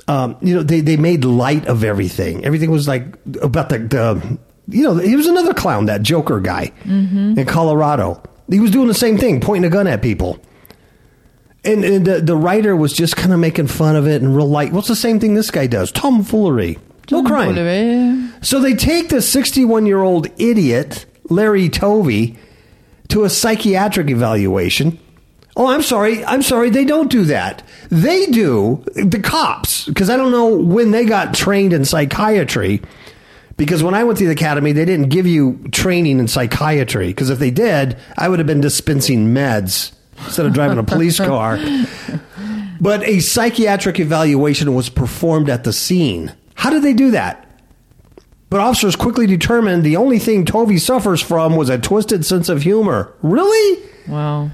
um, 0.09 0.35
you 0.41 0.55
know 0.55 0.63
they, 0.63 0.81
they 0.81 0.97
made 0.97 1.23
light 1.23 1.67
of 1.67 1.83
everything. 1.83 2.43
Everything 2.43 2.71
was 2.71 2.87
like 2.87 3.05
about 3.41 3.69
the, 3.69 3.77
the 3.77 4.39
you 4.67 4.83
know 4.83 4.95
he 4.97 5.15
was 5.15 5.27
another 5.27 5.53
clown 5.53 5.85
that 5.85 6.01
Joker 6.01 6.39
guy 6.39 6.71
in 7.37 7.45
Colorado. 7.45 8.21
He 8.49 8.59
was 8.59 8.71
doing 8.71 8.87
the 8.87 8.95
same 8.95 9.17
thing, 9.19 9.39
pointing 9.39 9.69
a 9.69 9.71
gun 9.71 9.85
at 9.87 10.01
people. 10.01 10.39
And, 11.63 11.83
and 11.83 12.05
the, 12.07 12.21
the 12.21 12.35
writer 12.37 12.75
was 12.75 12.93
just 12.93 13.15
kind 13.17 13.33
of 13.33 13.39
making 13.39 13.67
fun 13.67 13.95
of 13.95 14.07
it 14.07 14.21
and 14.21 14.35
real 14.35 14.49
light. 14.49 14.71
What's 14.71 14.87
the 14.87 14.95
same 14.95 15.19
thing 15.19 15.35
this 15.35 15.51
guy 15.51 15.67
does? 15.67 15.91
Tomfoolery. 15.91 16.79
No 17.11 17.21
crime. 17.21 17.53
Tomfoolery. 17.53 18.29
So 18.41 18.59
they 18.59 18.73
take 18.73 19.09
the 19.09 19.21
61 19.21 19.85
year 19.85 20.01
old 20.01 20.27
idiot, 20.41 21.05
Larry 21.29 21.69
Tovey, 21.69 22.37
to 23.09 23.23
a 23.25 23.29
psychiatric 23.29 24.09
evaluation. 24.09 24.97
Oh, 25.55 25.67
I'm 25.67 25.81
sorry. 25.81 26.23
I'm 26.25 26.41
sorry. 26.41 26.69
They 26.69 26.85
don't 26.85 27.11
do 27.11 27.25
that. 27.25 27.63
They 27.89 28.27
do, 28.27 28.83
the 28.95 29.19
cops, 29.19 29.85
because 29.85 30.09
I 30.09 30.15
don't 30.17 30.31
know 30.31 30.47
when 30.55 30.91
they 30.91 31.05
got 31.05 31.33
trained 31.33 31.73
in 31.73 31.85
psychiatry. 31.85 32.81
Because 33.57 33.83
when 33.83 33.93
I 33.93 34.05
went 34.05 34.17
to 34.19 34.25
the 34.25 34.31
academy, 34.31 34.71
they 34.71 34.85
didn't 34.85 35.09
give 35.09 35.27
you 35.27 35.59
training 35.73 36.19
in 36.19 36.29
psychiatry. 36.29 37.07
Because 37.07 37.29
if 37.29 37.39
they 37.39 37.51
did, 37.51 37.97
I 38.17 38.29
would 38.29 38.39
have 38.39 38.47
been 38.47 38.61
dispensing 38.61 39.33
meds 39.33 39.91
instead 40.23 40.45
of 40.45 40.53
driving 40.53 40.77
a 40.77 40.83
police 40.83 41.17
car. 41.31 41.59
But 42.79 43.03
a 43.03 43.19
psychiatric 43.19 43.99
evaluation 43.99 44.73
was 44.73 44.87
performed 44.87 45.49
at 45.49 45.65
the 45.65 45.73
scene. 45.73 46.33
How 46.55 46.69
did 46.69 46.83
they 46.83 46.93
do 46.93 47.11
that? 47.11 47.45
But 48.49 48.61
officers 48.61 48.95
quickly 48.95 49.27
determined 49.27 49.83
the 49.83 49.97
only 49.97 50.19
thing 50.19 50.45
Tovey 50.45 50.79
suffers 50.79 51.21
from 51.21 51.55
was 51.57 51.69
a 51.69 51.77
twisted 51.77 52.25
sense 52.25 52.47
of 52.49 52.63
humor. 52.63 53.13
Really? 53.21 53.83
Wow. 54.07 54.51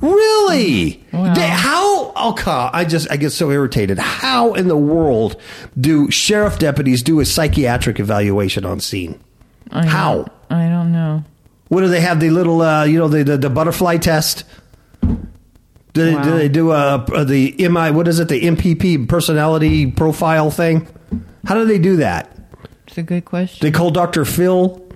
Really? 0.00 1.02
Wow. 1.12 1.34
They- 1.34 1.46
how? 1.48 2.12
Okay, 2.30 2.50
I 2.50 2.84
just 2.84 3.10
I 3.10 3.16
get 3.16 3.30
so 3.30 3.50
irritated. 3.50 3.98
How 3.98 4.52
in 4.54 4.68
the 4.68 4.76
world 4.76 5.36
do 5.78 6.10
sheriff 6.10 6.58
deputies 6.58 7.02
do 7.02 7.20
a 7.20 7.24
psychiatric 7.24 7.98
evaluation 8.00 8.64
on 8.64 8.80
scene? 8.80 9.18
I 9.70 9.86
How? 9.86 10.26
I 10.50 10.68
don't 10.68 10.92
know. 10.92 11.24
What 11.68 11.82
do 11.82 11.88
they 11.88 12.00
have? 12.00 12.18
The 12.20 12.30
little, 12.30 12.60
uh, 12.62 12.84
you 12.84 12.98
know, 12.98 13.08
the, 13.08 13.22
the 13.22 13.38
the 13.38 13.50
butterfly 13.50 13.98
test. 13.98 14.44
Do 15.92 16.04
they, 16.04 16.22
do 16.22 16.30
they 16.36 16.48
do 16.48 16.70
uh, 16.70 17.24
the 17.24 17.54
MI? 17.58 17.90
What 17.90 18.06
is 18.06 18.20
it? 18.20 18.28
The 18.28 18.40
MPP 18.42 19.08
personality 19.08 19.90
profile 19.90 20.50
thing. 20.50 20.86
How 21.46 21.54
do 21.54 21.64
they 21.64 21.78
do 21.78 21.96
that? 21.96 22.36
It's 22.86 22.98
a 22.98 23.02
good 23.02 23.24
question. 23.24 23.64
They 23.66 23.70
call 23.72 23.90
Dr. 23.90 24.24
Phil. 24.24 24.86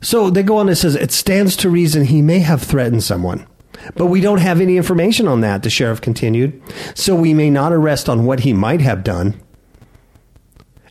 So 0.00 0.30
they 0.30 0.42
go 0.42 0.58
on 0.58 0.68
and 0.68 0.78
says 0.78 0.94
it 0.94 1.12
stands 1.12 1.56
to 1.56 1.70
reason 1.70 2.04
he 2.04 2.22
may 2.22 2.38
have 2.40 2.62
threatened 2.62 3.02
someone. 3.02 3.46
But 3.94 4.06
we 4.06 4.20
don't 4.20 4.40
have 4.40 4.60
any 4.60 4.76
information 4.76 5.26
on 5.26 5.40
that, 5.40 5.62
the 5.62 5.70
sheriff 5.70 6.00
continued. 6.00 6.60
So 6.94 7.14
we 7.14 7.34
may 7.34 7.50
not 7.50 7.72
arrest 7.72 8.08
on 8.08 8.24
what 8.24 8.40
he 8.40 8.52
might 8.52 8.80
have 8.80 9.04
done. 9.04 9.40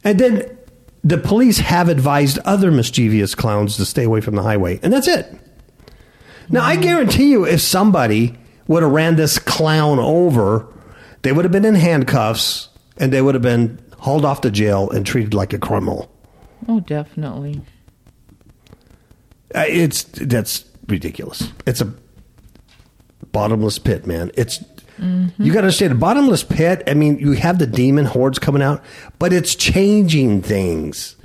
And 0.04 0.20
then 0.20 0.58
the 1.04 1.18
police 1.18 1.60
have 1.60 1.90
advised 1.90 2.40
other 2.40 2.72
mischievous 2.72 3.36
clowns 3.36 3.78
to 3.78 3.86
stay 3.86 4.04
away 4.04 4.22
from 4.22 4.36
the 4.36 4.44
highway. 4.44 4.80
And 4.82 4.92
that's 4.92 5.08
it. 5.08 5.34
Now, 6.50 6.64
I 6.64 6.78
guarantee 6.78 7.30
you, 7.30 7.46
if 7.46 7.62
somebody 7.62 8.36
would 8.68 8.82
have 8.82 8.92
ran 8.92 9.16
this 9.16 9.38
clown 9.38 10.00
over, 10.00 10.68
they 11.22 11.32
would 11.32 11.46
have 11.46 11.52
been 11.52 11.66
in 11.66 11.76
handcuffs 11.76 12.70
and 12.98 13.14
they 13.14 13.22
would 13.22 13.36
have 13.36 13.42
been 13.42 13.80
hauled 14.00 14.26
off 14.26 14.42
to 14.42 14.52
jail 14.52 14.90
and 14.90 15.06
treated 15.06 15.34
like 15.34 15.54
a 15.54 15.60
criminal. 15.60 16.10
Oh, 16.68 16.80
definitely. 16.80 17.62
Uh, 19.54 19.66
It's 19.68 20.04
that's 20.04 20.66
ridiculous. 20.88 21.50
It's 21.66 21.82
a 21.82 21.94
bottomless 23.32 23.80
pit, 23.80 24.06
man. 24.06 24.32
It's 24.36 24.64
you 25.02 25.54
got 25.54 25.62
to 25.62 25.68
understand 25.68 25.94
a 25.94 25.96
bottomless 25.96 26.44
pit. 26.44 26.84
I 26.86 26.94
mean, 26.94 27.20
you 27.20 27.32
have 27.32 27.58
the 27.58 27.68
demon 27.68 28.04
hordes 28.04 28.38
coming 28.38 28.62
out, 28.62 28.84
but 29.18 29.32
it's 29.32 29.56
changing 29.56 30.42
things 30.42 31.16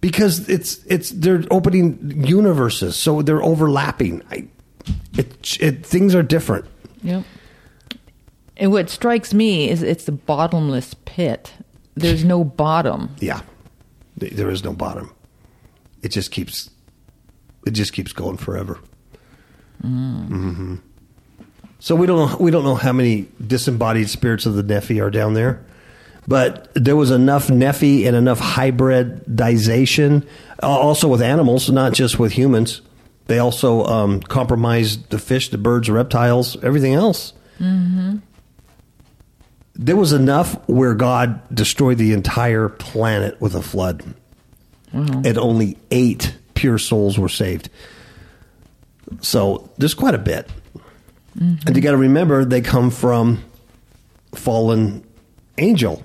because 0.00 0.48
it's 0.48 0.84
it's 0.86 1.10
they're 1.10 1.42
opening 1.50 2.24
universes, 2.24 2.94
so 2.94 3.22
they're 3.22 3.42
overlapping. 3.42 4.22
I, 4.30 4.46
it, 5.18 5.60
it 5.60 5.84
things 5.84 6.14
are 6.14 6.22
different. 6.22 6.66
Yep. 7.02 7.24
And 8.56 8.70
what 8.70 8.88
strikes 8.88 9.34
me 9.34 9.68
is 9.68 9.82
it's 9.82 10.04
the 10.04 10.12
bottomless 10.12 10.94
pit. 11.04 11.54
There's 11.96 12.24
no 12.24 12.44
bottom. 12.44 13.16
Yeah, 13.18 13.40
there 14.16 14.50
is 14.50 14.62
no 14.62 14.72
bottom. 14.72 15.12
It 16.02 16.10
just 16.10 16.30
keeps 16.30 16.70
it 17.66 17.72
just 17.72 17.92
keeps 17.92 18.12
going 18.12 18.36
forever. 18.38 18.78
hmm 19.82 20.76
So 21.80 21.94
we 21.94 22.06
don't 22.06 22.30
know, 22.30 22.36
we 22.38 22.50
don't 22.50 22.64
know 22.64 22.74
how 22.76 22.92
many 22.92 23.28
disembodied 23.44 24.08
spirits 24.08 24.46
of 24.46 24.54
the 24.54 24.62
Nephi 24.62 25.00
are 25.00 25.10
down 25.10 25.34
there, 25.34 25.60
but 26.26 26.68
there 26.74 26.96
was 26.96 27.10
enough 27.10 27.50
Nephi 27.50 28.06
and 28.06 28.16
enough 28.16 28.38
hybridization, 28.40 30.26
uh, 30.62 30.66
also 30.66 31.08
with 31.08 31.20
animals, 31.22 31.70
not 31.70 31.92
just 31.92 32.18
with 32.18 32.32
humans. 32.32 32.80
They 33.26 33.38
also 33.38 33.84
um, 33.84 34.20
compromised 34.20 35.10
the 35.10 35.18
fish, 35.18 35.50
the 35.50 35.58
birds, 35.58 35.90
reptiles, 35.90 36.56
everything 36.62 36.94
else. 36.94 37.32
There 39.78 39.96
was 39.96 40.12
enough 40.12 40.56
where 40.68 40.94
God 40.94 41.40
destroyed 41.54 41.98
the 41.98 42.12
entire 42.12 42.68
planet 42.68 43.38
with 43.40 43.54
a 43.54 43.62
flood, 43.62 44.02
and 44.92 45.36
only 45.36 45.76
eight 45.90 46.34
pure 46.56 46.78
souls 46.78 47.18
were 47.18 47.28
saved. 47.28 47.70
So 49.20 49.70
there's 49.78 49.94
quite 49.94 50.14
a 50.14 50.18
bit. 50.18 50.50
And 51.38 51.76
you 51.76 51.82
got 51.82 51.90
to 51.90 51.98
remember, 51.98 52.44
they 52.44 52.62
come 52.62 52.90
from 52.90 53.44
fallen 54.34 55.06
angel. 55.58 56.02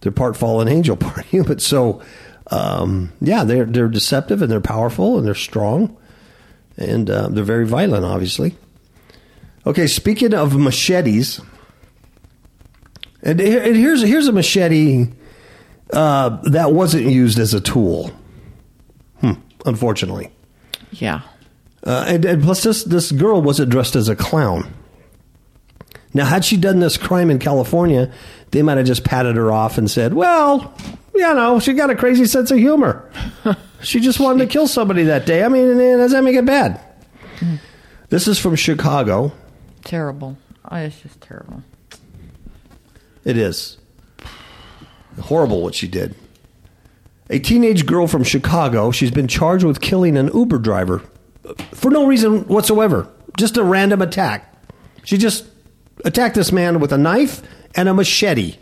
They're 0.00 0.12
part 0.12 0.36
fallen 0.36 0.68
angel, 0.68 0.96
part 0.96 1.24
human. 1.26 1.58
So, 1.58 2.02
um, 2.50 3.12
yeah, 3.20 3.44
they're 3.44 3.64
they're 3.64 3.88
deceptive 3.88 4.42
and 4.42 4.50
they're 4.50 4.60
powerful 4.60 5.18
and 5.18 5.26
they're 5.26 5.34
strong, 5.34 5.96
and 6.76 7.08
uh, 7.08 7.28
they're 7.28 7.44
very 7.44 7.66
violent, 7.66 8.04
obviously. 8.04 8.56
Okay, 9.66 9.86
speaking 9.86 10.34
of 10.34 10.56
machetes, 10.58 11.40
and, 13.22 13.40
and 13.40 13.76
here's 13.76 14.02
here's 14.02 14.26
a 14.26 14.32
machete 14.32 15.08
uh, 15.92 16.40
that 16.44 16.72
wasn't 16.72 17.04
used 17.04 17.38
as 17.38 17.54
a 17.54 17.60
tool. 17.60 18.10
Hmm, 19.62 19.68
unfortunately. 19.68 20.30
Yeah. 20.92 21.22
Uh, 21.84 22.04
and, 22.06 22.24
and 22.24 22.42
plus, 22.42 22.62
this 22.62 22.84
this 22.84 23.10
girl 23.12 23.40
wasn't 23.40 23.70
dressed 23.70 23.96
as 23.96 24.08
a 24.08 24.16
clown. 24.16 24.72
Now, 26.12 26.26
had 26.26 26.44
she 26.44 26.56
done 26.56 26.80
this 26.80 26.96
crime 26.96 27.30
in 27.30 27.38
California, 27.38 28.12
they 28.50 28.62
might 28.62 28.76
have 28.78 28.86
just 28.86 29.04
patted 29.04 29.36
her 29.36 29.50
off 29.50 29.78
and 29.78 29.90
said, 29.90 30.12
"Well, 30.12 30.74
you 31.14 31.20
know, 31.20 31.58
she 31.58 31.72
got 31.72 31.88
a 31.88 31.94
crazy 31.94 32.26
sense 32.26 32.50
of 32.50 32.58
humor. 32.58 33.10
she 33.82 34.00
just 34.00 34.20
wanted 34.20 34.44
to 34.44 34.46
kill 34.52 34.66
somebody 34.66 35.04
that 35.04 35.24
day. 35.24 35.42
I 35.42 35.48
mean, 35.48 35.78
does 35.78 36.12
that 36.12 36.22
make 36.24 36.36
it 36.36 36.44
bad?" 36.44 36.80
This 38.10 38.28
is 38.28 38.38
from 38.38 38.56
Chicago. 38.56 39.32
Terrible. 39.84 40.36
Oh, 40.70 40.76
it's 40.76 41.00
just 41.00 41.20
terrible. 41.20 41.62
It 43.24 43.36
is 43.36 43.78
horrible 45.20 45.62
what 45.62 45.74
she 45.74 45.88
did. 45.88 46.14
A 47.30 47.38
teenage 47.38 47.86
girl 47.86 48.06
from 48.06 48.24
Chicago. 48.24 48.90
She's 48.90 49.12
been 49.12 49.28
charged 49.28 49.64
with 49.64 49.80
killing 49.80 50.16
an 50.16 50.30
Uber 50.34 50.58
driver 50.58 51.02
for 51.72 51.90
no 51.90 52.06
reason 52.06 52.42
whatsoever. 52.48 53.08
Just 53.38 53.56
a 53.56 53.62
random 53.62 54.02
attack. 54.02 54.54
She 55.04 55.16
just 55.16 55.46
attacked 56.04 56.34
this 56.34 56.52
man 56.52 56.80
with 56.80 56.92
a 56.92 56.98
knife 56.98 57.42
and 57.74 57.88
a 57.88 57.94
machete. 57.94 58.56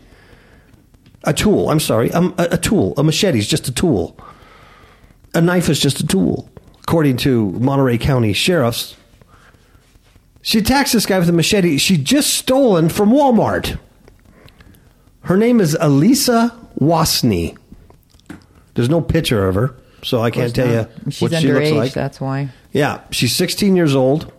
A 1.23 1.33
tool. 1.33 1.69
I'm 1.69 1.79
sorry. 1.79 2.11
Um, 2.11 2.33
a, 2.37 2.49
a 2.51 2.57
tool. 2.57 2.93
A 2.97 3.03
machete 3.03 3.39
is 3.39 3.47
just 3.47 3.67
a 3.67 3.71
tool. 3.73 4.17
A 5.33 5.41
knife 5.41 5.69
is 5.69 5.79
just 5.79 5.99
a 5.99 6.07
tool, 6.07 6.49
according 6.81 7.17
to 7.17 7.51
Monterey 7.51 7.97
County 7.97 8.33
sheriffs. 8.33 8.95
She 10.41 10.59
attacks 10.59 10.93
this 10.93 11.05
guy 11.05 11.19
with 11.19 11.29
a 11.29 11.33
machete 11.33 11.77
she 11.77 11.97
just 11.97 12.33
stolen 12.33 12.89
from 12.89 13.09
Walmart. 13.09 13.77
Her 15.23 15.37
name 15.37 15.59
is 15.59 15.77
Elisa 15.79 16.57
Wasney. 16.79 17.57
There's 18.75 18.89
no 18.89 19.01
picture 19.01 19.47
of 19.47 19.55
her, 19.55 19.75
so 20.03 20.21
I 20.21 20.31
can't 20.31 20.53
tell 20.53 20.69
you 20.69 20.87
She's 21.11 21.21
what 21.21 21.31
she 21.33 21.51
looks 21.51 21.67
underage. 21.67 21.75
like. 21.75 21.93
That's 21.93 22.21
why. 22.21 22.49
Yeah, 22.71 23.01
she's 23.11 23.35
16 23.35 23.75
years 23.75 23.95
old. 23.95 24.31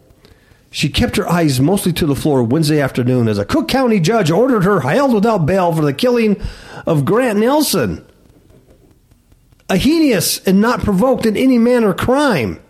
She 0.71 0.89
kept 0.89 1.17
her 1.17 1.29
eyes 1.29 1.61
mostly 1.61 1.93
to 1.95 2.07
the 2.07 2.15
floor 2.15 2.45
Wednesday 2.45 2.81
afternoon 2.81 3.27
as 3.27 3.39
a 3.39 3.45
Cook 3.45 3.67
County 3.67 3.99
judge 3.99 4.31
ordered 4.31 4.63
her 4.63 4.81
held 4.81 5.13
without 5.13 5.45
bail 5.45 5.73
for 5.75 5.83
the 5.83 5.93
killing 5.93 6.41
of 6.87 7.05
Grant 7.05 7.41
Nelson. 7.41 8.07
A 9.69 9.77
heinous 9.77 10.39
and 10.47 10.61
not 10.61 10.81
provoked 10.81 11.27
in 11.27 11.37
any 11.37 11.59
manner 11.59 11.93
crime. 11.93 12.61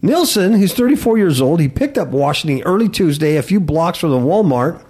Nelson, 0.00 0.52
who's 0.52 0.74
34 0.74 1.18
years 1.18 1.40
old, 1.40 1.60
he 1.60 1.68
picked 1.68 1.96
up 1.98 2.08
Washington 2.08 2.62
early 2.66 2.88
Tuesday, 2.88 3.36
a 3.36 3.42
few 3.42 3.58
blocks 3.58 3.98
from 3.98 4.10
the 4.10 4.18
Walmart. 4.18 4.84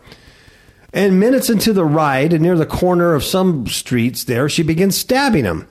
And 0.92 1.18
minutes 1.18 1.48
into 1.50 1.72
the 1.72 1.84
ride, 1.84 2.32
and 2.32 2.42
near 2.42 2.56
the 2.56 2.66
corner 2.66 3.14
of 3.14 3.24
some 3.24 3.66
streets 3.66 4.24
there, 4.24 4.48
she 4.48 4.62
begins 4.62 4.96
stabbing 4.96 5.44
him. 5.44 5.66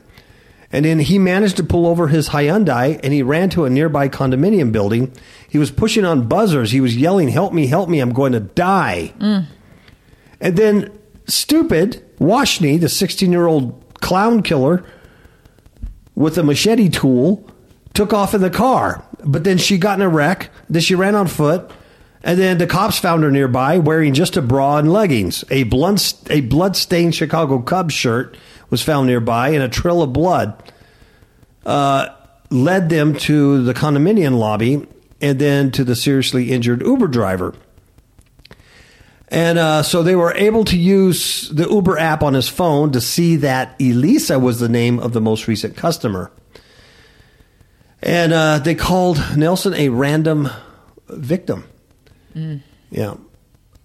And 0.73 0.83
then 0.83 0.99
he 0.99 1.19
managed 1.19 1.57
to 1.57 1.63
pull 1.63 1.85
over 1.85 2.07
his 2.07 2.29
Hyundai 2.29 2.99
and 3.03 3.13
he 3.13 3.21
ran 3.21 3.51
to 3.51 3.65
a 3.65 3.69
nearby 3.69 4.09
condominium 4.09 4.71
building. 4.71 5.13
He 5.47 5.59
was 5.59 5.69
pushing 5.69 6.03
on 6.03 6.27
buzzers. 6.27 6.71
He 6.71 6.81
was 6.81 6.97
yelling, 6.97 7.29
Help 7.29 7.53
me, 7.53 7.67
help 7.67 7.89
me, 7.89 7.99
I'm 7.99 8.11
going 8.11 8.31
to 8.31 8.39
die. 8.39 9.13
Mm. 9.19 9.45
And 10.41 10.57
then, 10.57 10.99
stupid, 11.27 12.03
Washney, 12.19 12.81
the 12.81 12.89
16 12.89 13.31
year 13.31 13.45
old 13.45 13.81
clown 14.01 14.41
killer 14.41 14.83
with 16.15 16.39
a 16.39 16.43
machete 16.43 16.89
tool, 16.89 17.47
took 17.93 18.11
off 18.11 18.33
in 18.33 18.41
the 18.41 18.49
car. 18.49 19.05
But 19.23 19.43
then 19.43 19.59
she 19.59 19.77
got 19.77 19.99
in 19.99 20.01
a 20.01 20.09
wreck. 20.09 20.49
Then 20.69 20.81
she 20.81 20.95
ran 20.95 21.13
on 21.13 21.27
foot. 21.27 21.69
And 22.23 22.39
then 22.39 22.57
the 22.57 22.67
cops 22.67 22.97
found 22.97 23.21
her 23.23 23.31
nearby 23.31 23.77
wearing 23.77 24.13
just 24.15 24.37
a 24.37 24.41
bra 24.41 24.77
and 24.77 24.91
leggings. 24.91 25.43
A, 25.51 25.63
blunt, 25.63 26.15
a 26.29 26.41
blood-stained 26.41 27.13
Chicago 27.13 27.59
Cubs 27.59 27.93
shirt 27.93 28.37
was 28.73 28.81
found 28.81 29.05
nearby, 29.05 29.49
and 29.49 29.61
a 29.61 29.69
trail 29.69 30.01
of 30.01 30.11
blood 30.11 30.73
uh, 31.63 32.07
led 32.49 32.89
them 32.89 33.13
to 33.13 33.63
the 33.63 33.71
condominium 33.71 34.35
lobby 34.35 34.87
and 35.21 35.37
then 35.37 35.69
to 35.69 35.83
the 35.83 35.95
seriously 35.95 36.51
injured 36.51 36.81
Uber 36.81 37.05
driver. 37.05 37.53
And 39.27 39.59
uh, 39.59 39.83
so 39.83 40.01
they 40.01 40.15
were 40.15 40.33
able 40.33 40.65
to 40.65 40.75
use 40.75 41.49
the 41.49 41.69
Uber 41.69 41.99
app 41.99 42.23
on 42.23 42.33
his 42.33 42.49
phone 42.49 42.91
to 42.93 42.99
see 42.99 43.35
that 43.35 43.79
Elisa 43.79 44.39
was 44.39 44.59
the 44.59 44.69
name 44.69 44.97
of 44.97 45.13
the 45.13 45.21
most 45.21 45.47
recent 45.47 45.77
customer. 45.77 46.31
And 48.01 48.33
uh, 48.33 48.57
they 48.57 48.73
called 48.73 49.23
Nelson 49.37 49.75
a 49.75 49.89
random 49.89 50.49
victim. 51.09 51.65
Yeah. 52.89 53.17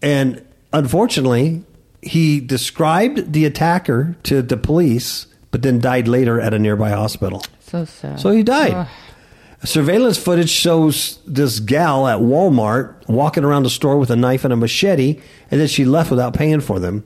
And 0.00 0.46
unfortunately, 0.72 1.62
he 2.02 2.40
described 2.40 3.32
the 3.32 3.44
attacker 3.44 4.16
to 4.24 4.42
the 4.42 4.56
police, 4.56 5.26
but 5.50 5.62
then 5.62 5.80
died 5.80 6.08
later 6.08 6.40
at 6.40 6.54
a 6.54 6.58
nearby 6.58 6.90
hospital. 6.90 7.42
So 7.60 7.84
sad. 7.84 8.20
So 8.20 8.30
he 8.30 8.42
died. 8.42 8.74
Ugh. 8.74 8.88
Surveillance 9.64 10.16
footage 10.16 10.50
shows 10.50 11.18
this 11.26 11.58
gal 11.58 12.06
at 12.06 12.20
Walmart 12.20 13.08
walking 13.08 13.42
around 13.42 13.64
the 13.64 13.70
store 13.70 13.98
with 13.98 14.08
a 14.10 14.16
knife 14.16 14.44
and 14.44 14.52
a 14.52 14.56
machete, 14.56 15.20
and 15.50 15.60
then 15.60 15.66
she 15.66 15.84
left 15.84 16.10
without 16.10 16.34
paying 16.34 16.60
for 16.60 16.78
them. 16.78 17.04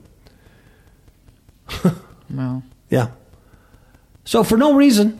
Well, 2.29 2.63
Yeah. 2.89 3.09
So 4.25 4.43
for 4.43 4.57
no 4.57 4.73
reason, 4.73 5.19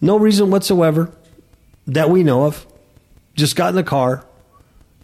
no 0.00 0.16
reason 0.18 0.50
whatsoever 0.50 1.10
that 1.86 2.08
we 2.08 2.22
know 2.22 2.44
of, 2.46 2.66
just 3.34 3.56
got 3.56 3.70
in 3.70 3.74
the 3.74 3.82
car 3.82 4.24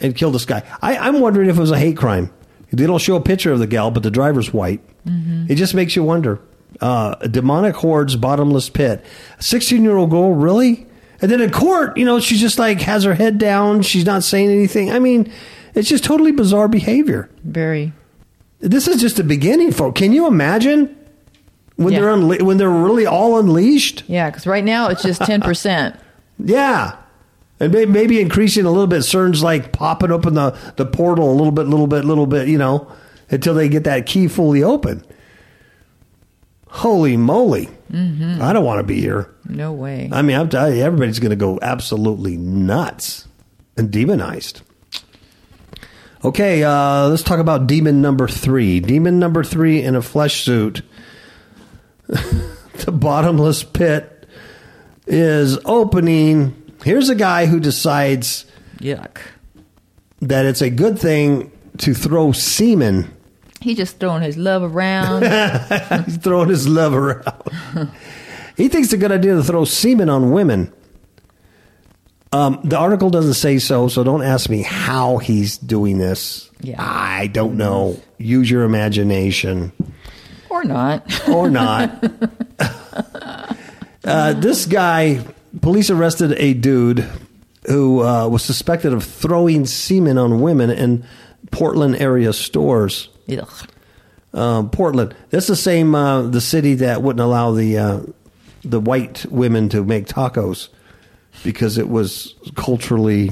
and 0.01 0.15
killed 0.15 0.35
this 0.35 0.45
guy. 0.47 0.63
I, 0.81 0.97
I'm 0.97 1.21
wondering 1.21 1.51
if 1.51 1.57
it 1.59 1.61
was 1.61 1.71
a 1.73 1.79
hate 1.79 1.97
crime. 1.99 2.31
They 2.73 2.87
don't 2.87 3.01
show 3.01 3.17
a 3.17 3.21
picture 3.21 3.53
of 3.53 3.59
the 3.59 3.67
gal, 3.67 3.91
but 3.91 4.03
the 4.03 4.11
driver's 4.11 4.53
white. 4.53 4.81
It 5.05 5.57
just 5.57 5.75
makes 5.75 5.97
you 5.97 6.05
wonder. 6.05 6.41
Uh, 6.81 7.15
demonic 7.27 7.75
hordes, 7.77 8.15
bottomless 8.17 8.71
pit. 8.71 9.05
A 9.39 9.43
16 9.43 9.83
year 9.83 9.97
old 9.97 10.11
girl, 10.11 10.33
really? 10.35 10.87
And 11.21 11.31
then 11.31 11.41
in 11.41 11.51
court, 11.51 11.97
you 11.97 12.05
know, 12.05 12.21
she 12.21 12.37
just 12.37 12.59
like 12.59 12.81
has 12.83 13.05
her 13.05 13.15
head 13.15 13.39
down. 13.39 13.83
She's 13.83 14.07
not 14.07 14.23
saying 14.23 14.51
anything. 14.51 14.91
I 14.93 14.99
mean, 15.01 15.31
it's 15.75 15.89
just 15.89 16.05
totally 16.05 16.33
bizarre 16.33 16.69
behavior. 16.69 17.29
very. 17.45 17.93
This 18.61 18.87
is 18.87 19.01
just 19.01 19.17
the 19.17 19.25
beginning, 19.25 19.73
folks. 19.73 19.99
Can 19.99 20.13
you 20.13 20.27
imagine 20.27 20.95
when 21.77 21.93
Yeah. 21.95 22.01
they're 22.01 22.11
unle- 22.15 22.43
when 22.43 22.57
they're 22.59 22.69
really 22.71 23.07
all 23.07 23.39
unleashed? 23.39 24.05
Yeah, 24.07 24.29
because 24.31 24.47
right 24.47 24.63
now 24.65 24.89
it's 24.89 25.03
just 25.03 25.21
10%. 25.23 25.97
Yeah, 26.43 26.97
And 27.61 27.73
may- 27.73 27.85
maybe 27.85 28.21
increasing 28.21 28.65
a 28.65 28.71
little 28.71 28.87
bit. 28.87 29.01
CERN's 29.03 29.43
like 29.43 29.73
popping 29.73 30.11
open 30.11 30.35
the, 30.35 30.59
the 30.77 30.87
portal 30.87 31.31
a 31.31 31.35
little 31.35 31.53
bit, 31.53 31.67
little 31.67 31.87
bit, 31.87 32.05
little 32.05 32.27
bit, 32.27 32.49
you 32.49 32.59
know, 32.59 32.91
until 33.31 33.55
they 33.55 33.69
get 33.69 33.85
that 33.85 34.07
key 34.07 34.27
fully 34.29 34.63
open. 34.63 35.05
Holy 36.69 37.17
moly. 37.17 37.69
I 37.93 38.53
don't 38.53 38.65
want 38.65 38.79
to 38.79 38.85
be 38.85 39.01
here. 39.01 39.35
No 39.45 39.73
way. 39.73 40.09
I 40.13 40.23
mean, 40.23 40.37
I'm 40.37 40.49
telling 40.49 40.77
you, 40.77 40.83
everybody's 40.85 41.19
going 41.19 41.31
to 41.31 41.37
go 41.37 41.59
absolutely 41.61 42.37
nuts 42.37 43.27
and 43.77 43.91
demonized. 43.91 44.63
Okay, 46.25 46.63
uh, 46.63 47.09
let's 47.09 47.23
talk 47.25 47.41
about 47.41 47.67
demon 47.67 48.01
number 48.01 48.29
three. 48.29 48.79
Demon 48.79 49.19
number 49.19 49.43
three 49.43 49.83
in 49.83 49.97
a 49.97 50.03
flesh 50.03 50.45
suit. 50.45 50.83
the 52.07 52.93
bottomless 52.93 53.65
pit 53.65 54.29
is 55.07 55.59
opening. 55.65 56.60
Here's 56.85 57.09
a 57.09 57.15
guy 57.15 57.47
who 57.47 57.61
decides 57.61 58.47
Yuck. 58.79 59.19
that 60.21 60.47
it's 60.47 60.63
a 60.63 60.71
good 60.71 60.99
thing 60.99 61.53
to 61.79 61.95
throw 61.95 62.33
semen. 62.33 63.15
He 63.61 63.75
just 63.75 63.99
throwing 63.99 64.23
his 64.23 64.37
love 64.37 64.63
around. 64.63 65.23
He's 66.07 66.17
throwing 66.17 66.49
his 66.49 66.67
love 66.67 66.95
around. 66.95 67.91
he 68.57 68.69
thinks 68.69 68.87
it's 68.87 68.93
a 68.95 68.99
good 68.99 69.13
idea 69.13 69.35
to 69.35 69.43
throw 69.43 69.65
semen 69.65 70.09
on 70.09 70.31
women. 70.31 70.73
Um, 72.33 72.61
the 72.63 72.79
article 72.79 73.11
doesn't 73.11 73.35
say 73.35 73.59
so, 73.59 73.89
so 73.89 74.05
don't 74.05 74.23
ask 74.23 74.49
me 74.49 74.63
how 74.63 75.19
he's 75.19 75.59
doing 75.59 75.99
this. 75.99 76.49
Yeah. 76.61 76.77
I 76.79 77.27
don't 77.27 77.57
know. 77.57 78.01
Use 78.19 78.49
your 78.49 78.63
imagination 78.63 79.73
or 80.49 80.63
not. 80.63 81.29
or 81.29 81.51
not. 81.51 82.05
uh, 84.05 84.33
this 84.35 84.67
guy, 84.67 85.25
police 85.61 85.91
arrested 85.91 86.33
a 86.39 86.55
dude 86.55 87.09
who 87.67 88.03
uh, 88.03 88.29
was 88.29 88.43
suspected 88.43 88.93
of 88.93 89.05
throwing 89.05 89.67
semen 89.67 90.19
on 90.19 90.41
women 90.41 90.71
in 90.71 91.05
Portland 91.51 91.97
area 91.97 92.33
stores. 92.33 93.09
Ugh. 93.31 93.69
Um, 94.33 94.71
Portland. 94.71 95.15
That's 95.31 95.49
the 95.49 95.57
same 95.57 95.95
uh, 95.95 96.23
the 96.23 96.41
city 96.41 96.75
that 96.75 97.03
wouldn't 97.03 97.21
allow 97.21 97.51
the 97.53 97.79
uh, 97.79 98.01
the 98.65 98.79
white 98.81 99.27
women 99.27 99.69
to 99.71 99.85
make 99.85 100.07
tacos 100.07 100.69
because 101.43 101.79
it 101.79 101.89
was 101.89 102.35
culturally 102.55 103.31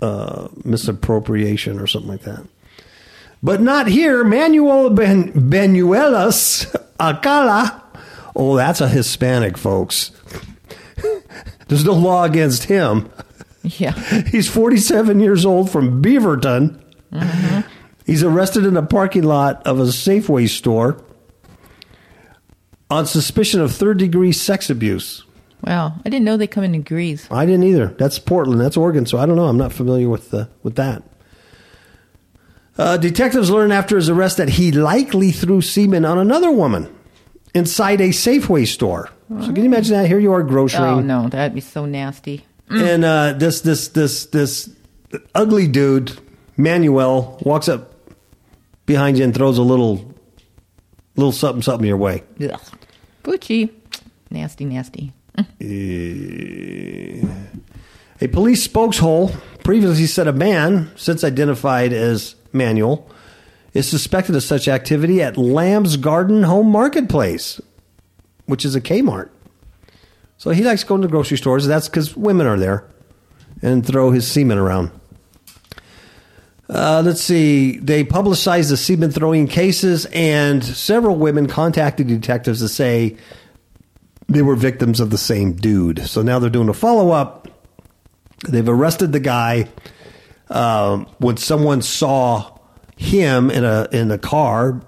uh, 0.00 0.48
misappropriation 0.64 1.80
or 1.80 1.86
something 1.86 2.10
like 2.10 2.22
that. 2.22 2.46
But 3.42 3.60
not 3.60 3.88
here. 3.88 4.22
Manuel 4.24 4.90
ben- 4.90 5.32
Benuelas 5.32 6.66
Acala. 6.98 7.82
Oh, 8.38 8.54
that's 8.54 8.82
a 8.82 8.88
Hispanic, 8.88 9.56
folks. 9.56 10.10
There's 11.68 11.86
no 11.86 11.94
law 11.94 12.24
against 12.24 12.64
him. 12.64 13.10
Yeah. 13.62 13.92
He's 14.30 14.46
47 14.46 15.20
years 15.20 15.46
old 15.46 15.70
from 15.70 16.02
Beaverton. 16.02 16.78
He's 18.04 18.22
arrested 18.22 18.66
in 18.66 18.76
a 18.76 18.82
parking 18.82 19.22
lot 19.22 19.66
of 19.66 19.80
a 19.80 19.84
Safeway 19.84 20.50
store 20.50 21.02
on 22.90 23.06
suspicion 23.06 23.62
of 23.62 23.72
third 23.72 23.98
degree 23.98 24.32
sex 24.32 24.68
abuse. 24.68 25.24
Wow. 25.64 25.94
I 26.04 26.10
didn't 26.10 26.26
know 26.26 26.36
they 26.36 26.46
come 26.46 26.62
in 26.62 26.72
degrees. 26.72 27.26
I 27.30 27.46
didn't 27.46 27.64
either. 27.64 27.86
That's 27.86 28.18
Portland. 28.18 28.60
That's 28.60 28.76
Oregon. 28.76 29.06
So 29.06 29.16
I 29.16 29.24
don't 29.24 29.36
know. 29.36 29.46
I'm 29.46 29.56
not 29.56 29.72
familiar 29.72 30.10
with 30.10 30.30
the, 30.30 30.50
with 30.62 30.76
that. 30.76 31.02
Uh, 32.76 32.98
detectives 32.98 33.50
learned 33.50 33.72
after 33.72 33.96
his 33.96 34.10
arrest 34.10 34.36
that 34.36 34.50
he 34.50 34.70
likely 34.70 35.32
threw 35.32 35.62
semen 35.62 36.04
on 36.04 36.18
another 36.18 36.50
woman 36.50 36.94
inside 37.56 38.00
a 38.00 38.10
Safeway 38.10 38.66
store. 38.66 39.10
So 39.28 39.46
can 39.46 39.56
you 39.56 39.64
imagine 39.64 39.96
that? 39.96 40.06
Here 40.06 40.18
you 40.18 40.32
are 40.32 40.42
grocery. 40.42 40.84
Oh 40.84 41.00
no, 41.00 41.28
that'd 41.28 41.54
be 41.54 41.60
so 41.60 41.84
nasty. 41.86 42.44
And 42.70 43.04
uh, 43.04 43.32
this 43.32 43.60
this 43.62 43.88
this 43.88 44.26
this 44.26 44.70
ugly 45.34 45.66
dude, 45.66 46.18
Manuel, 46.56 47.38
walks 47.42 47.68
up 47.68 47.94
behind 48.86 49.18
you 49.18 49.24
and 49.24 49.34
throws 49.34 49.58
a 49.58 49.62
little 49.62 50.14
little 51.16 51.32
something 51.32 51.62
something 51.62 51.86
your 51.86 51.96
way. 51.96 52.22
Ugh. 52.40 52.60
Butchie. 53.24 53.70
Nasty, 54.30 54.64
nasty. 54.64 55.12
A 58.20 58.28
police 58.28 58.66
spokeshole 58.66 59.34
previously 59.62 60.06
said 60.06 60.26
a 60.26 60.32
man, 60.32 60.90
since 60.96 61.22
identified 61.22 61.92
as 61.92 62.34
Manuel, 62.52 63.08
is 63.76 63.88
suspected 63.88 64.34
of 64.34 64.42
such 64.42 64.68
activity 64.68 65.22
at 65.22 65.36
Lamb's 65.36 65.96
Garden 65.98 66.44
Home 66.44 66.70
Marketplace, 66.70 67.60
which 68.46 68.64
is 68.64 68.74
a 68.74 68.80
Kmart. 68.80 69.28
So 70.38 70.50
he 70.50 70.64
likes 70.64 70.82
going 70.82 71.02
to 71.02 71.08
grocery 71.08 71.36
stores. 71.36 71.66
That's 71.66 71.88
because 71.88 72.16
women 72.16 72.46
are 72.46 72.58
there 72.58 72.88
and 73.62 73.86
throw 73.86 74.10
his 74.10 74.26
semen 74.26 74.58
around. 74.58 74.90
Uh, 76.68 77.02
let's 77.04 77.22
see. 77.22 77.78
They 77.78 78.02
publicized 78.02 78.70
the 78.70 78.76
semen 78.76 79.10
throwing 79.12 79.46
cases, 79.46 80.06
and 80.06 80.64
several 80.64 81.16
women 81.16 81.46
contacted 81.46 82.08
detectives 82.08 82.60
to 82.60 82.68
say 82.68 83.16
they 84.28 84.42
were 84.42 84.56
victims 84.56 85.00
of 85.00 85.10
the 85.10 85.18
same 85.18 85.52
dude. 85.52 86.06
So 86.06 86.22
now 86.22 86.38
they're 86.38 86.50
doing 86.50 86.68
a 86.68 86.74
follow 86.74 87.10
up. 87.10 87.48
They've 88.48 88.68
arrested 88.68 89.12
the 89.12 89.20
guy 89.20 89.68
um, 90.50 91.06
when 91.18 91.36
someone 91.36 91.82
saw 91.82 92.55
him 92.96 93.50
in 93.50 93.64
a 93.64 93.88
in 93.92 94.10
a 94.10 94.18
car 94.18 94.82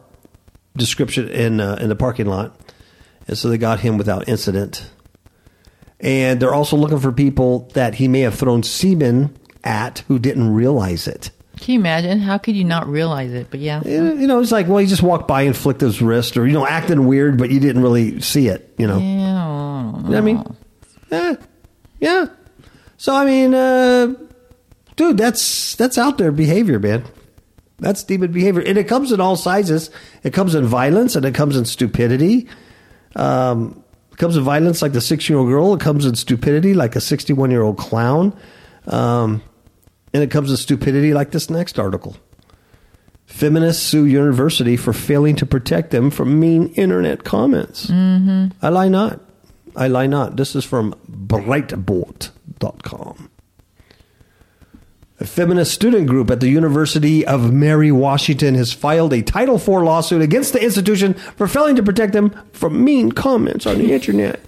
description 0.76 1.28
in 1.28 1.60
uh, 1.60 1.78
in 1.80 1.88
the 1.88 1.96
parking 1.96 2.26
lot, 2.26 2.58
and 3.26 3.36
so 3.36 3.48
they 3.48 3.58
got 3.58 3.80
him 3.80 3.98
without 3.98 4.28
incident. 4.28 4.90
And 6.00 6.40
they're 6.40 6.54
also 6.54 6.76
looking 6.76 7.00
for 7.00 7.10
people 7.10 7.70
that 7.74 7.96
he 7.96 8.06
may 8.06 8.20
have 8.20 8.36
thrown 8.36 8.62
semen 8.62 9.36
at 9.64 10.00
who 10.06 10.18
didn't 10.18 10.54
realize 10.54 11.08
it. 11.08 11.30
Can 11.58 11.74
you 11.74 11.80
imagine? 11.80 12.20
How 12.20 12.38
could 12.38 12.54
you 12.54 12.62
not 12.62 12.86
realize 12.86 13.32
it? 13.32 13.48
But 13.50 13.58
yeah. 13.58 13.82
You 13.84 14.28
know, 14.28 14.40
it's 14.40 14.52
like, 14.52 14.68
well, 14.68 14.78
he 14.78 14.86
just 14.86 15.02
walked 15.02 15.26
by 15.26 15.42
and 15.42 15.56
flicked 15.56 15.80
his 15.80 16.00
wrist, 16.00 16.36
or 16.36 16.46
you 16.46 16.52
know, 16.52 16.64
acting 16.66 17.06
weird, 17.06 17.36
but 17.36 17.50
you 17.50 17.58
didn't 17.58 17.82
really 17.82 18.20
see 18.20 18.46
it. 18.46 18.72
You 18.78 18.86
know, 18.86 18.98
Yeah. 18.98 19.38
I 19.38 19.92
don't 19.92 20.04
You 20.04 20.10
know 20.10 20.18
I 20.18 20.20
mean, 20.20 20.56
yeah, 21.10 21.34
yeah. 21.98 22.26
So 22.96 23.14
I 23.14 23.24
mean, 23.24 23.54
uh, 23.54 24.14
dude, 24.94 25.18
that's 25.18 25.74
that's 25.74 25.98
out 25.98 26.18
there 26.18 26.30
behavior, 26.30 26.78
man. 26.78 27.04
That's 27.78 28.02
demon 28.02 28.32
behavior, 28.32 28.62
and 28.62 28.76
it 28.76 28.88
comes 28.88 29.12
in 29.12 29.20
all 29.20 29.36
sizes. 29.36 29.90
It 30.24 30.32
comes 30.32 30.56
in 30.56 30.66
violence, 30.66 31.14
and 31.14 31.24
it 31.24 31.32
comes 31.34 31.56
in 31.56 31.64
stupidity. 31.64 32.48
Um, 33.14 33.84
it 34.10 34.18
comes 34.18 34.36
in 34.36 34.42
violence 34.42 34.82
like 34.82 34.92
the 34.92 35.00
six-year-old 35.00 35.48
girl. 35.48 35.74
It 35.74 35.80
comes 35.80 36.04
in 36.04 36.16
stupidity 36.16 36.74
like 36.74 36.96
a 36.96 37.00
sixty-one-year-old 37.00 37.78
clown, 37.78 38.36
um, 38.88 39.42
and 40.12 40.24
it 40.24 40.30
comes 40.30 40.50
in 40.50 40.56
stupidity 40.56 41.14
like 41.14 41.30
this 41.30 41.48
next 41.50 41.78
article. 41.78 42.16
Feminists 43.26 43.82
sue 43.82 44.06
university 44.06 44.76
for 44.76 44.92
failing 44.92 45.36
to 45.36 45.46
protect 45.46 45.92
them 45.92 46.10
from 46.10 46.40
mean 46.40 46.70
internet 46.70 47.22
comments. 47.22 47.86
Mm-hmm. 47.86 48.46
I 48.60 48.70
lie 48.70 48.88
not. 48.88 49.20
I 49.76 49.86
lie 49.86 50.06
not. 50.06 50.36
This 50.36 50.56
is 50.56 50.64
from 50.64 50.94
Breitbart.com. 51.08 53.30
A 55.20 55.24
feminist 55.26 55.72
student 55.74 56.06
group 56.06 56.30
at 56.30 56.38
the 56.40 56.48
University 56.48 57.26
of 57.26 57.52
Mary 57.52 57.90
Washington 57.90 58.54
has 58.54 58.72
filed 58.72 59.12
a 59.12 59.20
Title 59.20 59.56
IV 59.56 59.68
lawsuit 59.68 60.22
against 60.22 60.52
the 60.52 60.62
institution 60.62 61.14
for 61.14 61.48
failing 61.48 61.74
to 61.76 61.82
protect 61.82 62.12
them 62.12 62.30
from 62.52 62.84
mean 62.84 63.10
comments 63.10 63.66
on 63.66 63.78
the 63.78 63.92
internet. 63.98 64.40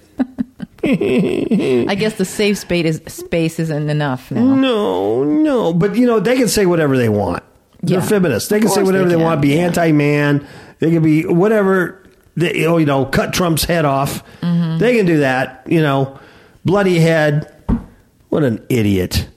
I 0.83 1.95
guess 1.97 2.15
the 2.15 2.25
safe 2.25 2.57
space 2.57 2.85
is 2.85 3.13
space 3.13 3.59
isn't 3.59 3.89
enough 3.89 4.31
now. 4.31 4.55
No, 4.55 5.23
no. 5.23 5.73
But, 5.73 5.95
you 5.95 6.07
know, 6.07 6.19
they 6.19 6.37
can 6.37 6.47
say 6.47 6.65
whatever 6.65 6.97
they 6.97 7.09
want. 7.09 7.43
They're 7.83 7.99
Yeah. 7.99 8.05
feminists. 8.05 8.49
They 8.49 8.59
can 8.59 8.69
say 8.69 8.81
whatever 8.83 9.09
they 9.09 9.15
they, 9.15 9.23
want, 9.23 9.41
be 9.41 9.49
yeah. 9.49 9.65
anti 9.65 9.91
man. 9.91 10.47
They 10.79 10.91
can 10.91 11.03
be 11.03 11.25
whatever, 11.25 12.01
they, 12.35 12.55
you 12.59 12.67
know, 12.67 12.77
you 12.77 12.85
know, 12.85 13.05
cut 13.05 13.33
Trump's 13.33 13.65
head 13.65 13.85
off. 13.85 14.23
Mm-hmm. 14.41 14.77
They 14.79 14.95
can 14.97 15.05
do 15.05 15.19
that, 15.19 15.63
you 15.67 15.81
know. 15.81 16.17
Bloody 16.65 16.99
head. 16.99 17.53
What 18.29 18.43
an 18.43 18.63
idiot. 18.69 19.27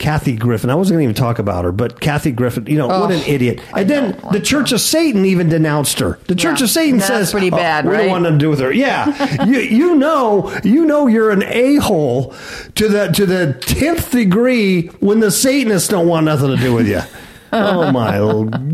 Kathy 0.00 0.34
Griffin. 0.34 0.70
I 0.70 0.74
wasn't 0.74 0.94
going 0.96 1.06
to 1.06 1.12
even 1.12 1.14
talk 1.14 1.38
about 1.38 1.64
her, 1.64 1.70
but 1.70 2.00
Kathy 2.00 2.32
Griffin, 2.32 2.66
you 2.66 2.76
know, 2.78 2.88
what 2.88 3.10
Oh, 3.12 3.14
an 3.14 3.20
idiot. 3.26 3.60
I 3.72 3.82
And 3.82 3.90
then 3.90 4.10
the 4.16 4.26
like 4.26 4.42
Church 4.44 4.72
of 4.72 4.80
Satan 4.80 5.24
even 5.26 5.48
denounced 5.48 5.98
her. 6.00 6.18
The 6.26 6.34
Church 6.34 6.58
Yeah, 6.60 6.64
of 6.64 6.70
Satan 6.70 6.96
that's 6.98 7.06
says, 7.08 7.30
pretty 7.30 7.52
"Oh, 7.52 7.56
bad, 7.56 7.86
we 7.86 7.96
don't 7.96 8.08
want 8.08 8.22
nothing 8.24 8.38
to 8.38 8.44
do 8.44 8.50
with 8.50 8.58
her. 8.60 8.72
Yeah, 8.72 9.44
you 9.44 9.58
you 9.60 9.94
know 9.94 10.52
you 10.64 10.84
know 10.86 11.06
you're 11.06 11.30
an 11.30 11.42
a 11.44 11.76
hole 11.76 12.34
to 12.74 12.88
the 12.88 13.08
to 13.08 13.26
the 13.26 13.52
tenth 13.60 14.10
degree 14.10 14.86
when 15.00 15.20
the 15.20 15.30
Satanists 15.30 15.88
don't 15.88 16.08
want 16.08 16.24
nothing 16.24 16.48
to 16.48 16.56
do 16.56 16.74
with 16.74 16.88
you. 16.88 17.02
oh 17.52 17.92
my 17.92 18.16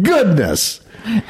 goodness! 0.02 0.80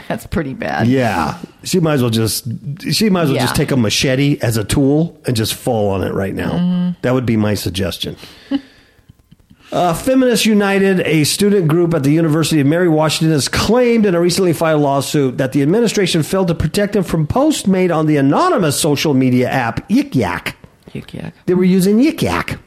That's 0.09 0.27
pretty 0.27 0.53
bad. 0.55 0.89
Yeah, 0.89 1.39
she 1.65 1.81
might 1.81 1.95
as 1.95 2.03
well 2.03 2.11
just 2.11 2.45
she 2.93 3.09
might 3.09 3.23
as 3.23 3.29
well 3.29 3.37
Yeah. 3.37 3.43
just 3.45 3.57
take 3.57 3.71
a 3.71 3.77
machete 3.77 4.39
as 4.43 4.57
a 4.59 4.65
tool 4.65 5.19
and 5.27 5.35
just 5.35 5.55
fall 5.55 5.89
on 5.89 6.03
it 6.03 6.13
right 6.13 6.35
now. 6.35 6.51
Mm-hmm. 6.53 6.91
That 7.03 7.15
would 7.15 7.25
be 7.27 7.37
my 7.39 7.55
suggestion. 7.55 8.17
Uh, 9.73 9.93
Feminists 9.93 10.47
United, 10.47 11.01
a 11.01 11.25
student 11.25 11.67
group 11.67 11.93
at 11.93 12.05
the 12.05 12.13
University 12.13 12.61
of 12.61 12.67
Mary 12.67 12.89
Washington, 12.89 13.33
has 13.33 13.49
claimed 13.49 14.07
in 14.07 14.15
a 14.15 14.21
recently 14.21 14.53
filed 14.53 14.81
lawsuit 14.81 15.39
that 15.39 15.53
the 15.53 15.63
administration 15.63 16.23
failed 16.23 16.49
to 16.49 16.55
protect 16.55 16.93
them 16.93 17.03
from 17.03 17.27
posts 17.27 17.67
made 17.67 17.91
on 17.91 18.07
the 18.07 18.17
anonymous 18.17 18.81
social 18.81 19.13
media 19.13 19.49
app 19.49 19.89
Yik 19.89 20.15
Yak. 20.15 20.57
Yik 20.91 21.13
yak. 21.13 21.35
They 21.47 21.55
were 21.55 21.65
using 21.65 21.99
Yik 21.99 22.23
Yak. 22.23 22.59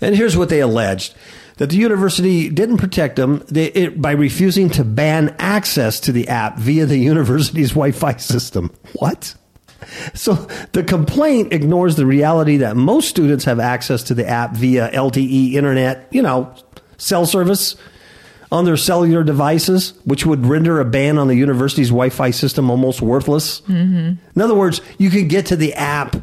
And 0.00 0.16
here's 0.16 0.36
what 0.36 0.48
they 0.48 0.60
alleged 0.60 1.14
that 1.56 1.70
the 1.70 1.76
university 1.76 2.50
didn't 2.50 2.76
protect 2.76 3.16
them 3.16 3.42
they, 3.48 3.66
it, 3.68 4.02
by 4.02 4.12
refusing 4.12 4.68
to 4.70 4.84
ban 4.84 5.34
access 5.38 6.00
to 6.00 6.12
the 6.12 6.28
app 6.28 6.58
via 6.58 6.84
the 6.84 6.98
university's 7.12 7.70
Wi 7.70 7.92
Fi 7.92 8.16
system. 8.16 8.72
What? 8.94 9.34
So 10.14 10.34
the 10.72 10.82
complaint 10.82 11.52
ignores 11.52 11.96
the 11.96 12.06
reality 12.06 12.56
that 12.58 12.76
most 12.76 13.08
students 13.08 13.44
have 13.44 13.60
access 13.60 14.02
to 14.04 14.14
the 14.14 14.26
app 14.26 14.52
via 14.52 14.90
LTE 14.90 15.52
internet, 15.52 16.08
you 16.10 16.22
know, 16.22 16.52
cell 16.96 17.26
service 17.26 17.76
on 18.50 18.64
their 18.64 18.76
cellular 18.76 19.22
devices, 19.24 19.92
which 20.04 20.24
would 20.24 20.46
render 20.46 20.80
a 20.80 20.84
ban 20.84 21.18
on 21.18 21.28
the 21.28 21.34
university's 21.34 21.88
Wi 21.88 22.08
Fi 22.10 22.30
system 22.30 22.70
almost 22.70 23.02
worthless. 23.02 23.60
Mm-hmm. 23.62 24.14
In 24.34 24.42
other 24.42 24.54
words, 24.54 24.80
you 24.98 25.10
could 25.10 25.28
get 25.28 25.46
to 25.46 25.56
the 25.56 25.74
app 25.74 26.16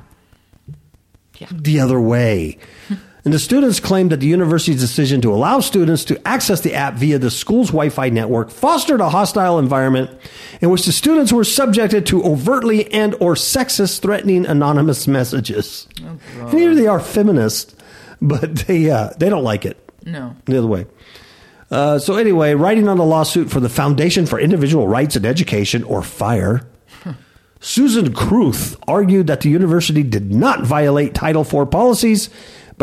Yeah. 1.37 1.47
the 1.51 1.79
other 1.79 1.99
way. 1.99 2.57
And 3.25 3.33
the 3.33 3.39
students 3.39 3.79
claimed 3.79 4.11
that 4.11 4.19
the 4.19 4.27
university's 4.27 4.81
decision 4.81 5.21
to 5.21 5.33
allow 5.33 5.61
students 5.61 6.03
to 6.05 6.27
access 6.27 6.59
the 6.59 6.73
app 6.73 6.95
via 6.95 7.17
the 7.17 7.31
school's 7.31 7.67
Wi 7.69 7.87
Fi 7.89 8.09
network 8.09 8.51
fostered 8.51 8.99
a 8.99 9.09
hostile 9.09 9.59
environment 9.59 10.11
in 10.59 10.69
which 10.69 10.85
the 10.85 10.91
students 10.91 11.31
were 11.31 11.45
subjected 11.45 12.05
to 12.07 12.21
overtly 12.23 12.91
and 12.91 13.15
or 13.21 13.35
sexist 13.35 14.01
threatening 14.01 14.45
anonymous 14.45 15.07
messages. 15.07 15.87
and 16.03 16.51
here 16.59 16.75
they 16.75 16.85
are 16.87 16.99
feminists, 16.99 17.73
but 18.21 18.55
they, 18.67 18.89
uh, 18.91 19.11
they 19.17 19.29
don't 19.29 19.43
like 19.45 19.65
it 19.65 19.77
No. 20.05 20.35
the 20.45 20.57
other 20.57 20.67
way. 20.67 20.85
Uh, 21.71 21.99
so 21.99 22.17
anyway, 22.17 22.53
writing 22.55 22.89
on 22.89 22.97
the 22.97 23.05
lawsuit 23.05 23.49
for 23.49 23.61
the 23.61 23.69
Foundation 23.69 24.25
for 24.25 24.37
Individual 24.37 24.85
Rights 24.87 25.15
and 25.15 25.25
Education, 25.25 25.83
or 25.85 26.03
FIRE, 26.03 26.67
Susan 27.61 28.13
Kruth 28.13 28.75
argued 28.89 29.27
that 29.27 29.39
the 29.41 29.49
university 29.49 30.03
did 30.03 30.33
not 30.33 30.63
violate 30.65 31.13
Title 31.15 31.43
IV 31.43 31.71
policies 31.71 32.29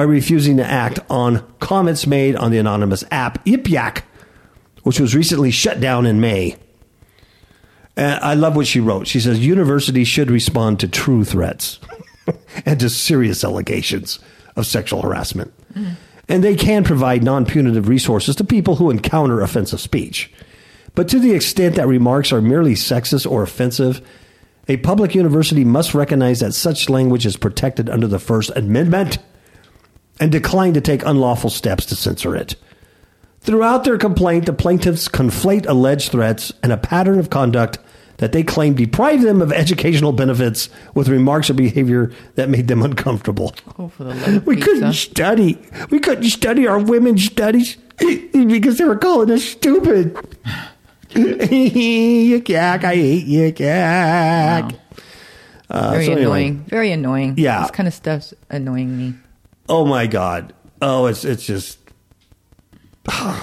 by 0.00 0.04
refusing 0.04 0.56
to 0.56 0.64
act 0.64 0.98
on 1.10 1.46
comments 1.58 2.06
made 2.06 2.34
on 2.34 2.50
the 2.50 2.56
anonymous 2.56 3.04
app 3.10 3.44
Yik 3.44 3.68
Yak, 3.68 4.06
which 4.82 4.98
was 4.98 5.14
recently 5.14 5.50
shut 5.50 5.78
down 5.78 6.06
in 6.06 6.22
May. 6.22 6.56
And 7.98 8.18
I 8.24 8.32
love 8.32 8.56
what 8.56 8.66
she 8.66 8.80
wrote. 8.80 9.06
She 9.06 9.20
says 9.20 9.44
universities 9.44 10.08
should 10.08 10.30
respond 10.30 10.80
to 10.80 10.88
true 10.88 11.22
threats 11.22 11.80
and 12.64 12.80
to 12.80 12.88
serious 12.88 13.44
allegations 13.44 14.20
of 14.56 14.64
sexual 14.64 15.02
harassment. 15.02 15.52
Mm-hmm. 15.74 15.92
And 16.30 16.42
they 16.42 16.56
can 16.56 16.82
provide 16.82 17.22
non 17.22 17.44
punitive 17.44 17.86
resources 17.86 18.34
to 18.36 18.42
people 18.44 18.76
who 18.76 18.88
encounter 18.88 19.42
offensive 19.42 19.80
speech. 19.82 20.32
But 20.94 21.08
to 21.08 21.18
the 21.18 21.34
extent 21.34 21.74
that 21.74 21.86
remarks 21.86 22.32
are 22.32 22.40
merely 22.40 22.72
sexist 22.72 23.30
or 23.30 23.42
offensive, 23.42 24.00
a 24.66 24.78
public 24.78 25.14
university 25.14 25.62
must 25.62 25.92
recognize 25.92 26.40
that 26.40 26.54
such 26.54 26.88
language 26.88 27.26
is 27.26 27.36
protected 27.36 27.90
under 27.90 28.06
the 28.06 28.18
First 28.18 28.50
Amendment 28.56 29.18
and 30.20 30.30
decline 30.30 30.74
to 30.74 30.80
take 30.80 31.04
unlawful 31.04 31.50
steps 31.50 31.84
to 31.86 31.96
censor 31.96 32.36
it. 32.36 32.54
Throughout 33.40 33.84
their 33.84 33.96
complaint, 33.98 34.46
the 34.46 34.52
plaintiffs 34.52 35.08
conflate 35.08 35.66
alleged 35.66 36.12
threats 36.12 36.52
and 36.62 36.70
a 36.72 36.76
pattern 36.76 37.18
of 37.18 37.30
conduct 37.30 37.78
that 38.18 38.32
they 38.32 38.42
claim 38.42 38.74
deprived 38.74 39.22
them 39.22 39.40
of 39.40 39.50
educational 39.50 40.12
benefits 40.12 40.68
with 40.94 41.08
remarks 41.08 41.48
or 41.48 41.54
behavior 41.54 42.12
that 42.34 42.50
made 42.50 42.68
them 42.68 42.82
uncomfortable. 42.82 43.54
Oh, 43.78 43.90
We 44.44 44.56
pizza. 44.56 44.70
couldn't 44.70 44.92
study. 44.92 45.58
We 45.88 46.00
couldn't 46.00 46.24
study 46.24 46.66
our 46.66 46.78
women's 46.78 47.24
studies 47.24 47.78
because 47.98 48.76
they 48.76 48.84
were 48.84 48.98
calling 48.98 49.30
us 49.30 49.42
stupid. 49.42 50.18
Yik 51.14 52.48
yak, 52.48 52.84
I 52.84 52.94
hate 52.94 53.26
yik 53.26 53.58
yak. 53.58 54.74
Uh, 55.68 55.90
Very 55.92 56.04
so 56.06 56.12
anyway. 56.12 56.22
annoying. 56.22 56.64
Very 56.68 56.92
annoying. 56.92 57.34
Yeah. 57.36 57.62
This 57.62 57.70
kind 57.70 57.86
of 57.88 57.94
stuff's 57.94 58.34
annoying 58.50 58.96
me. 58.98 59.14
Oh 59.70 59.86
my 59.86 60.08
god. 60.08 60.52
Oh, 60.82 61.06
it's 61.06 61.24
it's 61.24 61.46
just 61.46 61.78
uh, 63.08 63.40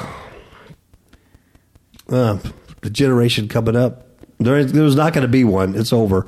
the 2.09 2.89
generation 2.91 3.47
coming 3.47 3.77
up. 3.77 4.03
There, 4.37 4.65
there's 4.65 4.95
not 4.97 5.13
going 5.13 5.21
to 5.23 5.29
be 5.29 5.45
one. 5.45 5.73
It's 5.73 5.93
over. 5.93 6.27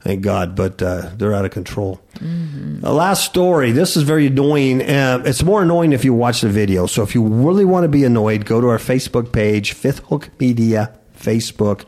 Thank 0.00 0.22
God. 0.22 0.56
But 0.56 0.82
uh, 0.82 1.10
they're 1.16 1.34
out 1.34 1.44
of 1.44 1.50
control. 1.50 2.00
The 2.20 2.92
last 2.92 3.26
story. 3.26 3.70
This 3.70 3.98
is 3.98 4.02
very 4.02 4.28
annoying. 4.28 4.80
Uh, 4.80 5.22
it's 5.26 5.42
more 5.42 5.62
annoying 5.62 5.92
if 5.92 6.06
you 6.06 6.14
watch 6.14 6.40
the 6.40 6.48
video. 6.48 6.86
So 6.86 7.02
if 7.02 7.14
you 7.14 7.22
really 7.22 7.66
want 7.66 7.84
to 7.84 7.88
be 7.88 8.04
annoyed, 8.04 8.46
go 8.46 8.62
to 8.62 8.68
our 8.68 8.78
Facebook 8.78 9.30
page, 9.30 9.72
Fifth 9.72 9.98
Hook 10.06 10.30
Media 10.40 10.98
Facebook, 11.16 11.84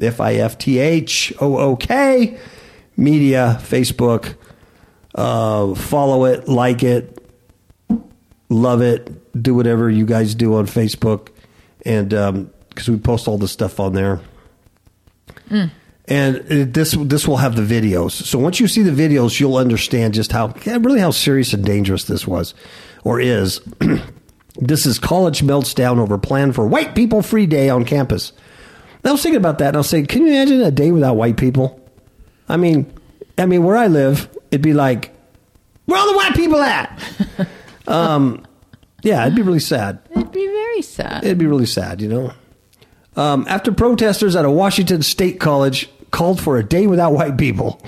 F 0.00 0.20
I 0.20 0.34
F 0.34 0.58
T 0.58 0.80
H 0.80 1.32
O 1.40 1.58
O 1.58 1.76
K 1.76 2.38
Media 2.96 3.58
Facebook. 3.62 4.34
Uh, 5.14 5.74
follow 5.74 6.24
it, 6.24 6.48
like 6.48 6.82
it, 6.82 7.18
love 8.48 8.80
it, 8.80 9.42
do 9.42 9.54
whatever 9.54 9.90
you 9.90 10.06
guys 10.06 10.34
do 10.34 10.54
on 10.54 10.66
Facebook, 10.66 11.28
and 11.84 12.14
um, 12.14 12.50
because 12.68 12.88
we 12.88 12.96
post 12.98 13.28
all 13.28 13.38
this 13.38 13.52
stuff 13.52 13.78
on 13.78 13.92
there. 13.92 14.20
Hmm. 15.48 15.66
And 16.08 16.36
it, 16.50 16.74
this 16.74 16.92
this 16.98 17.28
will 17.28 17.36
have 17.36 17.56
the 17.56 17.62
videos. 17.62 18.12
So 18.12 18.38
once 18.38 18.58
you 18.58 18.68
see 18.68 18.82
the 18.82 18.90
videos, 18.90 19.38
you'll 19.38 19.56
understand 19.56 20.14
just 20.14 20.32
how 20.32 20.54
really 20.66 21.00
how 21.00 21.10
serious 21.10 21.52
and 21.52 21.64
dangerous 21.64 22.04
this 22.04 22.26
was, 22.26 22.54
or 23.04 23.20
is. 23.20 23.60
this 24.56 24.86
is 24.86 24.98
college 24.98 25.42
melts 25.42 25.74
down 25.74 25.98
over 25.98 26.18
plan 26.18 26.52
for 26.52 26.66
white 26.66 26.94
people 26.94 27.22
free 27.22 27.46
day 27.46 27.68
on 27.68 27.84
campus. 27.84 28.32
And 29.02 29.10
I 29.10 29.12
was 29.12 29.22
thinking 29.22 29.38
about 29.38 29.58
that, 29.58 29.68
and 29.68 29.76
I 29.76 29.80
was 29.80 29.88
saying, 29.88 30.06
can 30.06 30.22
you 30.22 30.28
imagine 30.28 30.60
a 30.60 30.70
day 30.70 30.92
without 30.92 31.16
white 31.16 31.36
people? 31.36 31.80
I 32.48 32.56
mean, 32.56 32.92
I 33.36 33.46
mean, 33.46 33.64
where 33.64 33.76
I 33.76 33.88
live, 33.88 34.28
it'd 34.52 34.62
be 34.62 34.74
like, 34.74 35.10
where 35.86 35.98
all 35.98 36.12
the 36.12 36.16
white 36.16 36.34
people 36.34 36.60
at? 36.60 37.02
um, 37.88 38.46
yeah, 39.02 39.22
it'd 39.22 39.34
be 39.34 39.42
really 39.42 39.58
sad. 39.58 39.98
It'd 40.12 40.30
be 40.30 40.46
very 40.46 40.82
sad. 40.82 41.24
It'd 41.24 41.38
be 41.38 41.46
really 41.46 41.66
sad, 41.66 42.00
you 42.00 42.08
know. 42.08 42.32
Um, 43.16 43.46
after 43.48 43.72
protesters 43.72 44.36
at 44.36 44.44
a 44.44 44.50
Washington 44.50 45.02
State 45.02 45.40
college 45.40 45.90
called 46.10 46.40
for 46.40 46.58
a 46.58 46.62
day 46.62 46.86
without 46.86 47.12
white 47.12 47.36
people. 47.36 47.82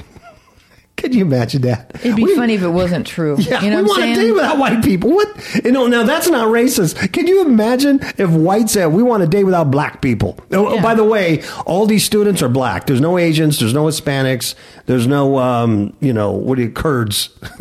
Could 0.97 1.15
you 1.15 1.23
imagine 1.23 1.63
that? 1.63 1.91
It'd 1.97 2.17
be 2.17 2.23
We- 2.25 2.35
funny 2.37 2.55
if 2.55 2.63
it 2.63 2.69
wasn't 2.69 3.07
true. 3.07 3.37
Yeah, 3.41 3.61
you 3.63 3.69
know 3.71 3.79
we 3.79 3.83
what 3.83 3.99
want 3.99 4.03
I'm 4.05 4.09
a 4.11 4.15
day 4.15 4.21
saying? 4.23 4.35
without 4.35 4.59
white 4.59 4.83
people. 4.85 5.11
What? 5.11 5.65
You 5.65 5.73
know, 5.73 5.87
now 5.87 6.03
that's 6.05 6.29
not 6.29 6.49
racist. 6.49 7.13
Can 7.13 7.27
you 7.27 7.45
imagine 7.45 8.01
if 8.17 8.31
white 8.31 8.71
said 8.71 8.87
we 8.87 9.03
want 9.03 9.23
a 9.23 9.27
day 9.27 9.45
without 9.45 9.71
black 9.71 10.01
people? 10.01 10.39
Oh, 10.53 10.69
oh, 10.79 10.83
by 10.83 10.95
the 10.95 11.05
way, 11.05 11.43
all 11.67 11.85
these 11.87 12.05
students 12.05 12.43
are 12.43 12.49
black. 12.49 12.87
There's 12.87 13.01
no 13.01 13.19
Asians. 13.19 13.59
There's 13.59 13.75
no 13.75 13.85
Hispanics. 13.85 14.55
There's 14.87 15.07
no, 15.07 15.39
um, 15.39 15.95
you 16.01 16.13
know, 16.13 16.33
what 16.33 16.59
are 16.59 16.63
you, 16.63 16.71
Kurds? 16.71 17.29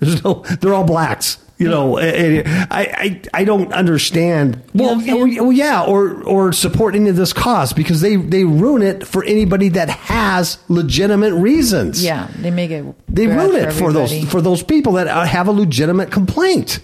there's 0.00 0.22
no. 0.22 0.44
They're 0.60 0.74
all 0.74 0.84
blacks. 0.84 1.38
You 1.60 1.68
know, 1.68 1.98
I, 1.98 2.42
I, 2.70 3.20
I 3.34 3.44
don't 3.44 3.70
understand. 3.74 4.62
Well, 4.72 4.96
know 4.96 5.04
what 5.14 5.22
I'm 5.22 5.30
saying? 5.30 5.42
well, 5.42 5.52
yeah, 5.52 5.84
or 5.84 6.22
or 6.24 6.52
support 6.52 6.94
any 6.94 7.10
of 7.10 7.16
this 7.16 7.34
cause 7.34 7.74
because 7.74 8.00
they 8.00 8.16
they 8.16 8.44
ruin 8.44 8.80
it 8.80 9.06
for 9.06 9.22
anybody 9.22 9.68
that 9.70 9.90
has 9.90 10.58
legitimate 10.68 11.34
reasons. 11.34 12.02
Yeah, 12.02 12.28
they 12.38 12.50
make 12.50 12.70
it. 12.70 12.84
They 13.08 13.26
ruin 13.26 13.56
it 13.68 13.72
for 13.74 13.92
those 13.92 14.24
for 14.30 14.40
those 14.40 14.62
people 14.62 14.94
that 14.94 15.06
uh, 15.06 15.24
have 15.24 15.48
a 15.48 15.52
legitimate 15.52 16.10
complaint. 16.10 16.80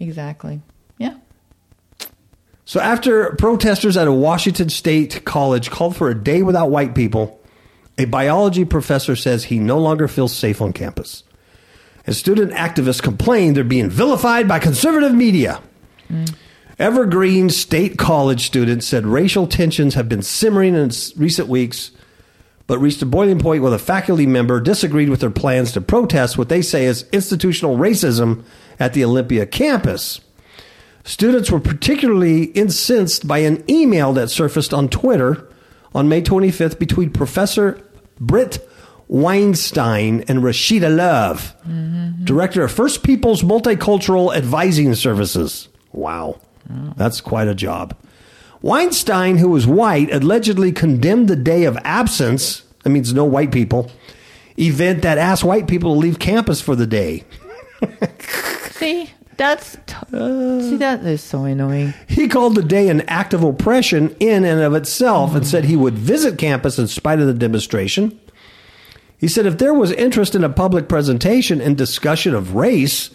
exactly. 0.00 0.62
Yeah. 0.96 1.16
So 2.64 2.80
after 2.80 3.34
protesters 3.36 3.98
at 3.98 4.08
a 4.08 4.12
Washington 4.12 4.70
State 4.70 5.26
college 5.26 5.70
called 5.70 5.94
for 5.94 6.08
a 6.08 6.14
day 6.14 6.42
without 6.42 6.70
white 6.70 6.94
people, 6.94 7.38
a 7.98 8.06
biology 8.06 8.64
professor 8.64 9.14
says 9.14 9.44
he 9.44 9.58
no 9.58 9.78
longer 9.78 10.08
feels 10.08 10.34
safe 10.34 10.60
on 10.62 10.72
campus. 10.72 11.22
And 12.06 12.14
student 12.14 12.52
activists 12.52 13.02
complain 13.02 13.54
they're 13.54 13.64
being 13.64 13.90
vilified 13.90 14.46
by 14.46 14.60
conservative 14.60 15.12
media. 15.12 15.60
Evergreen 16.78 17.50
State 17.50 17.98
College 17.98 18.46
students 18.46 18.86
said 18.86 19.06
racial 19.06 19.46
tensions 19.46 19.94
have 19.94 20.08
been 20.08 20.22
simmering 20.22 20.74
in 20.74 20.90
recent 21.16 21.48
weeks, 21.48 21.90
but 22.66 22.78
reached 22.78 23.02
a 23.02 23.06
boiling 23.06 23.40
point 23.40 23.62
when 23.62 23.72
a 23.72 23.78
faculty 23.78 24.26
member 24.26 24.60
disagreed 24.60 25.08
with 25.08 25.20
their 25.20 25.30
plans 25.30 25.72
to 25.72 25.80
protest 25.80 26.38
what 26.38 26.48
they 26.48 26.62
say 26.62 26.84
is 26.84 27.08
institutional 27.12 27.76
racism 27.76 28.44
at 28.78 28.92
the 28.92 29.04
Olympia 29.04 29.46
campus. 29.46 30.20
Students 31.02 31.50
were 31.50 31.60
particularly 31.60 32.44
incensed 32.44 33.26
by 33.26 33.38
an 33.38 33.64
email 33.70 34.12
that 34.12 34.28
surfaced 34.28 34.74
on 34.74 34.88
Twitter 34.88 35.48
on 35.94 36.08
May 36.08 36.20
25th 36.20 36.78
between 36.78 37.10
Professor 37.10 37.80
Bret 38.20 38.58
Weinstein 39.08 40.24
and 40.28 40.40
Rashida 40.40 40.94
Love, 40.94 41.54
director 42.24 42.64
of 42.64 42.72
First 42.72 43.02
People's 43.02 43.42
Multicultural 43.42 44.34
Advising 44.36 44.94
Services. 44.94 45.68
Wow, 45.92 46.40
that's 46.96 47.20
quite 47.20 47.48
a 47.48 47.54
job. 47.54 47.96
Weinstein, 48.62 49.36
who 49.36 49.50
was 49.50 49.66
white, 49.66 50.12
allegedly 50.12 50.72
condemned 50.72 51.28
the 51.28 51.36
day 51.36 51.64
of 51.64 51.78
absence, 51.84 52.62
that 52.82 52.90
means 52.90 53.12
no 53.12 53.24
white 53.24 53.52
people, 53.52 53.90
event 54.58 55.02
that 55.02 55.18
asked 55.18 55.44
white 55.44 55.68
people 55.68 55.94
to 55.94 56.00
leave 56.00 56.18
campus 56.18 56.60
for 56.60 56.74
the 56.74 56.86
day. 56.86 57.24
See, 58.70 59.10
that's 59.36 59.76
t- 59.86 59.94
see 60.10 60.74
uh. 60.74 60.76
that 60.78 61.04
is 61.04 61.22
so 61.22 61.44
annoying. 61.44 61.94
He 62.08 62.26
called 62.28 62.54
the 62.54 62.62
day 62.62 62.88
an 62.88 63.02
act 63.02 63.34
of 63.34 63.42
oppression 63.42 64.16
in 64.18 64.44
and 64.44 64.60
of 64.60 64.74
itself 64.74 65.34
and 65.34 65.46
said 65.46 65.64
he 65.64 65.76
would 65.76 65.94
visit 65.94 66.38
campus 66.38 66.78
in 66.78 66.88
spite 66.88 67.20
of 67.20 67.26
the 67.26 67.34
demonstration. 67.34 68.18
He 69.18 69.28
said 69.28 69.46
if 69.46 69.58
there 69.58 69.74
was 69.74 69.92
interest 69.92 70.34
in 70.34 70.44
a 70.44 70.48
public 70.48 70.88
presentation 70.88 71.60
and 71.60 71.76
discussion 71.76 72.34
of 72.34 72.54
race 72.54 73.10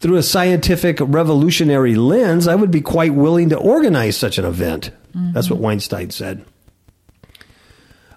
through 0.00 0.16
a 0.16 0.22
scientific 0.22 0.98
revolutionary 1.00 1.94
lens, 1.94 2.46
I 2.46 2.54
would 2.54 2.70
be 2.70 2.80
quite 2.80 3.14
willing 3.14 3.48
to 3.48 3.58
organize 3.58 4.16
such 4.16 4.38
an 4.38 4.44
event. 4.44 4.90
That's 5.32 5.50
what 5.50 5.58
Weinstein 5.58 6.10
said. 6.10 6.44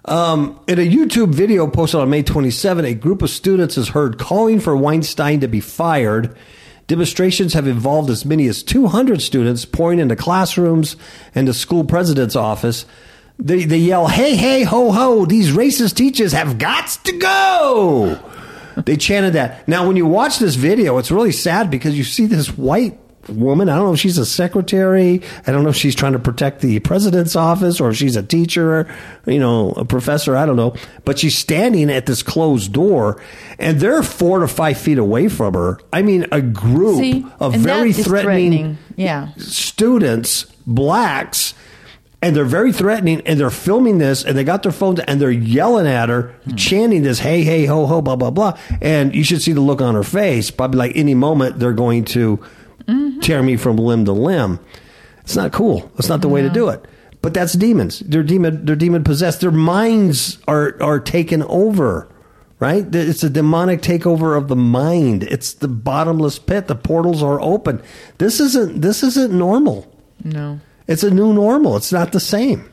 Um, 0.04 0.60
in 0.66 0.78
a 0.78 0.88
YouTube 0.88 1.32
video 1.34 1.66
posted 1.68 2.00
on 2.00 2.10
May 2.10 2.22
27, 2.22 2.84
a 2.84 2.94
group 2.94 3.22
of 3.22 3.30
students 3.30 3.78
is 3.78 3.90
heard 3.90 4.18
calling 4.18 4.60
for 4.60 4.76
Weinstein 4.76 5.40
to 5.40 5.48
be 5.48 5.60
fired. 5.60 6.36
Demonstrations 6.88 7.54
have 7.54 7.68
involved 7.68 8.10
as 8.10 8.24
many 8.24 8.48
as 8.48 8.62
200 8.62 9.22
students 9.22 9.64
pouring 9.64 10.00
into 10.00 10.16
classrooms 10.16 10.96
and 11.34 11.46
the 11.46 11.54
school 11.54 11.84
president's 11.84 12.36
office. 12.36 12.84
They, 13.38 13.64
they 13.64 13.78
yell, 13.78 14.06
hey, 14.08 14.36
hey, 14.36 14.62
ho, 14.62 14.92
ho, 14.92 15.24
these 15.24 15.50
racist 15.50 15.94
teachers 15.94 16.32
have 16.32 16.58
got 16.58 16.88
to 17.04 17.18
go. 17.18 18.18
They 18.84 18.96
chanted 18.96 19.32
that. 19.34 19.66
Now, 19.68 19.86
when 19.86 19.96
you 19.96 20.06
watch 20.06 20.38
this 20.38 20.54
video, 20.54 20.98
it's 20.98 21.10
really 21.10 21.32
sad 21.32 21.70
because 21.70 21.96
you 21.96 22.04
see 22.04 22.26
this 22.26 22.56
white 22.56 22.98
woman. 23.28 23.68
I 23.68 23.76
don't 23.76 23.86
know 23.86 23.92
if 23.94 24.00
she's 24.00 24.18
a 24.18 24.26
secretary. 24.26 25.22
I 25.46 25.52
don't 25.52 25.62
know 25.62 25.68
if 25.70 25.76
she's 25.76 25.94
trying 25.94 26.14
to 26.14 26.18
protect 26.18 26.60
the 26.60 26.80
president's 26.80 27.36
office 27.36 27.80
or 27.80 27.90
if 27.90 27.96
she's 27.96 28.16
a 28.16 28.22
teacher, 28.22 28.92
you 29.26 29.38
know, 29.38 29.72
a 29.72 29.84
professor. 29.84 30.36
I 30.36 30.46
don't 30.46 30.56
know. 30.56 30.74
But 31.04 31.18
she's 31.18 31.36
standing 31.36 31.90
at 31.90 32.06
this 32.06 32.22
closed 32.22 32.72
door 32.72 33.22
and 33.58 33.78
they're 33.78 34.02
four 34.02 34.40
to 34.40 34.48
five 34.48 34.78
feet 34.78 34.98
away 34.98 35.28
from 35.28 35.54
her. 35.54 35.78
I 35.92 36.02
mean, 36.02 36.26
a 36.32 36.40
group 36.40 36.98
See, 36.98 37.26
of 37.40 37.54
very 37.54 37.90
is 37.90 38.04
threatening, 38.04 38.78
Yeah. 38.96 39.28
students, 39.36 40.44
blacks, 40.66 41.54
and 42.22 42.36
they're 42.36 42.44
very 42.44 42.72
threatening 42.72 43.20
and 43.26 43.38
they're 43.38 43.50
filming 43.50 43.98
this 43.98 44.24
and 44.24 44.38
they 44.38 44.44
got 44.44 44.62
their 44.62 44.72
phones 44.72 45.00
and 45.00 45.20
they're 45.20 45.30
yelling 45.30 45.88
at 45.88 46.08
her, 46.08 46.34
chanting 46.56 47.02
this, 47.02 47.18
hey, 47.18 47.42
hey, 47.42 47.66
ho, 47.66 47.86
ho, 47.86 48.00
blah, 48.00 48.16
blah, 48.16 48.30
blah. 48.30 48.56
And 48.80 49.14
you 49.14 49.24
should 49.24 49.42
see 49.42 49.52
the 49.52 49.60
look 49.60 49.82
on 49.82 49.94
her 49.94 50.04
face. 50.04 50.50
Probably 50.50 50.78
like 50.78 50.96
any 50.96 51.14
moment 51.14 51.58
they're 51.58 51.72
going 51.72 52.04
to 52.06 52.42
tear 53.20 53.42
me 53.42 53.56
from 53.56 53.76
limb 53.76 54.04
to 54.04 54.12
limb. 54.12 54.60
It's 55.22 55.36
not 55.36 55.52
cool. 55.52 55.90
That's 55.96 56.08
not 56.08 56.20
the 56.20 56.28
way 56.28 56.42
to 56.42 56.48
do 56.48 56.68
it. 56.68 56.84
But 57.20 57.34
that's 57.34 57.52
demons. 57.52 58.00
They're 58.00 58.24
demon. 58.24 58.64
They're 58.64 58.74
demon 58.76 59.04
possessed. 59.04 59.40
Their 59.40 59.52
minds 59.52 60.38
are 60.48 60.76
are 60.82 60.98
taken 60.98 61.44
over. 61.44 62.08
Right? 62.58 62.92
It's 62.94 63.24
a 63.24 63.30
demonic 63.30 63.80
takeover 63.80 64.36
of 64.36 64.48
the 64.48 64.56
mind. 64.56 65.24
It's 65.24 65.52
the 65.52 65.68
bottomless 65.68 66.38
pit. 66.38 66.66
The 66.66 66.74
portals 66.74 67.22
are 67.22 67.40
open. 67.40 67.82
This 68.18 68.40
isn't. 68.40 68.80
This 68.80 69.04
isn't 69.04 69.32
normal. 69.32 69.86
No. 70.24 70.60
It's 70.88 71.02
a 71.02 71.10
new 71.10 71.32
normal. 71.32 71.76
It's 71.76 71.92
not 71.92 72.12
the 72.12 72.20
same. 72.20 72.68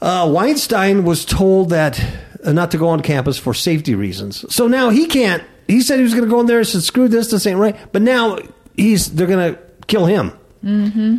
Uh, 0.00 0.30
Weinstein 0.32 1.04
was 1.04 1.24
told 1.24 1.70
that 1.70 2.00
uh, 2.44 2.52
not 2.52 2.70
to 2.70 2.78
go 2.78 2.88
on 2.88 3.00
campus 3.00 3.38
for 3.38 3.52
safety 3.52 3.94
reasons. 3.94 4.44
So 4.54 4.68
now 4.68 4.90
he 4.90 5.06
can't. 5.06 5.42
He 5.66 5.80
said 5.82 5.96
he 5.96 6.02
was 6.04 6.14
going 6.14 6.24
to 6.24 6.30
go 6.30 6.40
in 6.40 6.46
there 6.46 6.58
and 6.58 6.66
said, 6.66 6.82
"Screw 6.82 7.08
this, 7.08 7.30
this 7.30 7.46
ain't 7.46 7.58
right." 7.58 7.76
But 7.92 8.02
now 8.02 8.38
he's 8.76 9.12
they're 9.14 9.26
going 9.26 9.54
to 9.54 9.60
kill 9.88 10.06
him. 10.06 10.32
Mm-hmm. 10.64 11.16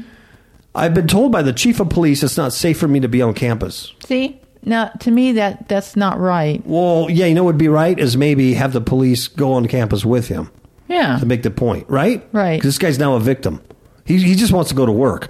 I've 0.74 0.94
been 0.94 1.08
told 1.08 1.32
by 1.32 1.42
the 1.42 1.52
chief 1.54 1.80
of 1.80 1.90
police 1.90 2.24
it's 2.24 2.38
not 2.38 2.54
safe 2.54 2.80
for 2.80 2.88
me 2.88 3.00
to 3.02 3.10
be 3.10 3.22
on 3.22 3.34
campus. 3.34 3.94
See, 4.06 4.40
now 4.64 4.86
to 5.02 5.12
me 5.12 5.34
that 5.34 5.68
that's 5.68 5.96
not 5.98 6.20
right. 6.20 6.66
Well, 6.66 7.08
yeah, 7.10 7.26
you 7.26 7.34
know 7.36 7.44
what 7.44 7.56
would 7.56 7.58
be 7.60 7.68
right 7.68 8.00
is 8.00 8.16
maybe 8.16 8.54
have 8.54 8.72
the 8.72 8.82
police 8.82 9.28
go 9.28 9.54
on 9.54 9.68
campus 9.68 10.06
with 10.06 10.28
him 10.30 10.50
Yeah. 10.88 11.18
to 11.20 11.26
make 11.26 11.44
the 11.44 11.52
point, 11.52 11.90
right? 11.90 12.26
Right. 12.32 12.58
Because 12.60 12.70
this 12.76 12.78
guy's 12.78 12.98
now 13.00 13.16
a 13.16 13.20
victim. 13.20 13.62
He, 14.10 14.18
he 14.18 14.34
just 14.34 14.52
wants 14.52 14.70
to 14.70 14.76
go 14.76 14.88
to 14.88 14.92
work. 14.92 15.30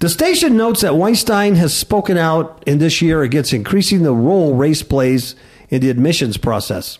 The 0.00 0.08
station 0.08 0.56
notes 0.56 0.80
that 0.80 0.96
Weinstein 0.96 1.54
has 1.54 1.72
spoken 1.72 2.16
out 2.16 2.64
in 2.66 2.78
this 2.78 3.00
year 3.00 3.22
against 3.22 3.52
increasing 3.52 4.02
the 4.02 4.12
role 4.12 4.54
race 4.54 4.82
plays 4.82 5.36
in 5.68 5.80
the 5.80 5.90
admissions 5.90 6.36
process. 6.36 6.98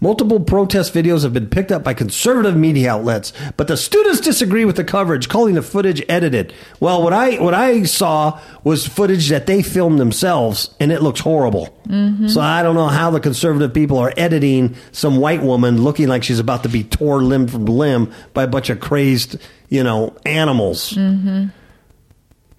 Multiple 0.00 0.40
protest 0.40 0.94
videos 0.94 1.22
have 1.24 1.32
been 1.32 1.48
picked 1.48 1.72
up 1.72 1.82
by 1.82 1.92
conservative 1.92 2.56
media 2.56 2.92
outlets, 2.92 3.32
but 3.56 3.66
the 3.66 3.76
students 3.76 4.20
disagree 4.20 4.64
with 4.64 4.76
the 4.76 4.84
coverage, 4.84 5.28
calling 5.28 5.54
the 5.54 5.62
footage 5.62 6.02
edited. 6.08 6.52
Well, 6.78 7.02
what 7.02 7.12
I 7.12 7.36
what 7.42 7.54
I 7.54 7.82
saw 7.82 8.40
was 8.62 8.86
footage 8.86 9.28
that 9.28 9.46
they 9.46 9.62
filmed 9.62 9.98
themselves, 9.98 10.74
and 10.78 10.92
it 10.92 11.02
looks 11.02 11.20
horrible. 11.20 11.76
Mm-hmm. 11.88 12.28
So 12.28 12.40
I 12.40 12.62
don't 12.62 12.76
know 12.76 12.88
how 12.88 13.10
the 13.10 13.20
conservative 13.20 13.74
people 13.74 13.98
are 13.98 14.12
editing 14.16 14.76
some 14.92 15.16
white 15.16 15.42
woman 15.42 15.82
looking 15.82 16.06
like 16.06 16.22
she's 16.22 16.38
about 16.38 16.62
to 16.62 16.68
be 16.68 16.84
torn 16.84 17.28
limb 17.28 17.48
from 17.48 17.64
limb 17.64 18.12
by 18.34 18.44
a 18.44 18.48
bunch 18.48 18.70
of 18.70 18.78
crazed, 18.78 19.36
you 19.68 19.82
know, 19.82 20.16
animals. 20.24 20.92
Mm-hmm. 20.92 21.46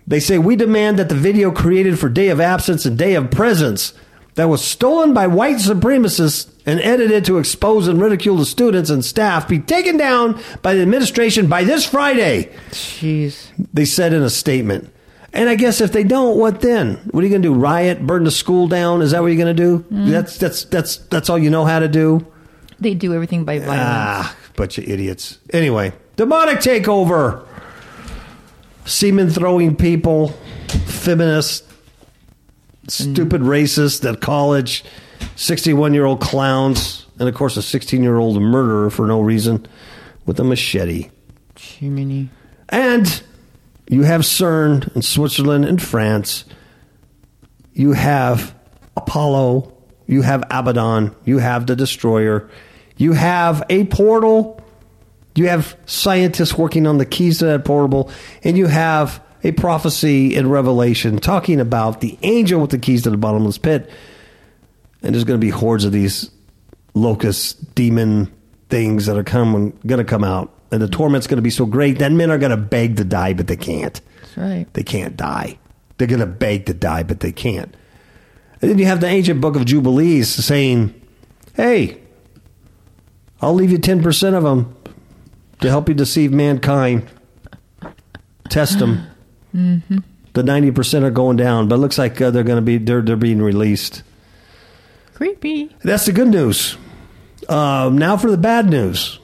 They 0.08 0.20
say 0.20 0.40
we 0.40 0.56
demand 0.56 0.98
that 1.00 1.08
the 1.08 1.16
video 1.16 1.52
created 1.52 2.00
for 2.00 2.10
Day 2.10 2.30
of 2.30 2.42
Absence 2.42 2.86
and 2.86 2.98
Day 2.98 3.14
of 3.14 3.30
Presence 3.32 3.94
that 4.40 4.48
was 4.48 4.64
stolen 4.64 5.14
by 5.14 5.28
white 5.28 5.58
supremacists 5.58 6.50
and 6.66 6.80
edited 6.80 7.26
to 7.26 7.40
expose 7.40 7.90
and 7.90 8.02
ridicule 8.02 8.38
the 8.38 8.46
students 8.46 8.90
and 8.90 9.04
staff 9.04 9.50
be 9.50 9.60
taken 9.60 9.98
down 9.98 10.42
by 10.62 10.74
the 10.74 10.82
administration 10.82 11.48
by 11.48 11.66
this 11.66 11.86
Friday, 11.86 12.50
Jeez. 12.70 13.48
they 13.74 13.84
said 13.84 14.14
in 14.14 14.22
a 14.22 14.30
statement. 14.30 14.94
And 15.34 15.50
I 15.50 15.56
guess 15.56 15.82
if 15.82 15.92
they 15.92 16.06
don't, 16.06 16.38
what 16.38 16.62
then? 16.62 17.02
What 17.12 17.20
are 17.20 17.28
you 17.28 17.30
going 17.30 17.42
to 17.42 17.50
do? 17.50 17.54
Riot, 17.54 18.08
burn 18.08 18.24
the 18.24 18.32
school 18.32 18.70
down? 18.70 19.02
Is 19.02 19.12
that 19.12 19.22
what 19.22 19.28
you're 19.28 19.44
going 19.44 19.54
to 19.54 19.62
do? 19.62 19.86
That's 20.10 20.38
that's 20.38 20.64
that's 20.64 20.96
that's 20.96 21.30
all 21.30 21.38
you 21.38 21.50
know 21.50 21.66
how 21.66 21.80
to 21.80 21.90
do? 21.90 22.26
They 22.80 22.94
do 22.94 23.14
everything 23.14 23.44
by 23.44 23.60
violence. 23.60 23.82
Ah, 23.84 24.38
bunch 24.56 24.78
of 24.78 24.86
idiots. 24.86 25.38
Anyway, 25.52 25.92
demonic 26.16 26.60
takeover. 26.60 27.46
Semen 28.86 29.30
throwing 29.30 29.76
people, 29.76 30.30
feminists, 30.88 31.69
Mm-hmm. 32.90 33.14
stupid 33.14 33.42
racists 33.42 34.10
at 34.10 34.20
college, 34.22 34.84
61 35.36 35.94
year 35.94 36.06
old 36.06 36.22
clowns, 36.22 37.06
and 37.20 37.30
of 37.30 37.36
course 37.36 37.58
a 37.58 37.62
16 37.62 38.02
year 38.04 38.18
old 38.18 38.42
murderer 38.42 38.90
for 38.90 39.06
no 39.06 39.22
reason 39.22 39.68
with 40.26 40.40
a 40.40 40.44
machete. 40.44 41.10
Jiminy. 41.58 42.30
And 42.70 43.22
you 43.88 44.04
have 44.04 44.22
CERN 44.22 44.96
in 44.96 45.02
Switzerland 45.02 45.66
and 45.66 45.82
France. 45.82 46.46
You 47.74 47.94
have 47.94 48.56
Apollyon. 48.96 49.72
You 50.06 50.22
have 50.22 50.44
Abaddon. 50.50 51.16
You 51.26 51.40
have 51.40 51.68
the 51.68 51.76
Destroyer. 51.76 52.50
You 52.98 53.14
have 53.14 53.64
a 53.70 53.86
portal. 53.86 54.62
You 55.36 55.48
have 55.48 55.78
scientists 55.86 56.56
working 56.56 56.86
on 56.86 56.98
the 56.98 57.06
keys 57.06 57.40
to 57.40 57.46
that 57.46 57.66
portal. 57.66 58.12
And 58.44 58.58
you 58.58 58.68
have 58.68 59.24
a 59.44 59.52
prophecy 59.52 60.36
in 60.36 60.50
Revelation 60.50 61.20
talking 61.20 61.60
about 61.60 62.02
the 62.02 62.18
angel 62.24 62.60
with 62.60 62.72
the 62.72 62.78
keys 62.78 63.04
to 63.04 63.10
the 63.10 63.18
bottomless 63.18 63.58
pit. 63.58 63.90
And 65.02 65.16
there's 65.16 65.24
going 65.24 65.40
to 65.40 65.46
be 65.46 65.52
hordes 65.52 65.86
of 65.86 65.92
these 65.92 66.30
locust 66.94 67.74
demon 67.76 68.32
things 68.70 69.06
that 69.06 69.18
are 69.18 69.24
coming, 69.24 69.78
going 69.86 70.00
to 70.00 70.10
come 70.10 70.24
out. 70.24 70.54
And 70.72 70.82
the 70.82 70.88
torment's 70.88 71.26
going 71.26 71.38
to 71.38 71.42
be 71.42 71.50
so 71.50 71.66
great 71.66 72.00
that 72.00 72.12
men 72.12 72.30
are 72.30 72.38
going 72.38 72.52
to 72.52 72.58
beg 72.58 72.98
to 72.98 73.04
die, 73.04 73.34
but 73.34 73.48
they 73.48 73.56
can't. 73.56 74.00
That's 74.22 74.38
right. 74.38 74.74
They 74.74 74.84
can't 74.84 75.18
die. 75.18 75.58
They're 75.98 76.08
going 76.08 76.20
to 76.20 76.28
beg 76.28 76.66
to 76.68 76.74
die, 76.74 77.04
but 77.04 77.22
they 77.22 77.32
can't. 77.32 77.76
And 78.62 78.70
then 78.70 78.78
you 78.78 78.86
have 78.86 79.02
the 79.02 79.08
ancient 79.08 79.42
book 79.42 79.56
of 79.56 79.66
Jubilees 79.66 80.30
saying, 80.30 80.94
hey, 81.56 82.02
I'll 83.42 83.54
leave 83.54 83.72
you 83.72 83.80
10% 83.80 84.34
of 84.34 84.44
them 84.44 84.76
to 85.62 85.70
help 85.70 85.88
you 85.88 85.96
deceive 85.96 86.32
mankind. 86.32 87.08
Test 88.50 88.80
them. 88.80 89.06
The 90.34 90.43
90% 90.43 91.03
are 91.03 91.10
going 91.12 91.38
down, 91.38 91.68
but 91.68 91.76
it 91.76 91.78
looks 91.80 91.97
like 91.97 92.22
uh, 92.22 92.32
they're 92.32 92.43
going 92.43 92.57
to 92.57 92.62
be, 92.62 92.78
they're, 92.78 93.01
they're 93.01 93.16
being 93.16 93.41
released. 93.41 94.03
Creepy. 95.16 95.76
That's 95.84 96.05
the 96.05 96.12
good 96.14 96.28
news. 96.30 96.78
Um, 97.49 97.97
now 97.97 98.16
for 98.16 98.30
the 98.32 98.38
bad 98.38 98.70
news. 98.70 99.20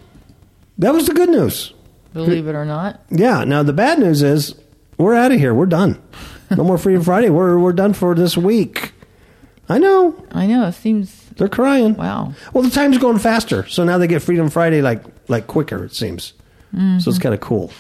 That 0.77 0.93
was 0.93 1.05
the 1.07 1.13
good 1.13 1.29
news. 1.29 1.73
Believe 2.13 2.47
it 2.47 2.55
or 2.55 2.65
not. 2.65 3.01
Yeah. 3.09 3.43
Now 3.43 3.63
the 3.63 3.73
bad 3.73 3.99
news 3.99 4.23
is 4.23 4.55
we're 4.97 5.15
out 5.15 5.31
of 5.31 5.39
here. 5.39 5.53
We're 5.53 5.65
done. 5.67 6.01
No 6.51 6.63
more 6.63 6.77
Freedom 6.77 7.03
Friday. 7.03 7.29
We're 7.29 7.59
we're 7.59 7.73
done 7.73 7.93
for 7.93 8.15
this 8.15 8.35
week. 8.37 8.93
I 9.69 9.77
know 9.79 10.21
I 10.31 10.45
know. 10.47 10.65
It 10.67 10.73
seems. 10.73 11.25
they're 11.37 11.47
crying. 11.49 11.95
Wow. 11.95 12.33
Well, 12.53 12.63
the 12.63 12.69
time's 12.69 12.97
going 12.97 13.19
faster, 13.19 13.67
so 13.67 13.83
now 13.83 13.97
they 13.97 14.07
get 14.07 14.21
Freedom 14.21 14.49
Friday 14.49 14.81
like 14.81 15.03
like 15.27 15.47
quicker. 15.47 15.83
It 15.85 15.93
seems. 15.93 16.33
So 16.73 17.09
it's 17.09 17.19
kind 17.19 17.33
of 17.33 17.39
cool. 17.41 17.71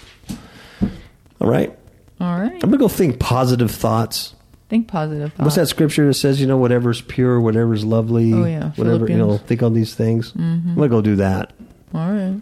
All 1.41 1.49
right. 1.49 1.77
All 2.19 2.39
right. 2.39 2.53
I'm 2.53 2.59
gonna 2.69 2.77
go 2.77 2.87
think 2.87 3.19
positive 3.19 3.71
thoughts. 3.71 4.35
Think 4.69 4.87
positive. 4.87 5.31
Thoughts. 5.33 5.43
What's 5.43 5.55
that 5.55 5.67
scripture 5.67 6.07
that 6.07 6.13
says, 6.15 6.41
you 6.41 6.47
know 6.47 6.57
whatever's 6.57 7.01
pure, 7.01 7.39
whatever's 7.39 7.85
lovely, 7.85 8.33
Oh, 8.33 8.45
yeah. 8.45 8.71
whatever 8.71 9.07
you 9.09 9.17
know, 9.17 9.37
think 9.37 9.61
on 9.61 9.73
these 9.73 9.93
things. 9.93 10.31
Mm-hmm. 10.31 10.69
I'm 10.69 10.75
gonna 10.75 10.89
go 10.89 11.01
do 11.01 11.15
that. 11.17 11.53
All 11.93 12.11
right. 12.11 12.41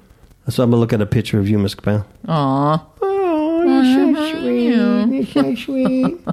So 0.50 0.64
I'm 0.64 0.70
gonna 0.70 0.80
look 0.80 0.94
at 0.94 1.02
a 1.02 1.06
picture 1.06 1.40
of 1.40 1.50
you, 1.50 1.58
Miss 1.58 1.76
Kapow. 1.76 2.06
Aw. 2.28 2.86
Oh, 3.02 3.64
you're 3.64 3.84
so 3.84 4.22
mm-hmm. 4.22 5.32
sweet. 5.32 5.36
You're 5.36 5.56
so 5.56 5.56
sweet. 5.64 6.28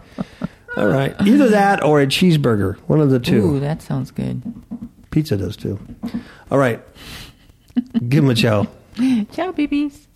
All 0.76 0.86
right. 0.86 1.14
Either 1.20 1.48
that 1.48 1.82
or 1.82 2.00
a 2.00 2.06
cheeseburger. 2.06 2.76
One 2.86 3.00
of 3.00 3.10
the 3.10 3.18
two. 3.20 3.56
Ooh, 3.56 3.60
that 3.60 3.82
sounds 3.82 4.10
good. 4.10 4.42
Pizza 5.10 5.36
does 5.36 5.56
too. 5.56 5.78
All 6.50 6.58
right. 6.58 6.80
Give 8.08 8.24
him 8.24 8.30
a 8.30 8.34
chow. 8.34 8.66
Ciao, 9.32 9.52
babies. 9.52 10.06